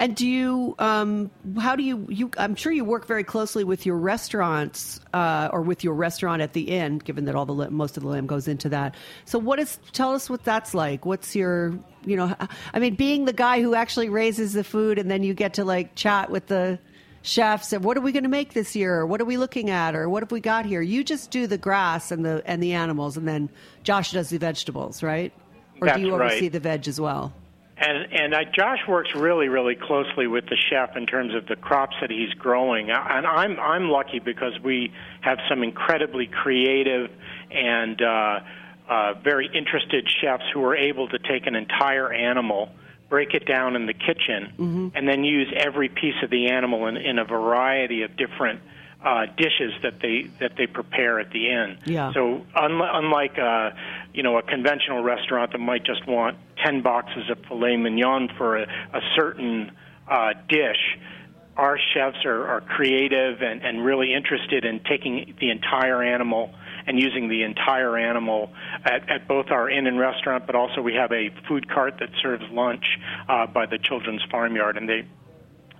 And 0.00 0.14
do 0.14 0.28
you, 0.28 0.76
um, 0.78 1.30
how 1.58 1.74
do 1.74 1.82
you, 1.82 2.06
you, 2.08 2.30
I'm 2.38 2.54
sure 2.54 2.70
you 2.70 2.84
work 2.84 3.06
very 3.06 3.24
closely 3.24 3.64
with 3.64 3.84
your 3.84 3.96
restaurants 3.96 5.00
uh, 5.12 5.48
or 5.52 5.62
with 5.62 5.82
your 5.82 5.94
restaurant 5.94 6.40
at 6.40 6.52
the 6.52 6.70
end, 6.70 7.04
given 7.04 7.24
that 7.24 7.34
all 7.34 7.46
the 7.46 7.70
most 7.70 7.96
of 7.96 8.04
the 8.04 8.08
lamb 8.08 8.26
goes 8.26 8.46
into 8.46 8.68
that. 8.68 8.94
So, 9.24 9.40
what 9.40 9.58
is, 9.58 9.78
tell 9.92 10.14
us 10.14 10.30
what 10.30 10.44
that's 10.44 10.72
like. 10.72 11.04
What's 11.04 11.34
your, 11.34 11.76
you 12.04 12.16
know, 12.16 12.32
I 12.72 12.78
mean, 12.78 12.94
being 12.94 13.24
the 13.24 13.32
guy 13.32 13.60
who 13.60 13.74
actually 13.74 14.08
raises 14.08 14.52
the 14.52 14.62
food 14.62 15.00
and 15.00 15.10
then 15.10 15.24
you 15.24 15.34
get 15.34 15.54
to 15.54 15.64
like 15.64 15.96
chat 15.96 16.30
with 16.30 16.46
the 16.46 16.78
chefs 17.22 17.72
and 17.72 17.82
what 17.82 17.96
are 17.96 18.00
we 18.00 18.12
going 18.12 18.22
to 18.22 18.28
make 18.28 18.52
this 18.52 18.76
year? 18.76 19.00
Or 19.00 19.06
what 19.06 19.20
are 19.20 19.24
we 19.24 19.36
looking 19.36 19.68
at? 19.68 19.96
Or 19.96 20.08
what 20.08 20.22
have 20.22 20.30
we 20.30 20.40
got 20.40 20.64
here? 20.64 20.80
You 20.80 21.02
just 21.02 21.32
do 21.32 21.48
the 21.48 21.58
grass 21.58 22.12
and 22.12 22.24
the, 22.24 22.40
and 22.46 22.62
the 22.62 22.74
animals, 22.74 23.16
and 23.16 23.26
then 23.26 23.50
Josh 23.82 24.12
does 24.12 24.30
the 24.30 24.38
vegetables, 24.38 25.02
right? 25.02 25.32
Or 25.80 25.86
That's 25.86 25.98
do 25.98 26.06
you 26.06 26.14
oversee 26.14 26.42
right. 26.42 26.52
the 26.52 26.60
veg 26.60 26.86
as 26.86 27.00
well? 27.00 27.32
And 27.80 28.12
and 28.12 28.34
uh, 28.34 28.44
Josh 28.52 28.80
works 28.88 29.14
really 29.14 29.48
really 29.48 29.76
closely 29.76 30.26
with 30.26 30.46
the 30.46 30.56
chef 30.56 30.96
in 30.96 31.06
terms 31.06 31.34
of 31.34 31.46
the 31.46 31.54
crops 31.54 31.94
that 32.00 32.10
he's 32.10 32.32
growing. 32.34 32.90
And 32.90 33.26
I'm 33.26 33.58
I'm 33.60 33.88
lucky 33.88 34.18
because 34.18 34.58
we 34.62 34.92
have 35.20 35.38
some 35.48 35.62
incredibly 35.62 36.26
creative 36.26 37.10
and 37.50 38.02
uh, 38.02 38.40
uh, 38.88 39.14
very 39.22 39.48
interested 39.54 40.08
chefs 40.20 40.44
who 40.52 40.64
are 40.64 40.76
able 40.76 41.08
to 41.08 41.18
take 41.18 41.46
an 41.46 41.54
entire 41.54 42.12
animal, 42.12 42.70
break 43.08 43.34
it 43.34 43.46
down 43.46 43.76
in 43.76 43.86
the 43.86 43.94
kitchen, 43.94 44.52
and 44.96 45.08
then 45.08 45.22
use 45.22 45.52
every 45.56 45.88
piece 45.88 46.20
of 46.22 46.30
the 46.30 46.48
animal 46.50 46.86
in, 46.88 46.96
in 46.96 47.18
a 47.18 47.24
variety 47.24 48.02
of 48.02 48.16
different. 48.16 48.60
Uh, 49.00 49.26
dishes 49.36 49.72
that 49.84 50.00
they 50.02 50.28
that 50.40 50.56
they 50.56 50.66
prepare 50.66 51.20
at 51.20 51.30
the 51.30 51.48
inn. 51.48 51.78
Yeah. 51.86 52.12
So 52.12 52.44
un- 52.56 52.80
unlike 52.82 53.38
uh, 53.38 53.70
you 54.12 54.24
know 54.24 54.38
a 54.38 54.42
conventional 54.42 55.04
restaurant 55.04 55.52
that 55.52 55.58
might 55.58 55.84
just 55.84 56.04
want 56.08 56.36
ten 56.56 56.82
boxes 56.82 57.30
of 57.30 57.38
filet 57.46 57.76
mignon 57.76 58.28
for 58.36 58.56
a, 58.56 58.62
a 58.64 59.00
certain 59.14 59.70
uh, 60.08 60.32
dish, 60.48 60.98
our 61.56 61.78
chefs 61.94 62.24
are, 62.24 62.48
are 62.48 62.60
creative 62.60 63.40
and, 63.40 63.62
and 63.62 63.84
really 63.84 64.14
interested 64.14 64.64
in 64.64 64.80
taking 64.80 65.34
the 65.40 65.50
entire 65.50 66.02
animal 66.02 66.52
and 66.86 66.98
using 66.98 67.28
the 67.28 67.42
entire 67.42 67.98
animal 67.98 68.50
at, 68.84 69.08
at 69.10 69.28
both 69.28 69.50
our 69.50 69.68
inn 69.68 69.86
and 69.86 69.98
restaurant, 69.98 70.46
but 70.46 70.56
also 70.56 70.80
we 70.80 70.94
have 70.94 71.12
a 71.12 71.30
food 71.46 71.68
cart 71.68 71.98
that 72.00 72.08
serves 72.22 72.44
lunch 72.50 72.98
uh, 73.28 73.46
by 73.46 73.66
the 73.66 73.78
children's 73.78 74.22
farmyard, 74.30 74.76
and 74.76 74.88
they 74.88 75.04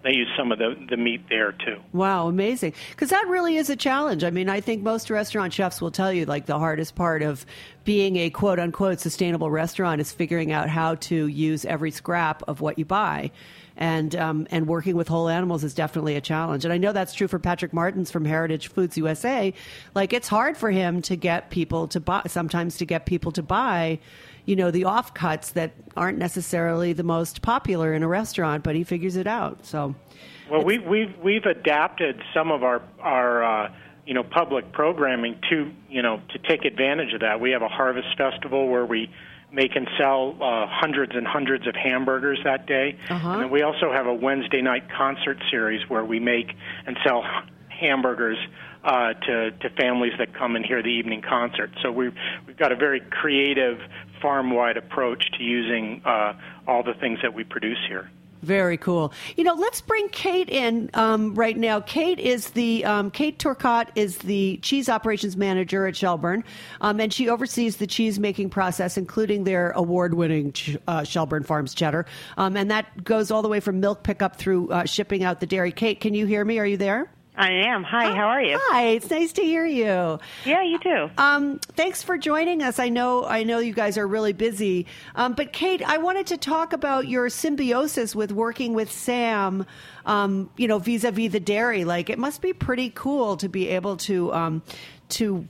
they 0.02 0.12
use 0.14 0.28
some 0.36 0.52
of 0.52 0.58
the, 0.58 0.76
the 0.88 0.96
meat 0.96 1.22
there 1.28 1.52
too. 1.52 1.80
Wow, 1.92 2.28
amazing. 2.28 2.74
Because 2.90 3.10
that 3.10 3.26
really 3.28 3.56
is 3.56 3.68
a 3.70 3.76
challenge. 3.76 4.24
I 4.24 4.30
mean, 4.30 4.48
I 4.48 4.60
think 4.60 4.82
most 4.82 5.10
restaurant 5.10 5.52
chefs 5.52 5.80
will 5.80 5.90
tell 5.90 6.12
you 6.12 6.24
like 6.24 6.46
the 6.46 6.58
hardest 6.58 6.94
part 6.94 7.22
of 7.22 7.44
being 7.84 8.16
a 8.16 8.30
quote 8.30 8.58
unquote 8.58 9.00
sustainable 9.00 9.50
restaurant 9.50 10.00
is 10.00 10.12
figuring 10.12 10.52
out 10.52 10.68
how 10.68 10.94
to 10.96 11.26
use 11.26 11.64
every 11.64 11.90
scrap 11.90 12.42
of 12.46 12.60
what 12.60 12.78
you 12.78 12.84
buy. 12.84 13.30
And, 13.80 14.16
um, 14.16 14.48
and 14.50 14.66
working 14.66 14.96
with 14.96 15.06
whole 15.06 15.28
animals 15.28 15.62
is 15.62 15.72
definitely 15.72 16.16
a 16.16 16.20
challenge. 16.20 16.64
And 16.64 16.72
I 16.74 16.78
know 16.78 16.92
that's 16.92 17.14
true 17.14 17.28
for 17.28 17.38
Patrick 17.38 17.72
Martins 17.72 18.10
from 18.10 18.24
Heritage 18.24 18.68
Foods 18.68 18.96
USA. 18.96 19.54
Like, 19.94 20.12
it's 20.12 20.26
hard 20.26 20.56
for 20.56 20.72
him 20.72 21.00
to 21.02 21.14
get 21.14 21.50
people 21.50 21.86
to 21.88 22.00
buy, 22.00 22.22
sometimes 22.26 22.76
to 22.78 22.84
get 22.84 23.06
people 23.06 23.30
to 23.32 23.42
buy, 23.42 24.00
you 24.48 24.56
know, 24.56 24.70
the 24.70 24.82
offcuts 24.84 25.52
that 25.52 25.72
aren't 25.94 26.16
necessarily 26.16 26.94
the 26.94 27.02
most 27.02 27.42
popular 27.42 27.92
in 27.92 28.02
a 28.02 28.08
restaurant, 28.08 28.64
but 28.64 28.74
he 28.74 28.82
figures 28.82 29.14
it 29.16 29.26
out. 29.26 29.66
So, 29.66 29.94
Well, 30.50 30.64
we, 30.64 30.78
we've 30.78 31.14
we've 31.22 31.44
adapted 31.44 32.18
some 32.32 32.50
of 32.50 32.62
our 32.62 32.80
our 32.98 33.44
uh, 33.44 33.72
you 34.06 34.14
know 34.14 34.22
public 34.24 34.72
programming 34.72 35.38
to 35.50 35.70
you 35.90 36.00
know 36.00 36.22
to 36.32 36.38
take 36.48 36.64
advantage 36.64 37.12
of 37.12 37.20
that. 37.20 37.42
We 37.42 37.50
have 37.50 37.60
a 37.60 37.68
harvest 37.68 38.08
festival 38.16 38.68
where 38.70 38.86
we 38.86 39.10
make 39.52 39.76
and 39.76 39.86
sell 39.98 40.34
uh, 40.40 40.66
hundreds 40.66 41.12
and 41.14 41.26
hundreds 41.26 41.66
of 41.66 41.74
hamburgers 41.74 42.38
that 42.44 42.64
day, 42.66 42.96
Uh-huh. 43.10 43.28
and 43.32 43.42
then 43.42 43.50
we 43.50 43.60
also 43.62 43.92
have 43.92 44.06
a 44.06 44.14
Wednesday 44.14 44.62
night 44.62 44.84
concert 44.96 45.36
series 45.50 45.86
where 45.90 46.06
we 46.06 46.20
make 46.20 46.54
and 46.86 46.96
sell 47.04 47.22
hamburgers. 47.68 48.38
Uh, 48.84 49.12
to 49.12 49.50
to 49.60 49.68
families 49.70 50.12
that 50.18 50.32
come 50.32 50.54
and 50.54 50.64
hear 50.64 50.80
the 50.82 50.88
evening 50.88 51.20
concert, 51.20 51.68
so 51.82 51.90
we've 51.90 52.14
we've 52.46 52.56
got 52.56 52.70
a 52.70 52.76
very 52.76 53.00
creative 53.00 53.80
farm-wide 54.20 54.76
approach 54.76 55.30
to 55.36 55.42
using 55.42 56.02
uh, 56.04 56.34
all 56.66 56.82
the 56.82 56.94
things 56.94 57.18
that 57.22 57.34
we 57.34 57.44
produce 57.44 57.78
here. 57.88 58.10
Very 58.42 58.76
cool. 58.76 59.12
You 59.36 59.42
know, 59.42 59.54
let's 59.54 59.80
bring 59.80 60.08
Kate 60.10 60.48
in 60.48 60.90
um, 60.94 61.34
right 61.34 61.56
now. 61.56 61.80
Kate 61.80 62.20
is 62.20 62.50
the 62.50 62.84
um, 62.84 63.10
Kate 63.10 63.36
Turcotte 63.36 63.88
is 63.96 64.18
the 64.18 64.58
cheese 64.58 64.88
operations 64.88 65.36
manager 65.36 65.88
at 65.88 65.96
Shelburne, 65.96 66.44
um, 66.80 67.00
and 67.00 67.12
she 67.12 67.28
oversees 67.28 67.78
the 67.78 67.86
cheese 67.86 68.20
making 68.20 68.50
process, 68.50 68.96
including 68.96 69.42
their 69.42 69.72
award-winning 69.72 70.54
uh, 70.86 71.02
Shelburne 71.02 71.42
Farms 71.42 71.74
cheddar, 71.74 72.06
um, 72.36 72.56
and 72.56 72.70
that 72.70 73.02
goes 73.02 73.32
all 73.32 73.42
the 73.42 73.48
way 73.48 73.58
from 73.58 73.80
milk 73.80 74.04
pickup 74.04 74.36
through 74.36 74.70
uh, 74.70 74.84
shipping 74.84 75.24
out 75.24 75.40
the 75.40 75.46
dairy. 75.46 75.72
Kate, 75.72 75.98
can 76.00 76.14
you 76.14 76.24
hear 76.24 76.44
me? 76.44 76.60
Are 76.60 76.66
you 76.66 76.76
there? 76.76 77.10
I 77.38 77.52
am. 77.68 77.84
Hi, 77.84 78.12
how 78.16 78.26
are 78.26 78.42
you? 78.42 78.58
Hi, 78.60 78.86
it's 78.88 79.08
nice 79.10 79.32
to 79.34 79.42
hear 79.42 79.64
you. 79.64 80.18
Yeah, 80.44 80.62
you 80.64 80.76
too. 80.80 81.08
Um, 81.16 81.60
thanks 81.60 82.02
for 82.02 82.18
joining 82.18 82.62
us. 82.62 82.80
I 82.80 82.88
know 82.88 83.24
I 83.24 83.44
know 83.44 83.60
you 83.60 83.72
guys 83.72 83.96
are 83.96 84.08
really 84.08 84.32
busy, 84.32 84.86
um, 85.14 85.34
but 85.34 85.52
Kate, 85.52 85.80
I 85.86 85.98
wanted 85.98 86.26
to 86.28 86.36
talk 86.36 86.72
about 86.72 87.06
your 87.06 87.28
symbiosis 87.28 88.16
with 88.16 88.32
working 88.32 88.74
with 88.74 88.90
Sam. 88.90 89.64
Um, 90.04 90.50
you 90.56 90.66
know, 90.66 90.80
vis-a-vis 90.80 91.30
the 91.30 91.38
dairy. 91.38 91.84
Like, 91.84 92.10
it 92.10 92.18
must 92.18 92.42
be 92.42 92.52
pretty 92.52 92.90
cool 92.90 93.36
to 93.36 93.48
be 93.48 93.68
able 93.68 93.98
to 93.98 94.32
um, 94.34 94.62
to 95.10 95.46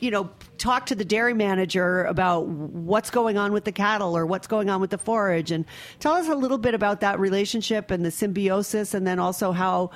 you 0.00 0.10
know 0.10 0.30
talk 0.58 0.86
to 0.86 0.96
the 0.96 1.04
dairy 1.04 1.34
manager 1.34 2.04
about 2.04 2.46
what's 2.46 3.10
going 3.10 3.38
on 3.38 3.52
with 3.52 3.64
the 3.64 3.72
cattle 3.72 4.16
or 4.16 4.26
what's 4.26 4.48
going 4.48 4.68
on 4.68 4.80
with 4.80 4.90
the 4.90 4.98
forage, 4.98 5.52
and 5.52 5.64
tell 6.00 6.14
us 6.14 6.28
a 6.28 6.34
little 6.34 6.58
bit 6.58 6.74
about 6.74 7.02
that 7.02 7.20
relationship 7.20 7.92
and 7.92 8.04
the 8.04 8.10
symbiosis, 8.10 8.94
and 8.94 9.06
then 9.06 9.20
also 9.20 9.52
how 9.52 9.92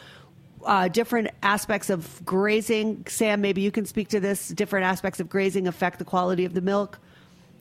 uh, 0.68 0.86
different 0.86 1.30
aspects 1.42 1.88
of 1.88 2.24
grazing. 2.26 3.02
Sam, 3.08 3.40
maybe 3.40 3.62
you 3.62 3.72
can 3.72 3.86
speak 3.86 4.08
to 4.08 4.20
this. 4.20 4.48
Different 4.48 4.84
aspects 4.84 5.18
of 5.18 5.28
grazing 5.28 5.66
affect 5.66 5.98
the 5.98 6.04
quality 6.04 6.44
of 6.44 6.52
the 6.52 6.60
milk. 6.60 6.98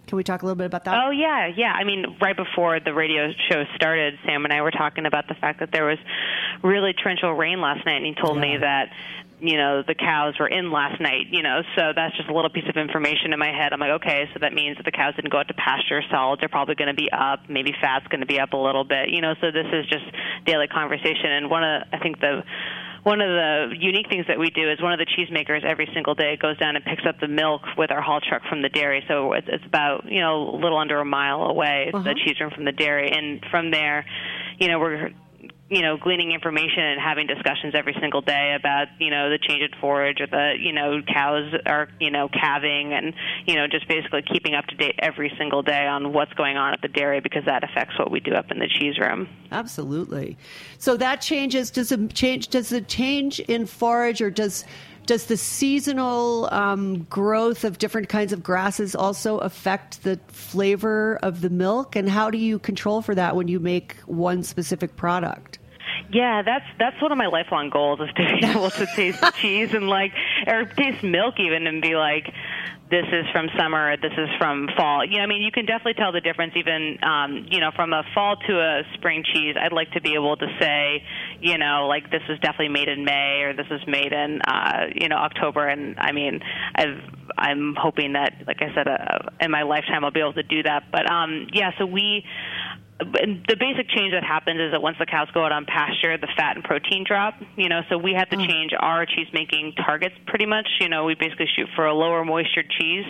Can 0.07 0.17
we 0.17 0.23
talk 0.23 0.41
a 0.41 0.45
little 0.45 0.57
bit 0.57 0.65
about 0.65 0.83
that? 0.85 0.95
Oh 1.05 1.09
yeah, 1.09 1.47
yeah. 1.47 1.71
I 1.71 1.85
mean, 1.85 2.17
right 2.21 2.35
before 2.35 2.79
the 2.81 2.93
radio 2.93 3.31
show 3.49 3.63
started, 3.75 4.19
Sam 4.25 4.43
and 4.43 4.53
I 4.53 4.61
were 4.61 4.71
talking 4.71 5.05
about 5.05 5.27
the 5.29 5.35
fact 5.35 5.61
that 5.61 5.71
there 5.71 5.85
was 5.85 5.97
really 6.63 6.93
torrential 6.93 7.33
rain 7.33 7.61
last 7.61 7.85
night, 7.85 7.95
and 7.95 8.05
he 8.05 8.13
told 8.13 8.37
me 8.39 8.57
that 8.59 8.89
you 9.39 9.55
know 9.55 9.83
the 9.85 9.95
cows 9.95 10.35
were 10.39 10.47
in 10.47 10.71
last 10.71 10.99
night. 10.99 11.27
You 11.31 11.43
know, 11.43 11.61
so 11.77 11.91
that's 11.95 12.15
just 12.17 12.29
a 12.29 12.33
little 12.33 12.49
piece 12.49 12.67
of 12.67 12.75
information 12.75 13.31
in 13.31 13.39
my 13.39 13.51
head. 13.51 13.71
I'm 13.71 13.79
like, 13.79 14.01
okay, 14.01 14.29
so 14.33 14.39
that 14.41 14.53
means 14.53 14.77
that 14.77 14.83
the 14.83 14.91
cows 14.91 15.15
didn't 15.15 15.31
go 15.31 15.39
out 15.39 15.47
to 15.47 15.53
pasture. 15.53 16.01
Solids 16.11 16.43
are 16.43 16.49
probably 16.49 16.75
going 16.75 16.93
to 16.93 17.01
be 17.01 17.09
up. 17.11 17.49
Maybe 17.49 17.73
fat's 17.79 18.07
going 18.07 18.21
to 18.21 18.27
be 18.27 18.39
up 18.39 18.51
a 18.51 18.57
little 18.57 18.83
bit. 18.83 19.09
You 19.09 19.21
know, 19.21 19.33
so 19.39 19.51
this 19.51 19.67
is 19.71 19.87
just 19.87 20.05
daily 20.45 20.67
conversation. 20.67 21.31
And 21.31 21.49
one 21.49 21.63
of 21.63 21.83
I 21.91 21.99
think 21.99 22.19
the 22.19 22.43
one 23.07 23.21
of 23.21 23.29
the 23.29 23.73
unique 23.79 24.09
things 24.09 24.25
that 24.27 24.37
we 24.37 24.49
do 24.49 24.69
is 24.69 24.81
one 24.81 24.91
of 24.91 24.99
the 24.99 25.05
cheesemakers 25.05 25.63
every 25.63 25.87
single 25.93 26.13
day 26.13 26.35
goes 26.35 26.57
down 26.57 26.75
and 26.75 26.83
picks 26.83 27.03
up 27.07 27.17
the 27.21 27.27
milk 27.29 27.61
with 27.77 27.89
our 27.89 28.01
haul 28.01 28.19
truck 28.19 28.41
from 28.49 28.61
the 28.61 28.67
dairy. 28.67 29.01
So 29.07 29.31
it's, 29.31 29.47
it's 29.49 29.65
about 29.65 30.11
you 30.11 30.19
know 30.19 30.49
a 30.49 30.57
little 30.57 30.77
under 30.77 30.99
a 30.99 31.05
mile 31.05 31.43
away 31.43 31.91
Uh-huh. 31.93 32.03
the 32.03 32.13
cheese 32.25 32.37
room 32.41 32.51
from 32.53 32.65
the 32.65 32.73
dairy, 32.73 33.09
and 33.11 33.41
from 33.49 33.71
there, 33.71 34.05
you 34.59 34.67
know 34.67 34.77
we're 34.79 35.11
you 35.69 35.81
know 35.81 35.97
gleaning 35.97 36.31
information 36.31 36.83
and 36.83 37.01
having 37.01 37.27
discussions 37.27 37.73
every 37.75 37.95
single 37.99 38.21
day 38.21 38.55
about 38.57 38.87
you 38.99 39.09
know 39.09 39.29
the 39.29 39.37
change 39.37 39.61
in 39.61 39.79
forage 39.79 40.21
or 40.21 40.27
the 40.27 40.53
you 40.59 40.71
know 40.71 41.01
cows 41.01 41.53
are 41.65 41.89
you 41.99 42.09
know 42.09 42.29
calving 42.29 42.93
and 42.93 43.13
you 43.45 43.55
know 43.55 43.67
just 43.67 43.87
basically 43.87 44.21
keeping 44.21 44.53
up 44.53 44.65
to 44.67 44.75
date 44.75 44.95
every 44.99 45.31
single 45.37 45.61
day 45.61 45.85
on 45.85 46.13
what's 46.13 46.33
going 46.33 46.57
on 46.57 46.73
at 46.73 46.81
the 46.81 46.87
dairy 46.87 47.19
because 47.19 47.43
that 47.45 47.63
affects 47.63 47.97
what 47.99 48.11
we 48.11 48.19
do 48.19 48.33
up 48.33 48.51
in 48.51 48.59
the 48.59 48.67
cheese 48.67 48.97
room. 48.97 49.27
Absolutely. 49.51 50.37
So 50.77 50.97
that 50.97 51.21
changes. 51.21 51.69
Does 51.71 51.91
it 51.91 52.13
change? 52.13 52.47
Does 52.49 52.69
the 52.69 52.81
change 52.81 53.39
in 53.41 53.65
forage, 53.65 54.21
or 54.21 54.29
does 54.29 54.65
does 55.07 55.25
the 55.25 55.37
seasonal 55.37 56.47
um, 56.51 57.03
growth 57.03 57.63
of 57.63 57.79
different 57.79 58.09
kinds 58.09 58.33
of 58.33 58.43
grasses 58.43 58.95
also 58.95 59.39
affect 59.39 60.03
the 60.03 60.19
flavor 60.27 61.17
of 61.23 61.41
the 61.41 61.49
milk? 61.49 61.95
And 61.95 62.07
how 62.07 62.29
do 62.29 62.37
you 62.37 62.59
control 62.59 63.01
for 63.01 63.15
that 63.15 63.35
when 63.35 63.47
you 63.47 63.59
make 63.59 63.95
one 64.05 64.43
specific 64.43 64.95
product? 64.95 65.57
Yeah, 66.11 66.41
that's 66.41 66.65
that's 66.79 67.01
one 67.01 67.11
of 67.11 67.17
my 67.17 67.27
lifelong 67.27 67.69
goals 67.69 67.99
is 67.99 68.09
to 68.15 68.39
be 68.39 68.45
able 68.47 68.69
to 68.69 68.85
taste 68.95 69.23
cheese 69.35 69.73
and 69.73 69.89
like 69.89 70.11
or 70.45 70.65
taste 70.65 71.03
milk 71.03 71.39
even 71.39 71.67
and 71.67 71.81
be 71.81 71.95
like 71.95 72.33
this 72.89 73.05
is 73.11 73.25
from 73.31 73.47
summer, 73.57 73.97
this 73.97 74.13
is 74.17 74.29
from 74.37 74.69
fall. 74.77 75.03
You 75.05 75.17
know, 75.17 75.23
I 75.23 75.27
mean, 75.27 75.41
you 75.41 75.51
can 75.51 75.65
definitely 75.65 75.95
tell 75.95 76.11
the 76.11 76.21
difference 76.21 76.53
even 76.55 76.97
um, 77.03 77.45
you 77.49 77.59
know, 77.59 77.71
from 77.75 77.91
a 77.93 78.03
fall 78.13 78.37
to 78.47 78.53
a 78.59 78.83
spring 78.93 79.23
cheese. 79.33 79.55
I'd 79.59 79.73
like 79.73 79.91
to 79.91 80.01
be 80.01 80.13
able 80.13 80.37
to 80.37 80.47
say, 80.59 81.03
you 81.41 81.57
know, 81.57 81.87
like 81.87 82.09
this 82.11 82.21
is 82.29 82.39
definitely 82.39 82.69
made 82.69 82.87
in 82.87 83.03
May 83.03 83.41
or 83.43 83.53
this 83.53 83.67
is 83.71 83.81
made 83.87 84.13
in 84.13 84.41
uh, 84.41 84.87
you 84.95 85.09
know, 85.09 85.17
October 85.17 85.67
and 85.67 85.99
I 85.99 86.11
mean, 86.11 86.39
I've 86.75 87.01
I'm 87.37 87.75
hoping 87.77 88.13
that 88.13 88.33
like 88.47 88.61
I 88.61 88.73
said 88.73 88.87
uh, 88.87 89.29
in 89.41 89.51
my 89.51 89.63
lifetime 89.63 90.03
I'll 90.05 90.11
be 90.11 90.21
able 90.21 90.33
to 90.33 90.43
do 90.43 90.63
that. 90.63 90.85
But 90.91 91.09
um 91.11 91.47
yeah, 91.53 91.71
so 91.77 91.85
we 91.85 92.23
the 92.99 93.55
basic 93.59 93.89
change 93.89 94.13
that 94.13 94.23
happens 94.23 94.59
is 94.59 94.71
that 94.71 94.81
once 94.81 94.97
the 94.99 95.05
cows 95.05 95.27
go 95.33 95.45
out 95.45 95.51
on 95.51 95.65
pasture, 95.65 96.17
the 96.17 96.27
fat 96.35 96.55
and 96.55 96.63
protein 96.63 97.03
drop. 97.05 97.35
You 97.55 97.69
know, 97.69 97.81
so 97.89 97.97
we 97.97 98.13
have 98.13 98.29
to 98.29 98.37
change 98.37 98.71
our 98.77 99.05
cheese 99.05 99.27
making 99.33 99.73
targets 99.73 100.15
pretty 100.25 100.47
much. 100.47 100.67
You 100.79 100.89
know, 100.89 101.05
we 101.05 101.13
basically 101.13 101.45
shoot 101.55 101.67
for 101.75 101.85
a 101.85 101.93
lower 101.93 102.25
moisture 102.25 102.63
cheese, 102.63 103.05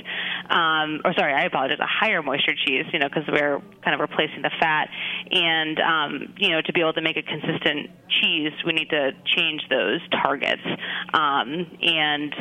um, 0.50 1.02
or 1.06 1.14
sorry, 1.14 1.34
I 1.34 1.46
apologize, 1.46 1.80
a 1.80 1.88
higher 1.88 2.22
moisture 2.22 2.56
cheese. 2.66 2.86
You 2.92 3.00
know, 3.00 3.08
because 3.08 3.24
we're 3.32 3.62
kind 3.84 3.94
of 3.94 4.02
replacing 4.02 4.42
the 4.42 4.52
fat, 4.60 4.90
and 5.32 5.80
um, 5.80 6.34
you 6.38 6.50
know, 6.50 6.62
to 6.62 6.74
be 6.74 6.82
able 6.82 6.94
to 6.94 7.02
make 7.02 7.16
a 7.16 7.24
consistent 7.24 7.90
cheese, 8.10 8.52
we 8.66 8.74
need 8.74 8.90
to 8.90 9.12
change 9.38 9.62
those 9.70 10.02
targets. 10.22 10.64
Um, 11.14 11.66
and 11.82 12.36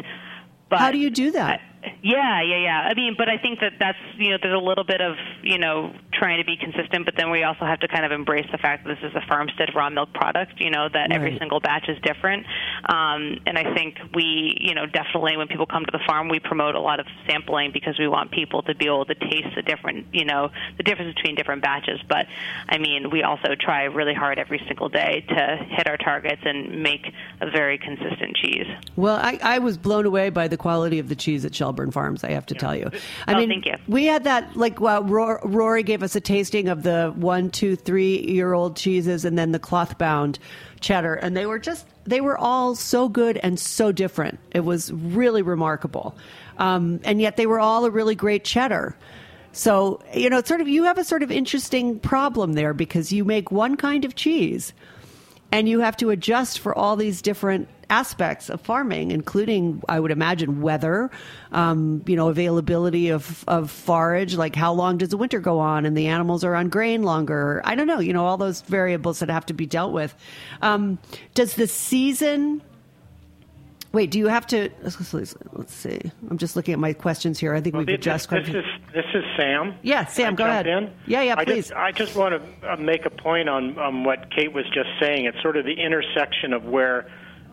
but 0.68 0.80
How 0.80 0.90
do 0.90 0.98
you 0.98 1.10
do 1.10 1.30
that? 1.32 1.60
Yeah, 2.02 2.42
yeah, 2.42 2.56
yeah. 2.56 2.88
I 2.90 2.94
mean, 2.94 3.14
but 3.16 3.28
I 3.28 3.38
think 3.38 3.60
that 3.60 3.74
that's 3.78 3.98
you 4.16 4.30
know 4.30 4.38
there's 4.40 4.54
a 4.54 4.64
little 4.64 4.84
bit 4.84 5.00
of 5.00 5.16
you 5.42 5.58
know 5.58 5.92
trying 6.12 6.38
to 6.38 6.44
be 6.44 6.56
consistent, 6.56 7.04
but 7.04 7.14
then 7.16 7.30
we 7.30 7.42
also 7.42 7.64
have 7.64 7.80
to 7.80 7.88
kind 7.88 8.04
of 8.04 8.12
embrace 8.12 8.46
the 8.52 8.58
fact 8.58 8.84
that 8.84 8.96
this 8.96 9.10
is 9.10 9.14
a 9.16 9.26
farmstead 9.26 9.70
raw 9.74 9.90
milk 9.90 10.12
product. 10.12 10.60
You 10.60 10.70
know 10.70 10.88
that 10.92 11.12
every 11.12 11.36
single 11.38 11.60
batch 11.60 11.88
is 11.88 11.98
different, 12.02 12.46
um, 12.88 13.38
and 13.46 13.58
I 13.58 13.74
think 13.74 13.96
we 14.14 14.56
you 14.60 14.74
know 14.74 14.86
definitely 14.86 15.36
when 15.36 15.48
people 15.48 15.66
come 15.66 15.84
to 15.84 15.90
the 15.90 16.04
farm, 16.06 16.28
we 16.28 16.40
promote 16.40 16.74
a 16.74 16.80
lot 16.80 17.00
of 17.00 17.06
sampling 17.28 17.72
because 17.72 17.98
we 17.98 18.08
want 18.08 18.30
people 18.30 18.62
to 18.62 18.74
be 18.74 18.86
able 18.86 19.04
to 19.06 19.14
taste 19.14 19.54
the 19.54 19.62
different 19.62 20.06
you 20.12 20.24
know 20.24 20.50
the 20.76 20.82
difference 20.82 21.14
between 21.14 21.34
different 21.34 21.62
batches. 21.62 22.00
But 22.08 22.26
I 22.68 22.78
mean, 22.78 23.10
we 23.10 23.22
also 23.22 23.54
try 23.58 23.84
really 23.84 24.14
hard 24.14 24.38
every 24.38 24.62
single 24.66 24.88
day 24.88 25.24
to 25.28 25.66
hit 25.70 25.88
our 25.88 25.96
targets 25.96 26.42
and 26.44 26.82
make 26.82 27.12
a 27.40 27.50
very 27.50 27.78
consistent 27.78 28.36
cheese. 28.36 28.66
Well, 28.96 29.16
I, 29.16 29.38
I 29.42 29.58
was 29.58 29.76
blown 29.76 30.06
away 30.06 30.30
by 30.30 30.48
the 30.48 30.56
quality 30.56 30.98
of 30.98 31.08
the 31.08 31.16
cheese 31.16 31.44
at 31.44 31.52
Shelburne 31.66 31.90
Farms. 31.90 32.22
I 32.22 32.30
have 32.30 32.46
to 32.46 32.54
tell 32.54 32.76
you. 32.76 32.90
I 33.26 33.34
Oh, 33.34 33.38
mean, 33.38 33.62
we 33.88 34.06
had 34.06 34.24
that 34.24 34.56
like 34.56 34.80
well, 34.80 35.02
Rory 35.02 35.82
gave 35.82 36.02
us 36.04 36.14
a 36.14 36.20
tasting 36.20 36.68
of 36.68 36.84
the 36.84 37.12
one, 37.16 37.50
two, 37.50 37.74
three 37.74 38.20
year 38.20 38.52
old 38.52 38.76
cheeses, 38.76 39.24
and 39.24 39.36
then 39.36 39.50
the 39.50 39.58
cloth 39.58 39.98
bound 39.98 40.38
cheddar, 40.80 41.14
and 41.14 41.36
they 41.36 41.44
were 41.46 41.58
just 41.58 41.86
they 42.04 42.20
were 42.20 42.38
all 42.38 42.76
so 42.76 43.08
good 43.08 43.36
and 43.38 43.58
so 43.58 43.90
different. 43.90 44.38
It 44.52 44.60
was 44.60 44.92
really 44.92 45.42
remarkable, 45.42 46.16
um, 46.58 47.00
and 47.02 47.20
yet 47.20 47.36
they 47.36 47.46
were 47.46 47.58
all 47.58 47.84
a 47.84 47.90
really 47.90 48.14
great 48.14 48.44
cheddar. 48.44 48.96
So 49.50 50.00
you 50.14 50.30
know, 50.30 50.38
it's 50.38 50.48
sort 50.48 50.60
of 50.60 50.68
you 50.68 50.84
have 50.84 50.98
a 50.98 51.04
sort 51.04 51.24
of 51.24 51.32
interesting 51.32 51.98
problem 51.98 52.52
there 52.52 52.74
because 52.74 53.12
you 53.12 53.24
make 53.24 53.50
one 53.50 53.76
kind 53.76 54.04
of 54.04 54.14
cheese 54.14 54.72
and 55.52 55.68
you 55.68 55.80
have 55.80 55.96
to 55.98 56.10
adjust 56.10 56.58
for 56.58 56.76
all 56.76 56.96
these 56.96 57.22
different 57.22 57.68
aspects 57.88 58.50
of 58.50 58.60
farming, 58.60 59.12
including, 59.12 59.82
I 59.88 60.00
would 60.00 60.10
imagine, 60.10 60.60
weather, 60.60 61.10
um, 61.52 62.02
you 62.06 62.16
know, 62.16 62.28
availability 62.28 63.10
of, 63.10 63.44
of 63.46 63.70
forage, 63.70 64.34
like 64.34 64.56
how 64.56 64.72
long 64.72 64.98
does 64.98 65.10
the 65.10 65.16
winter 65.16 65.38
go 65.38 65.60
on, 65.60 65.86
and 65.86 65.96
the 65.96 66.08
animals 66.08 66.42
are 66.42 66.54
on 66.54 66.68
grain 66.68 67.04
longer. 67.04 67.62
I 67.64 67.74
don't 67.76 67.86
know, 67.86 68.00
you 68.00 68.12
know, 68.12 68.26
all 68.26 68.36
those 68.36 68.62
variables 68.62 69.20
that 69.20 69.30
have 69.30 69.46
to 69.46 69.54
be 69.54 69.66
dealt 69.66 69.92
with. 69.92 70.14
Um, 70.62 70.98
does 71.34 71.54
the 71.54 71.68
season? 71.68 72.60
Wait, 73.96 74.10
do 74.10 74.18
you 74.18 74.26
have 74.26 74.46
to? 74.48 74.68
Let's 74.82 75.74
see. 75.74 75.98
I'm 76.28 76.36
just 76.36 76.54
looking 76.54 76.74
at 76.74 76.78
my 76.78 76.92
questions 76.92 77.38
here. 77.38 77.54
I 77.54 77.62
think 77.62 77.76
we've 77.76 77.86
This, 77.86 77.94
addressed 77.94 78.28
this 78.28 78.44
quite 78.44 78.54
a 78.54 78.58
is 78.58 78.64
this 78.92 79.06
is 79.14 79.24
Sam. 79.38 79.74
Yeah, 79.80 80.04
Sam, 80.04 80.34
I 80.34 80.36
go 80.36 80.44
ahead. 80.44 80.66
In? 80.66 80.92
Yeah, 81.06 81.22
yeah, 81.22 81.34
I 81.38 81.46
please. 81.46 81.68
Just, 81.68 81.72
I 81.72 81.92
just 81.92 82.14
want 82.14 82.34
to 82.34 82.72
uh, 82.72 82.76
make 82.76 83.06
a 83.06 83.10
point 83.10 83.48
on, 83.48 83.78
on 83.78 84.04
what 84.04 84.30
Kate 84.30 84.52
was 84.52 84.66
just 84.66 84.90
saying. 85.00 85.24
It's 85.24 85.40
sort 85.40 85.56
of 85.56 85.64
the 85.64 85.72
intersection 85.72 86.52
of 86.52 86.66
where 86.66 87.10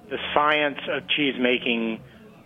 the 0.10 0.18
science 0.34 0.80
of 0.89 1.08
cheese 1.08 1.36
making 1.39 2.02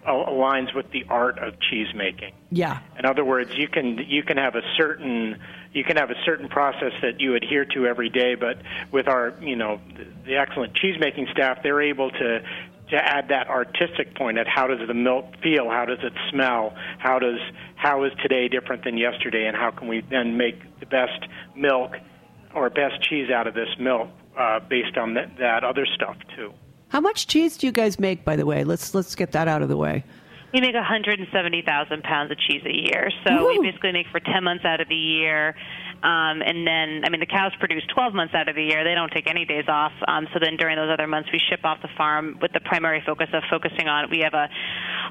aligns 0.07 0.75
with 0.75 0.91
the 0.91 1.03
art 1.09 1.39
of 1.39 1.59
cheese 1.59 1.87
making. 1.95 2.33
Yeah. 2.51 2.81
In 2.99 3.05
other 3.07 3.25
words, 3.25 3.49
you 3.55 3.67
can 3.67 3.97
you 3.97 4.21
can 4.21 4.37
have 4.37 4.53
a 4.53 4.61
certain 4.77 5.39
you 5.73 5.83
can 5.83 5.97
have 5.97 6.11
a 6.11 6.23
certain 6.23 6.49
process 6.49 6.93
that 7.01 7.19
you 7.19 7.33
adhere 7.33 7.65
to 7.65 7.87
every 7.87 8.09
day, 8.09 8.35
but 8.35 8.59
with 8.91 9.07
our 9.07 9.33
you 9.41 9.55
know 9.55 9.81
the 10.23 10.37
excellent 10.37 10.75
cheese 10.75 10.99
making 10.99 11.29
staff, 11.31 11.63
they're 11.63 11.81
able 11.81 12.11
to 12.11 12.43
to 12.89 12.95
add 12.95 13.27
that 13.29 13.47
artistic 13.47 14.15
point 14.15 14.37
at 14.37 14.47
how 14.47 14.67
does 14.67 14.79
the 14.87 14.93
milk 14.93 15.25
feel, 15.43 15.69
how 15.69 15.85
does 15.85 15.99
it 16.03 16.13
smell, 16.31 16.73
how 16.99 17.19
does 17.19 17.39
how 17.75 18.03
is 18.03 18.11
today 18.21 18.47
different 18.47 18.83
than 18.83 18.97
yesterday, 18.97 19.45
and 19.47 19.55
how 19.55 19.71
can 19.71 19.87
we 19.87 20.01
then 20.09 20.37
make 20.37 20.59
the 20.79 20.85
best 20.85 21.27
milk 21.55 21.91
or 22.55 22.69
best 22.69 23.01
cheese 23.01 23.29
out 23.29 23.47
of 23.47 23.53
this 23.53 23.69
milk 23.79 24.09
uh, 24.37 24.59
based 24.59 24.97
on 24.97 25.13
that, 25.15 25.37
that 25.37 25.63
other 25.63 25.85
stuff 25.85 26.15
too. 26.35 26.53
How 26.89 27.01
much 27.01 27.27
cheese 27.27 27.57
do 27.57 27.67
you 27.67 27.73
guys 27.73 27.99
make, 27.99 28.23
by 28.23 28.35
the 28.35 28.45
way? 28.45 28.63
Let's 28.63 28.95
let's 28.95 29.15
get 29.15 29.31
that 29.33 29.47
out 29.47 29.61
of 29.61 29.69
the 29.69 29.77
way. 29.77 30.03
We 30.53 30.61
make 30.61 30.75
170,000 30.75 32.03
pounds 32.03 32.31
of 32.31 32.37
cheese 32.39 32.63
a 32.65 32.73
year. 32.73 33.11
So 33.25 33.43
Woo. 33.43 33.59
we 33.59 33.69
basically 33.69 33.91
make 33.91 34.07
for 34.07 34.21
10 34.21 34.43
months 34.45 34.63
out 34.63 34.79
of 34.79 34.87
the 34.87 34.95
year. 34.95 35.55
Um, 36.03 36.41
and 36.45 36.65
then, 36.65 37.01
I 37.05 37.09
mean, 37.09 37.19
the 37.19 37.25
cows 37.25 37.51
produce 37.59 37.83
12 37.93 38.13
months 38.13 38.33
out 38.35 38.47
of 38.47 38.55
the 38.55 38.63
year. 38.63 38.83
They 38.83 38.93
don't 38.95 39.11
take 39.11 39.27
any 39.29 39.45
days 39.45 39.65
off. 39.67 39.91
Um, 40.07 40.27
so 40.33 40.39
then 40.39 40.55
during 40.57 40.75
those 40.77 40.91
other 40.91 41.07
months, 41.07 41.29
we 41.33 41.39
ship 41.49 41.61
off 41.65 41.81
the 41.81 41.89
farm 41.97 42.37
with 42.41 42.51
the 42.53 42.59
primary 42.59 43.01
focus 43.05 43.27
of 43.33 43.43
focusing 43.49 43.87
on, 43.87 44.09
we 44.09 44.19
have 44.19 44.33
a 44.33 44.47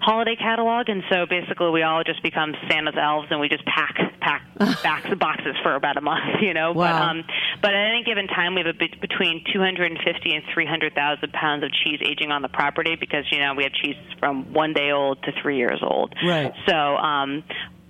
holiday 0.01 0.37
catalog. 0.37 0.89
And 0.89 1.03
so 1.11 1.27
basically 1.27 1.71
we 1.71 1.83
all 1.83 2.05
just 2.05 2.23
become 2.23 2.55
Santa's 2.71 2.95
elves 3.01 3.29
and 3.31 3.41
we 3.41 3.49
just 3.49 3.65
pack, 3.67 3.97
pack 4.21 4.43
backs 4.83 5.11
boxes 5.19 5.57
for 5.63 5.75
about 5.75 5.97
a 5.97 6.01
month, 6.01 6.23
you 6.41 6.55
know. 6.55 6.73
But, 6.73 6.81
Wow. 6.87 7.11
um, 7.11 7.25
but 7.61 7.75
at 7.75 7.91
any 7.91 8.05
given 8.05 8.27
time, 8.29 8.55
we 8.55 8.61
have 8.61 8.75
a 8.75 8.79
bit 8.79 9.01
between 9.01 9.45
250 9.53 10.35
and 10.35 10.45
300,000 10.55 11.33
pounds 11.33 11.65
of 11.65 11.71
cheese 11.85 12.01
aging 12.03 12.31
on 12.31 12.43
the 12.43 12.49
property 12.49 12.97
because, 12.99 13.25
you 13.33 13.41
know, 13.41 13.55
we 13.55 13.65
have 13.65 13.73
cheese 13.73 13.97
from 14.21 14.53
one 14.53 14.73
day 14.73 14.93
old 14.93 15.23
to 15.25 15.33
three 15.43 15.57
years 15.57 15.81
old. 15.83 16.15
Right. 16.25 16.53
So, 16.69 16.75
um, 16.75 17.43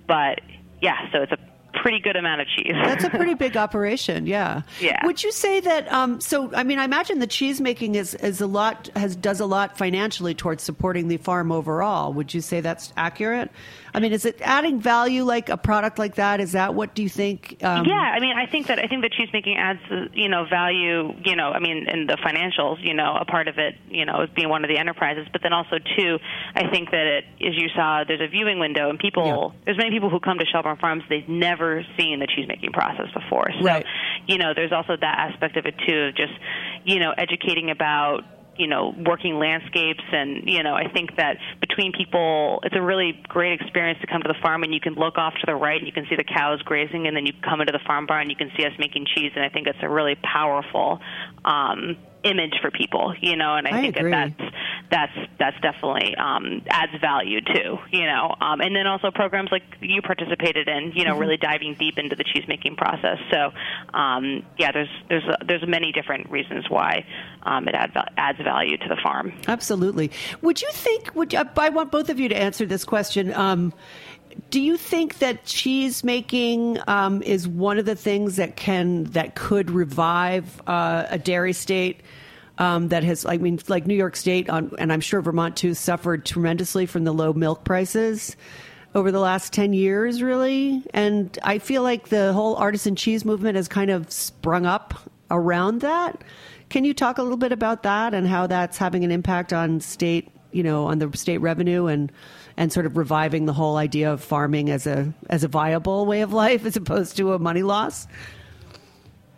but 0.07 0.41
yeah, 0.81 1.11
so 1.11 1.21
it's 1.23 1.31
a 1.31 1.37
pretty 1.87 2.03
good 2.03 2.17
amount 2.17 2.41
of 2.41 2.47
cheese. 2.47 2.73
That's 2.73 3.05
a 3.05 3.09
pretty 3.09 3.33
big 3.45 3.55
operation, 3.55 4.27
yeah. 4.27 4.63
Yeah. 4.81 5.05
Would 5.05 5.23
you 5.23 5.31
say 5.31 5.61
that? 5.61 5.89
Um, 5.89 6.19
so, 6.19 6.53
I 6.53 6.63
mean, 6.63 6.79
I 6.79 6.83
imagine 6.83 7.19
the 7.19 7.27
cheese 7.27 7.61
making 7.61 7.95
is, 7.95 8.13
is 8.15 8.41
a 8.41 8.47
lot 8.47 8.89
has 8.97 9.15
does 9.15 9.39
a 9.39 9.45
lot 9.45 9.77
financially 9.77 10.35
towards 10.35 10.63
supporting 10.63 11.07
the 11.07 11.15
farm 11.15 11.49
overall. 11.49 12.11
Would 12.11 12.33
you 12.33 12.41
say 12.41 12.59
that's 12.59 12.91
accurate? 12.97 13.51
I 13.97 13.99
mean, 13.99 14.13
is 14.13 14.25
it 14.25 14.39
adding 14.43 14.79
value 14.79 15.23
like 15.23 15.49
a 15.49 15.57
product 15.57 15.97
like 15.97 16.15
that? 16.15 16.39
Is 16.39 16.51
that 16.51 16.75
what 16.75 16.93
do 16.93 17.01
you 17.01 17.09
think? 17.09 17.57
Um, 17.63 17.83
yeah, 17.83 17.95
I 17.95 18.19
mean, 18.19 18.37
I 18.37 18.45
think 18.45 18.67
that 18.67 18.77
I 18.77 18.85
think 18.85 19.01
that 19.01 19.11
cheese 19.11 19.29
making 19.33 19.57
adds 19.57 19.79
you 20.13 20.29
know 20.29 20.45
value. 20.47 21.13
You 21.25 21.35
know, 21.35 21.49
I 21.49 21.57
mean, 21.57 21.89
in 21.89 22.05
the 22.05 22.15
financials, 22.21 22.77
you 22.79 22.93
know, 22.93 23.17
a 23.19 23.25
part 23.25 23.47
of 23.47 23.57
it, 23.57 23.73
you 23.89 24.05
know, 24.05 24.21
is 24.21 24.29
being 24.35 24.49
one 24.49 24.63
of 24.63 24.69
the 24.69 24.77
enterprises, 24.77 25.27
but 25.31 25.41
then 25.41 25.51
also 25.51 25.79
too, 25.97 26.19
I 26.53 26.69
think 26.69 26.91
that 26.91 27.07
it, 27.07 27.23
as 27.41 27.57
you 27.57 27.69
saw, 27.75 28.03
there's 28.07 28.21
a 28.21 28.27
viewing 28.27 28.59
window, 28.59 28.91
and 28.91 28.99
people, 28.99 29.51
yeah. 29.51 29.61
there's 29.65 29.77
many 29.77 29.89
people 29.89 30.11
who 30.11 30.19
come 30.19 30.37
to 30.37 30.45
Shelburne 30.45 30.77
Farms, 30.77 31.01
they've 31.09 31.27
never 31.27 31.83
seen 31.97 32.19
the 32.19 32.27
cheese 32.27 32.45
making 32.47 32.73
process 32.73 33.07
before. 33.15 33.49
So, 33.59 33.65
right. 33.65 33.85
you 34.27 34.37
know, 34.37 34.53
there's 34.53 34.71
also 34.71 34.93
that 34.95 35.31
aspect 35.33 35.57
of 35.57 35.65
it 35.65 35.73
too, 35.87 36.13
of 36.13 36.15
just 36.15 36.33
you 36.85 36.99
know, 36.99 37.13
educating 37.17 37.71
about 37.71 38.21
you 38.57 38.67
know 38.67 38.93
working 39.05 39.35
landscapes. 39.39 40.03
And 40.11 40.47
you 40.49 40.63
know 40.63 40.73
I 40.73 40.87
think 40.91 41.15
that 41.17 41.37
between 41.59 41.91
people 41.91 42.59
it's 42.63 42.75
a 42.75 42.81
really 42.81 43.21
great 43.27 43.59
experience 43.59 43.99
to 44.01 44.07
come 44.07 44.21
to 44.21 44.27
the 44.27 44.39
farm 44.41 44.63
and 44.63 44.73
you 44.73 44.79
can 44.79 44.93
look 44.93 45.17
off 45.17 45.33
to 45.35 45.45
the 45.45 45.55
right 45.55 45.77
and 45.77 45.87
you 45.87 45.93
can 45.93 46.05
see 46.09 46.15
the 46.15 46.23
cows 46.23 46.61
grazing 46.63 47.07
and 47.07 47.15
then 47.15 47.25
you 47.25 47.33
come 47.43 47.61
into 47.61 47.71
the 47.71 47.83
farm 47.85 48.05
barn 48.05 48.23
and 48.23 48.29
you 48.29 48.37
can 48.37 48.51
see 48.57 48.65
us 48.65 48.73
making 48.79 49.05
cheese. 49.15 49.31
And 49.35 49.43
I 49.43 49.49
think 49.49 49.67
it's 49.67 49.79
a 49.81 49.89
really 49.89 50.15
powerful 50.15 50.99
um 51.45 51.97
image 52.23 52.53
for 52.61 52.71
people, 52.71 53.13
you 53.21 53.35
know, 53.35 53.55
and 53.55 53.67
I, 53.67 53.77
I 53.77 53.81
think 53.81 53.97
agree. 53.97 54.11
that 54.11 54.33
that's 54.37 54.55
that's 54.89 55.29
that's 55.39 55.61
definitely 55.61 56.15
um, 56.15 56.61
adds 56.67 56.91
value 56.99 57.41
too, 57.41 57.77
you 57.91 58.05
know, 58.05 58.35
um, 58.41 58.61
and 58.61 58.75
then 58.75 58.87
also 58.87 59.11
programs 59.11 59.51
like 59.51 59.63
you 59.81 60.01
participated 60.01 60.67
in, 60.67 60.93
you 60.95 61.05
know, 61.05 61.11
mm-hmm. 61.11 61.21
really 61.21 61.37
diving 61.37 61.75
deep 61.75 61.97
into 61.97 62.15
the 62.15 62.23
cheese 62.23 62.43
making 62.47 62.75
process. 62.75 63.17
So, 63.31 63.51
um, 63.93 64.45
yeah, 64.57 64.71
there's 64.71 64.89
there's 65.09 65.23
there's 65.45 65.67
many 65.67 65.91
different 65.91 66.29
reasons 66.29 66.69
why 66.69 67.05
um, 67.43 67.67
it 67.67 67.75
adds 67.75 67.93
adds 68.17 68.41
value 68.41 68.77
to 68.77 68.87
the 68.87 68.97
farm. 69.01 69.33
Absolutely. 69.47 70.11
Would 70.41 70.61
you 70.61 70.69
think? 70.71 71.13
Would 71.15 71.33
I 71.35 71.69
want 71.69 71.91
both 71.91 72.09
of 72.09 72.19
you 72.19 72.29
to 72.29 72.35
answer 72.35 72.65
this 72.65 72.83
question? 72.83 73.33
Um, 73.33 73.73
do 74.49 74.61
you 74.61 74.77
think 74.77 75.19
that 75.19 75.45
cheese 75.45 76.03
making 76.03 76.79
um, 76.87 77.21
is 77.21 77.47
one 77.47 77.77
of 77.77 77.85
the 77.85 77.95
things 77.95 78.37
that 78.37 78.55
can 78.55 79.05
that 79.05 79.35
could 79.35 79.69
revive 79.69 80.61
uh, 80.67 81.05
a 81.09 81.17
dairy 81.17 81.53
state 81.53 82.01
um, 82.57 82.89
that 82.89 83.03
has, 83.03 83.25
I 83.25 83.37
mean, 83.37 83.59
like 83.67 83.85
New 83.85 83.95
York 83.95 84.15
State, 84.15 84.49
on, 84.49 84.71
and 84.79 84.91
I'm 84.91 85.01
sure 85.01 85.21
Vermont 85.21 85.55
too, 85.55 85.73
suffered 85.73 86.25
tremendously 86.25 86.85
from 86.85 87.03
the 87.03 87.13
low 87.13 87.33
milk 87.33 87.63
prices 87.63 88.35
over 88.95 89.11
the 89.11 89.19
last 89.19 89.53
10 89.53 89.73
years, 89.73 90.21
really. 90.21 90.83
And 90.93 91.37
I 91.43 91.59
feel 91.59 91.83
like 91.83 92.09
the 92.09 92.33
whole 92.33 92.55
artisan 92.55 92.95
cheese 92.95 93.25
movement 93.25 93.55
has 93.55 93.67
kind 93.67 93.91
of 93.91 94.11
sprung 94.11 94.65
up 94.65 94.95
around 95.29 95.81
that. 95.81 96.23
Can 96.69 96.83
you 96.83 96.93
talk 96.93 97.17
a 97.17 97.21
little 97.21 97.37
bit 97.37 97.51
about 97.51 97.83
that 97.83 98.13
and 98.13 98.27
how 98.27 98.47
that's 98.47 98.77
having 98.77 99.03
an 99.03 99.11
impact 99.11 99.53
on 99.53 99.79
state, 99.79 100.29
you 100.51 100.63
know, 100.63 100.85
on 100.85 100.99
the 100.99 101.15
state 101.15 101.37
revenue 101.37 101.85
and 101.85 102.11
and 102.57 102.73
sort 102.73 102.85
of 102.85 102.97
reviving 102.97 103.45
the 103.45 103.53
whole 103.53 103.77
idea 103.77 104.11
of 104.11 104.21
farming 104.21 104.69
as 104.69 104.87
a 104.87 105.13
as 105.29 105.43
a 105.43 105.47
viable 105.47 106.05
way 106.05 106.21
of 106.21 106.33
life 106.33 106.65
as 106.65 106.75
opposed 106.75 107.15
to 107.17 107.33
a 107.33 107.39
money 107.39 107.63
loss? 107.63 108.07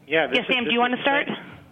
Yeah. 0.08 0.28
Yes, 0.34 0.46
Sam. 0.52 0.64
Do 0.64 0.72
you 0.72 0.80
want 0.80 0.96
to 0.96 1.02
start? 1.02 1.28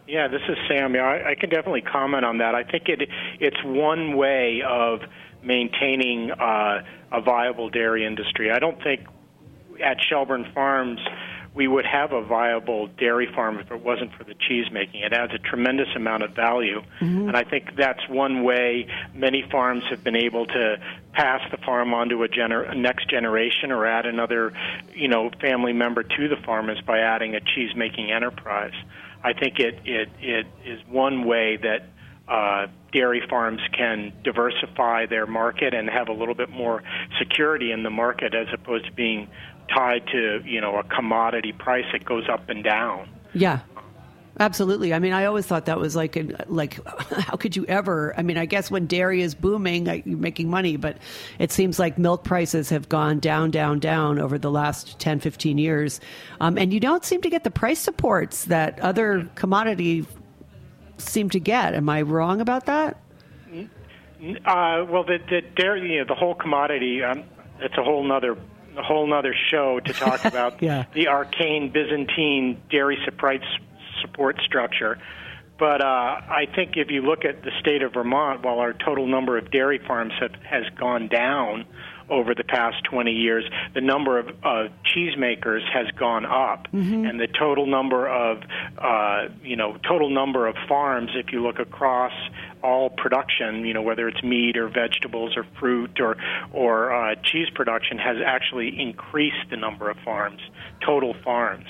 Yeah, 0.07 0.27
this 0.27 0.41
is 0.47 0.57
Sam. 0.69 0.93
Yeah, 0.93 1.01
I, 1.03 1.31
I 1.31 1.35
can 1.35 1.49
definitely 1.49 1.81
comment 1.81 2.23
on 2.23 2.37
that. 2.37 2.53
I 2.53 2.63
think 2.63 2.87
it 2.87 3.09
it's 3.39 3.57
one 3.63 4.15
way 4.15 4.61
of 4.67 4.99
maintaining 5.43 6.31
uh, 6.31 6.83
a 7.11 7.21
viable 7.21 7.69
dairy 7.69 8.05
industry. 8.05 8.51
I 8.51 8.59
don't 8.59 8.81
think 8.83 9.01
at 9.83 9.97
Shelburne 10.01 10.51
Farms 10.53 10.99
we 11.57 11.67
would 11.67 11.87
have 11.87 12.11
a 12.13 12.21
viable 12.21 12.85
dairy 12.85 13.27
farm 13.33 13.57
if 13.57 13.71
it 13.71 13.83
wasn't 13.83 14.13
for 14.13 14.23
the 14.23 14.35
cheese 14.35 14.67
making. 14.71 15.01
It 15.01 15.11
adds 15.11 15.33
a 15.33 15.39
tremendous 15.39 15.87
amount 15.95 16.21
of 16.21 16.35
value, 16.35 16.83
mm-hmm. 17.01 17.29
and 17.29 17.35
I 17.35 17.43
think 17.43 17.75
that's 17.75 18.07
one 18.07 18.43
way 18.43 18.87
many 19.15 19.43
farms 19.51 19.83
have 19.89 20.03
been 20.03 20.15
able 20.15 20.45
to 20.45 20.77
pass 21.13 21.41
the 21.49 21.57
farm 21.57 21.95
on 21.95 22.09
to 22.09 22.23
a, 22.23 22.27
gener- 22.27 22.77
next 22.77 23.09
generation 23.09 23.71
or 23.71 23.87
add 23.87 24.05
another, 24.05 24.53
you 24.93 25.07
know, 25.07 25.31
family 25.41 25.73
member 25.73 26.03
to 26.03 26.27
the 26.27 26.37
farm 26.45 26.69
is 26.69 26.79
by 26.81 26.99
adding 26.99 27.33
a 27.33 27.39
cheese 27.39 27.75
making 27.75 28.11
enterprise. 28.11 28.75
I 29.23 29.33
think 29.33 29.59
it 29.59 29.79
it 29.83 30.09
it 30.19 30.45
is 30.63 30.79
one 30.87 31.25
way 31.25 31.57
that 31.57 31.89
uh, 32.27 32.67
dairy 32.91 33.23
farms 33.27 33.61
can 33.75 34.13
diversify 34.23 35.07
their 35.07 35.25
market 35.25 35.73
and 35.73 35.89
have 35.89 36.07
a 36.09 36.13
little 36.13 36.35
bit 36.35 36.49
more 36.49 36.83
security 37.17 37.71
in 37.71 37.81
the 37.81 37.89
market 37.89 38.35
as 38.35 38.47
opposed 38.53 38.85
to 38.85 38.91
being 38.91 39.27
tied 39.73 40.07
to 40.07 40.41
you 40.45 40.61
know 40.61 40.77
a 40.77 40.83
commodity 40.83 41.53
price 41.53 41.85
that 41.91 42.05
goes 42.05 42.27
up 42.29 42.49
and 42.49 42.63
down. 42.63 43.09
Yeah. 43.33 43.59
Absolutely. 44.39 44.93
I 44.93 44.99
mean, 44.99 45.13
I 45.13 45.25
always 45.25 45.47
thought 45.47 45.65
that 45.65 45.79
was 45.79 45.95
like, 45.95 46.15
a, 46.15 46.45
like, 46.47 46.79
how 47.11 47.37
could 47.37 47.55
you 47.55 47.65
ever? 47.65 48.13
I 48.17 48.21
mean, 48.21 48.37
I 48.37 48.45
guess 48.45 48.69
when 48.69 48.85
dairy 48.85 49.21
is 49.21 49.33
booming, 49.33 49.87
you're 50.05 50.17
making 50.17 50.49
money, 50.49 50.77
but 50.77 50.97
it 51.39 51.51
seems 51.51 51.79
like 51.79 51.97
milk 51.97 52.23
prices 52.23 52.69
have 52.69 52.87
gone 52.87 53.19
down, 53.19 53.49
down, 53.49 53.79
down 53.79 54.19
over 54.19 54.37
the 54.37 54.51
last 54.51 54.99
10, 54.99 55.21
15 55.21 55.57
years. 55.57 55.99
Um, 56.39 56.57
and 56.57 56.71
you 56.71 56.79
don't 56.79 57.03
seem 57.03 57.21
to 57.23 57.29
get 57.31 57.43
the 57.43 57.51
price 57.51 57.79
supports 57.79 58.45
that 58.45 58.79
other 58.79 59.27
commodity 59.33 60.05
seem 60.99 61.31
to 61.31 61.39
get. 61.39 61.73
Am 61.73 61.89
I 61.89 62.03
wrong 62.03 62.39
about 62.39 62.67
that? 62.67 63.01
Uh, 64.45 64.85
well, 64.89 65.03
the, 65.03 65.19
the 65.29 65.41
dairy, 65.55 65.93
you 65.93 65.99
know, 65.99 66.05
the 66.05 66.15
whole 66.15 66.35
commodity, 66.35 67.03
um, 67.03 67.23
it's 67.59 67.77
a 67.77 67.83
whole 67.83 68.03
nother 68.03 68.37
a 68.77 68.83
whole 68.83 69.07
nother 69.07 69.35
show 69.49 69.79
to 69.79 69.93
talk 69.93 70.25
about 70.25 70.61
yeah. 70.61 70.85
the 70.93 71.07
arcane 71.07 71.71
Byzantine 71.71 72.61
dairy 72.69 72.97
support 73.05 73.41
support 74.01 74.39
structure. 74.45 74.99
But 75.59 75.81
uh, 75.81 75.85
I 75.85 76.45
think 76.55 76.77
if 76.77 76.91
you 76.91 77.01
look 77.01 77.25
at 77.25 77.43
the 77.43 77.51
state 77.59 77.81
of 77.81 77.93
Vermont, 77.93 78.43
while 78.43 78.59
our 78.59 78.73
total 78.73 79.07
number 79.07 79.37
of 79.37 79.49
dairy 79.49 79.79
farms 79.79 80.13
have, 80.19 80.35
has 80.43 80.63
gone 80.79 81.07
down 81.07 81.65
over 82.09 82.33
the 82.33 82.43
past 82.43 82.83
20 82.85 83.11
years, 83.11 83.43
the 83.73 83.81
number 83.81 84.17
of 84.17 84.27
uh, 84.43 84.67
cheesemakers 84.85 85.61
has 85.71 85.87
gone 85.97 86.25
up, 86.25 86.67
mm-hmm. 86.71 87.05
and 87.05 87.19
the 87.19 87.27
total 87.27 87.65
number 87.65 88.07
of, 88.07 88.43
uh, 88.77 89.27
you 89.43 89.55
know, 89.55 89.77
total 89.87 90.09
number 90.09 90.47
of 90.47 90.55
farms, 90.67 91.11
if 91.15 91.31
you 91.31 91.41
look 91.41 91.59
across 91.59 92.13
all 92.63 92.89
production, 92.89 93.65
you 93.65 93.73
know, 93.73 93.81
whether 93.81 94.07
it's 94.07 94.23
meat 94.23 94.57
or 94.57 94.67
vegetables 94.67 95.37
or 95.37 95.45
fruit 95.59 95.99
or 95.99 96.17
or 96.51 96.93
uh, 96.93 97.15
cheese 97.23 97.47
production, 97.53 97.97
has 97.97 98.17
actually 98.25 98.79
increased 98.79 99.49
the 99.49 99.57
number 99.57 99.89
of 99.89 99.97
farms, 100.03 100.41
total 100.85 101.15
farms, 101.23 101.67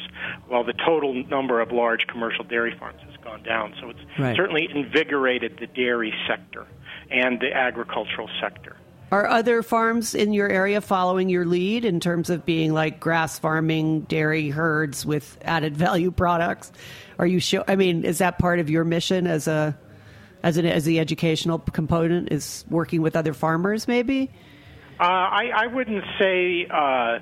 while 0.48 0.64
the 0.64 0.74
total 0.74 1.14
number 1.26 1.62
of 1.62 1.72
large 1.72 2.08
commercial 2.08 2.44
dairy 2.44 2.76
farms 2.78 3.02
has 3.02 3.16
gone 3.24 3.44
down. 3.44 3.74
So 3.82 3.90
it's 3.90 4.00
right. 4.18 4.36
certainly 4.36 4.68
invigorated 4.74 5.58
the 5.60 5.68
dairy 5.68 6.14
sector 6.28 6.66
and 7.10 7.40
the 7.40 7.54
agricultural 7.54 8.30
sector. 8.42 8.78
Are 9.10 9.26
other 9.26 9.64
farms 9.64 10.14
in 10.14 10.34
your 10.34 10.50
area 10.50 10.82
following 10.82 11.30
your 11.30 11.46
lead 11.46 11.86
in 11.86 12.02
terms 12.02 12.30
of 12.30 12.46
being 12.46 12.74
like 12.74 13.00
grass 13.00 13.40
farming, 13.40 14.02
dairy 14.02 14.50
herds 14.50 15.06
with 15.06 15.38
added 15.44 15.78
value 15.78 16.12
products? 16.12 16.72
Are 17.18 17.26
you 17.28 17.40
show? 17.40 17.64
I 17.68 17.76
mean, 17.78 18.04
is 18.04 18.18
that 18.18 18.38
part 18.38 18.60
of 18.60 18.70
your 18.70 18.84
mission 18.84 19.26
as 19.26 19.48
a 19.48 19.78
as 20.44 20.58
an 20.58 20.66
as 20.66 20.84
the 20.84 21.00
educational 21.00 21.60
component 21.60 22.32
is 22.32 22.66
working 22.70 23.02
with 23.02 23.16
other 23.16 23.34
farmers? 23.34 23.88
Maybe. 23.88 24.30
Uh, 25.00 25.04
I, 25.04 25.52
I 25.56 25.68
wouldn't 25.68 26.04
say. 26.20 26.68
Uh, 26.70 27.20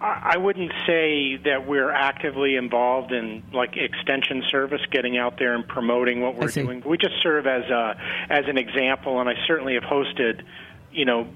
I 0.00 0.36
wouldn't 0.36 0.72
say 0.86 1.36
that 1.44 1.66
we're 1.66 1.90
actively 1.90 2.56
involved 2.56 3.10
in 3.10 3.42
like 3.54 3.76
extension 3.76 4.42
service, 4.50 4.82
getting 4.90 5.16
out 5.16 5.38
there 5.38 5.54
and 5.54 5.66
promoting 5.66 6.20
what 6.20 6.36
we're 6.36 6.48
doing. 6.48 6.82
We 6.84 6.98
just 6.98 7.14
serve 7.22 7.46
as 7.46 7.64
a 7.70 7.96
as 8.28 8.44
an 8.46 8.58
example, 8.58 9.20
and 9.20 9.30
I 9.30 9.34
certainly 9.46 9.74
have 9.74 9.84
hosted 9.84 10.42
you 10.94 11.04
know, 11.04 11.26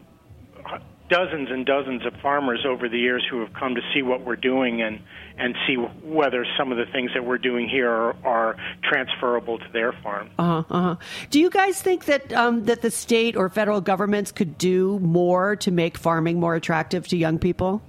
dozens 1.09 1.51
and 1.51 1.65
dozens 1.65 2.05
of 2.05 2.13
farmers 2.21 2.65
over 2.67 2.89
the 2.89 2.99
years 2.99 3.27
who 3.31 3.41
have 3.41 3.53
come 3.55 3.75
to 3.75 3.81
see 3.95 4.03
what 4.03 4.25
we're 4.25 4.37
doing 4.37 4.83
and 4.83 5.01
and 5.39 5.55
see 5.67 5.77
whether 5.77 6.45
some 6.59 6.73
of 6.73 6.79
the 6.79 6.87
things 6.87 7.13
that 7.15 7.25
we're 7.25 7.39
doing 7.39 7.69
here 7.69 7.89
are, 7.89 8.17
are 8.25 8.57
transferable 8.83 9.59
to 9.59 9.65
their 9.73 9.93
farm. 9.93 10.29
Uh-huh, 10.39 10.65
uh-huh. 10.69 10.97
Do 11.31 11.41
you 11.41 11.49
guys 11.49 11.81
think 11.81 12.07
that 12.07 12.33
um, 12.33 12.65
that 12.65 12.83
the 12.83 12.91
state 12.91 13.37
or 13.37 13.49
federal 13.49 13.81
governments 13.81 14.33
could 14.33 14.59
do 14.59 14.99
more 14.99 15.57
to 15.57 15.71
make 15.71 15.97
farming 15.97 16.41
more 16.41 16.55
attractive 16.55 17.07
to 17.09 17.17
young 17.17 17.39
people? 17.39 17.83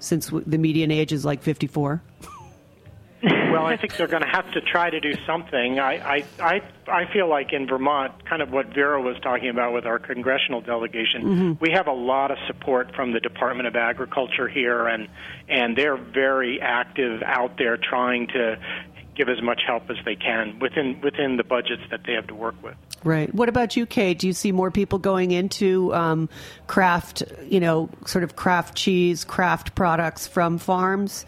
Since 0.00 0.30
the 0.30 0.58
median 0.58 0.92
age 0.92 1.12
is 1.12 1.24
like 1.24 1.42
54? 1.42 2.02
well, 3.50 3.66
I 3.66 3.76
think 3.80 3.96
they're 3.96 4.06
going 4.06 4.22
to 4.22 4.28
have 4.28 4.50
to 4.52 4.60
try 4.60 4.90
to 4.90 5.00
do 5.00 5.12
something. 5.26 5.78
I, 5.78 6.16
I, 6.16 6.24
I, 6.40 6.62
I 6.86 7.12
feel 7.12 7.28
like 7.28 7.52
in 7.52 7.66
Vermont, 7.66 8.24
kind 8.24 8.42
of 8.42 8.50
what 8.50 8.74
Vera 8.74 9.00
was 9.00 9.16
talking 9.22 9.48
about 9.48 9.72
with 9.72 9.86
our 9.86 9.98
congressional 9.98 10.60
delegation, 10.60 11.22
mm-hmm. 11.22 11.52
we 11.60 11.72
have 11.72 11.86
a 11.86 11.92
lot 11.92 12.30
of 12.30 12.38
support 12.46 12.94
from 12.94 13.12
the 13.12 13.20
Department 13.20 13.66
of 13.66 13.76
Agriculture 13.76 14.48
here, 14.48 14.86
and 14.86 15.08
and 15.48 15.76
they're 15.76 15.96
very 15.96 16.60
active 16.60 17.22
out 17.22 17.56
there 17.58 17.76
trying 17.76 18.28
to 18.28 18.58
give 19.18 19.28
as 19.28 19.42
much 19.42 19.60
help 19.66 19.90
as 19.90 19.96
they 20.04 20.14
can 20.14 20.58
within 20.60 21.00
within 21.02 21.36
the 21.36 21.44
budgets 21.44 21.82
that 21.90 22.00
they 22.06 22.12
have 22.12 22.26
to 22.28 22.34
work 22.34 22.54
with. 22.62 22.76
Right. 23.04 23.32
What 23.34 23.48
about 23.48 23.76
you, 23.76 23.86
Kate? 23.86 24.18
Do 24.18 24.26
you 24.26 24.32
see 24.32 24.52
more 24.52 24.70
people 24.70 24.98
going 24.98 25.30
into 25.30 25.94
um, 25.94 26.28
craft, 26.66 27.22
you 27.44 27.60
know, 27.60 27.90
sort 28.06 28.24
of 28.24 28.34
craft 28.36 28.76
cheese, 28.76 29.24
craft 29.24 29.74
products 29.74 30.26
from 30.26 30.58
farms? 30.58 31.26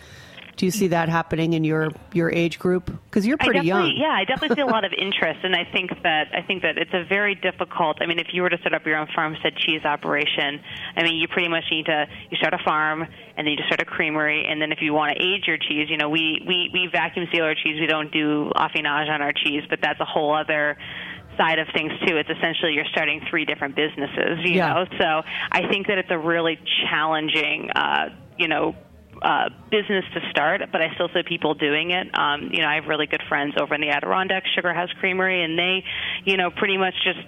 Do 0.60 0.66
you 0.66 0.72
see 0.72 0.88
that 0.88 1.08
happening 1.08 1.54
in 1.54 1.64
your 1.64 1.88
your 2.12 2.30
age 2.30 2.58
group? 2.58 2.84
Because 2.84 3.26
you're 3.26 3.38
pretty 3.38 3.60
young. 3.66 3.96
Yeah, 3.96 4.10
I 4.12 4.26
definitely 4.26 4.56
see 4.56 4.60
a 4.60 4.66
lot 4.66 4.84
of 4.84 4.92
interest, 4.98 5.40
and 5.42 5.56
I 5.56 5.64
think 5.64 5.88
that 6.02 6.26
I 6.36 6.42
think 6.42 6.60
that 6.64 6.76
it's 6.76 6.92
a 6.92 7.02
very 7.08 7.34
difficult. 7.34 7.96
I 8.02 8.04
mean, 8.04 8.18
if 8.18 8.26
you 8.34 8.42
were 8.42 8.50
to 8.50 8.58
set 8.62 8.74
up 8.74 8.84
your 8.84 8.98
own 8.98 9.08
farmstead 9.14 9.56
cheese 9.56 9.86
operation, 9.86 10.60
I 10.98 11.02
mean, 11.02 11.16
you 11.16 11.28
pretty 11.28 11.48
much 11.48 11.64
need 11.70 11.86
to 11.86 12.04
you 12.30 12.36
start 12.36 12.52
a 12.52 12.58
farm, 12.62 13.00
and 13.00 13.10
then 13.38 13.46
you 13.46 13.56
just 13.56 13.68
start 13.68 13.80
a 13.80 13.86
creamery, 13.86 14.44
and 14.50 14.60
then 14.60 14.70
if 14.70 14.82
you 14.82 14.92
want 14.92 15.16
to 15.16 15.24
age 15.24 15.44
your 15.46 15.56
cheese, 15.56 15.88
you 15.88 15.96
know, 15.96 16.10
we 16.10 16.44
we 16.46 16.68
we 16.74 16.90
vacuum 16.92 17.26
seal 17.32 17.44
our 17.44 17.54
cheese. 17.54 17.80
We 17.80 17.86
don't 17.86 18.12
do 18.12 18.52
affinage 18.54 19.08
on 19.08 19.22
our 19.22 19.32
cheese, 19.32 19.62
but 19.70 19.78
that's 19.80 19.98
a 20.00 20.04
whole 20.04 20.34
other 20.36 20.76
side 21.38 21.58
of 21.58 21.68
things 21.72 21.90
too. 22.06 22.18
It's 22.18 22.28
essentially 22.28 22.74
you're 22.74 22.84
starting 22.92 23.22
three 23.30 23.46
different 23.46 23.76
businesses, 23.76 24.40
you 24.44 24.56
Yeah. 24.56 24.74
know. 24.74 24.84
So 24.98 25.22
I 25.50 25.68
think 25.70 25.86
that 25.86 25.96
it's 25.96 26.10
a 26.10 26.18
really 26.18 26.58
challenging, 26.90 27.70
uh, 27.70 28.10
you 28.36 28.46
know, 28.46 28.74
uh, 29.22 29.50
business 29.70 30.04
to 30.14 30.20
start, 30.30 30.62
but 30.72 30.80
I 30.80 30.94
still 30.94 31.08
see 31.12 31.22
people 31.26 31.54
doing 31.54 31.90
it. 31.90 32.06
Um, 32.18 32.50
you 32.52 32.62
know, 32.62 32.68
I 32.68 32.76
have 32.76 32.86
really 32.86 33.06
good 33.06 33.22
friends 33.28 33.54
over 33.60 33.74
in 33.74 33.80
the 33.80 33.90
Adirondacks 33.90 34.48
Sugar 34.54 34.72
House 34.72 34.90
Creamery, 34.98 35.44
and 35.44 35.58
they, 35.58 35.84
you 36.24 36.36
know, 36.36 36.50
pretty 36.50 36.76
much 36.76 36.94
just 37.04 37.26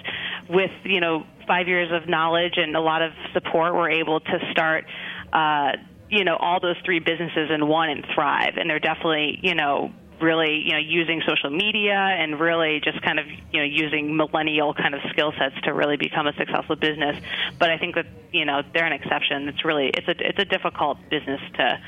with 0.48 0.70
you 0.84 1.00
know 1.00 1.24
five 1.46 1.68
years 1.68 1.90
of 1.92 2.08
knowledge 2.08 2.54
and 2.56 2.76
a 2.76 2.80
lot 2.80 3.02
of 3.02 3.12
support, 3.32 3.74
were 3.74 3.90
able 3.90 4.20
to 4.20 4.38
start. 4.52 4.84
Uh, 5.32 5.72
you 6.08 6.24
know, 6.24 6.36
all 6.36 6.60
those 6.60 6.76
three 6.84 6.98
businesses 6.98 7.50
in 7.50 7.66
one 7.66 7.88
and 7.88 8.04
thrive, 8.14 8.58
and 8.58 8.68
they're 8.68 8.78
definitely, 8.78 9.38
you 9.42 9.54
know, 9.54 9.90
really 10.22 10.62
you 10.64 10.72
know 10.72 10.78
using 10.78 11.20
social 11.26 11.50
media 11.50 11.94
and 11.94 12.38
really 12.40 12.80
just 12.82 13.02
kind 13.02 13.18
of 13.18 13.26
you 13.52 13.58
know 13.60 13.64
using 13.64 14.16
millennial 14.16 14.72
kind 14.74 14.94
of 14.94 15.00
skill 15.10 15.32
sets 15.38 15.54
to 15.64 15.72
really 15.74 15.96
become 15.96 16.26
a 16.26 16.32
successful 16.34 16.76
business 16.76 17.16
but 17.58 17.70
i 17.70 17.76
think 17.76 17.94
that 17.94 18.06
you 18.32 18.44
know 18.44 18.62
they're 18.72 18.86
an 18.86 18.92
exception 18.92 19.48
it's 19.48 19.64
really 19.64 19.88
it's 19.88 20.06
a 20.08 20.14
it's 20.28 20.38
a 20.38 20.44
difficult 20.44 20.98
business 21.10 21.40
to 21.54 21.78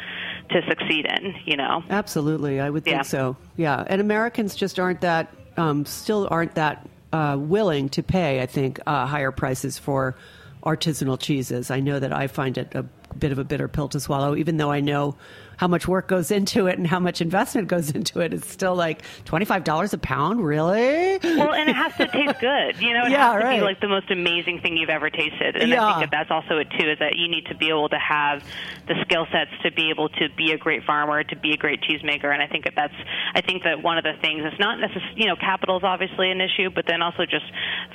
to 0.50 0.60
succeed 0.68 1.06
in 1.06 1.34
you 1.46 1.56
know 1.56 1.82
Absolutely, 1.88 2.60
I 2.60 2.68
would 2.68 2.84
think 2.84 2.96
Yeah. 2.96 3.02
so. 3.02 3.36
Yeah, 3.56 3.82
and 3.86 4.00
Americans 4.00 4.54
just 4.54 4.78
aren't 4.78 5.00
that, 5.00 5.34
um, 5.56 5.86
still 5.86 6.28
aren't 6.30 6.56
that 6.56 6.86
uh, 7.14 7.36
willing 7.40 7.88
to 7.90 8.02
pay. 8.02 8.42
I 8.42 8.46
think 8.46 8.78
uh, 8.86 9.06
higher 9.06 9.30
prices 9.32 9.78
for 9.78 10.16
artisanal 10.62 11.18
cheeses. 11.18 11.70
I 11.70 11.80
know 11.80 11.98
that 11.98 12.12
I 12.12 12.26
find 12.26 12.58
it 12.58 12.74
a 12.74 12.82
bit 12.82 13.32
of 13.32 13.38
a 13.38 13.44
bitter 13.44 13.68
pill 13.68 13.88
to 13.88 14.00
swallow, 14.00 14.36
even 14.36 14.56
though 14.58 14.70
I 14.70 14.80
know 14.80 15.16
how 15.56 15.68
much 15.68 15.86
work 15.88 16.08
goes 16.08 16.30
into 16.30 16.66
it 16.66 16.78
and 16.78 16.86
how 16.86 16.98
much 17.00 17.20
investment 17.20 17.68
goes 17.68 17.90
into 17.90 18.20
it. 18.20 18.32
It's 18.34 18.48
still 18.50 18.74
like 18.74 19.02
twenty 19.24 19.44
five 19.44 19.64
dollars 19.64 19.92
a 19.92 19.98
pound, 19.98 20.44
really? 20.44 21.18
well 21.22 21.52
and 21.54 21.68
it 21.70 21.76
has 21.76 21.92
to 21.96 22.06
taste 22.08 22.40
good 22.40 22.80
you 22.80 22.92
know 22.92 23.04
it 23.06 23.10
Yeah, 23.12 23.32
has 23.32 23.40
to 23.40 23.46
right. 23.46 23.58
be 23.60 23.64
like 23.64 23.80
the 23.80 23.88
most 23.88 24.10
amazing 24.10 24.60
thing 24.60 24.76
you've 24.76 24.90
ever 24.90 25.10
tasted 25.10 25.56
and 25.56 25.68
Yeah. 25.70 25.84
i 25.84 25.98
think 25.98 26.10
that 26.10 26.16
that's 26.16 26.30
also 26.30 26.58
it 26.58 26.68
too 26.78 26.88
is 26.90 26.98
that 26.98 27.16
you 27.16 27.28
need 27.28 27.46
to 27.46 27.54
be 27.54 27.68
able 27.68 27.88
to 27.88 27.98
have 27.98 28.42
the 28.88 28.94
skill 29.02 29.26
sets 29.32 29.50
to 29.62 29.72
be 29.72 29.90
able 29.90 30.08
to 30.10 30.28
be 30.36 30.52
a 30.52 30.58
great 30.58 30.84
farmer 30.84 31.22
to 31.24 31.36
be 31.36 31.52
a 31.52 31.56
great 31.56 31.80
cheesemaker 31.82 32.32
and 32.32 32.42
i 32.42 32.46
think 32.46 32.64
that 32.64 32.74
that's 32.76 32.94
i 33.34 33.40
think 33.40 33.62
that 33.64 33.82
one 33.82 33.96
of 33.98 34.04
the 34.04 34.12
things 34.20 34.42
it's 34.44 34.58
not 34.60 34.78
necessarily 34.80 35.12
you 35.16 35.26
know 35.26 35.36
capital 35.36 35.76
is 35.78 35.84
obviously 35.84 36.30
an 36.30 36.40
issue 36.40 36.68
but 36.74 36.84
then 36.86 37.00
also 37.02 37.24
just 37.24 37.44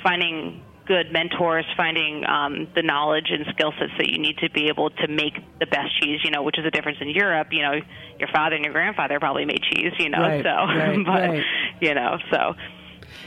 finding 0.02 0.62
good 0.90 1.12
mentors, 1.12 1.64
finding 1.76 2.26
um, 2.26 2.66
the 2.74 2.82
knowledge 2.82 3.30
and 3.30 3.46
skill 3.54 3.72
sets 3.78 3.92
that 3.96 4.08
you 4.08 4.18
need 4.18 4.36
to 4.38 4.50
be 4.50 4.66
able 4.66 4.90
to 4.90 5.06
make 5.06 5.34
the 5.60 5.66
best 5.66 5.94
cheese. 6.02 6.18
You 6.24 6.32
know, 6.32 6.42
which 6.42 6.58
is 6.58 6.66
a 6.66 6.70
difference 6.72 6.98
in 7.00 7.08
Europe. 7.10 7.48
You 7.52 7.62
know, 7.62 7.74
your 8.18 8.28
father 8.34 8.56
and 8.56 8.64
your 8.64 8.74
grandfather 8.74 9.20
probably 9.20 9.44
made 9.44 9.62
cheese. 9.62 9.92
You 10.00 10.08
know, 10.08 10.18
Right, 10.18 10.42
so 10.42 10.50
right, 10.50 10.98
but 11.06 11.30
right. 11.30 11.44
you 11.80 11.94
know, 11.94 12.18
so 12.32 12.54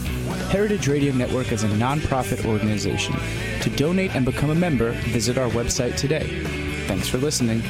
Heritage 0.49 0.87
Radio 0.87 1.13
Network 1.13 1.51
is 1.51 1.63
a 1.63 1.67
nonprofit 1.67 2.45
organization. 2.45 3.15
To 3.61 3.69
donate 3.71 4.15
and 4.15 4.25
become 4.25 4.49
a 4.49 4.55
member, 4.55 4.91
visit 4.91 5.37
our 5.37 5.49
website 5.49 5.95
today. 5.97 6.43
Thanks 6.87 7.07
for 7.07 7.17
listening. 7.17 7.61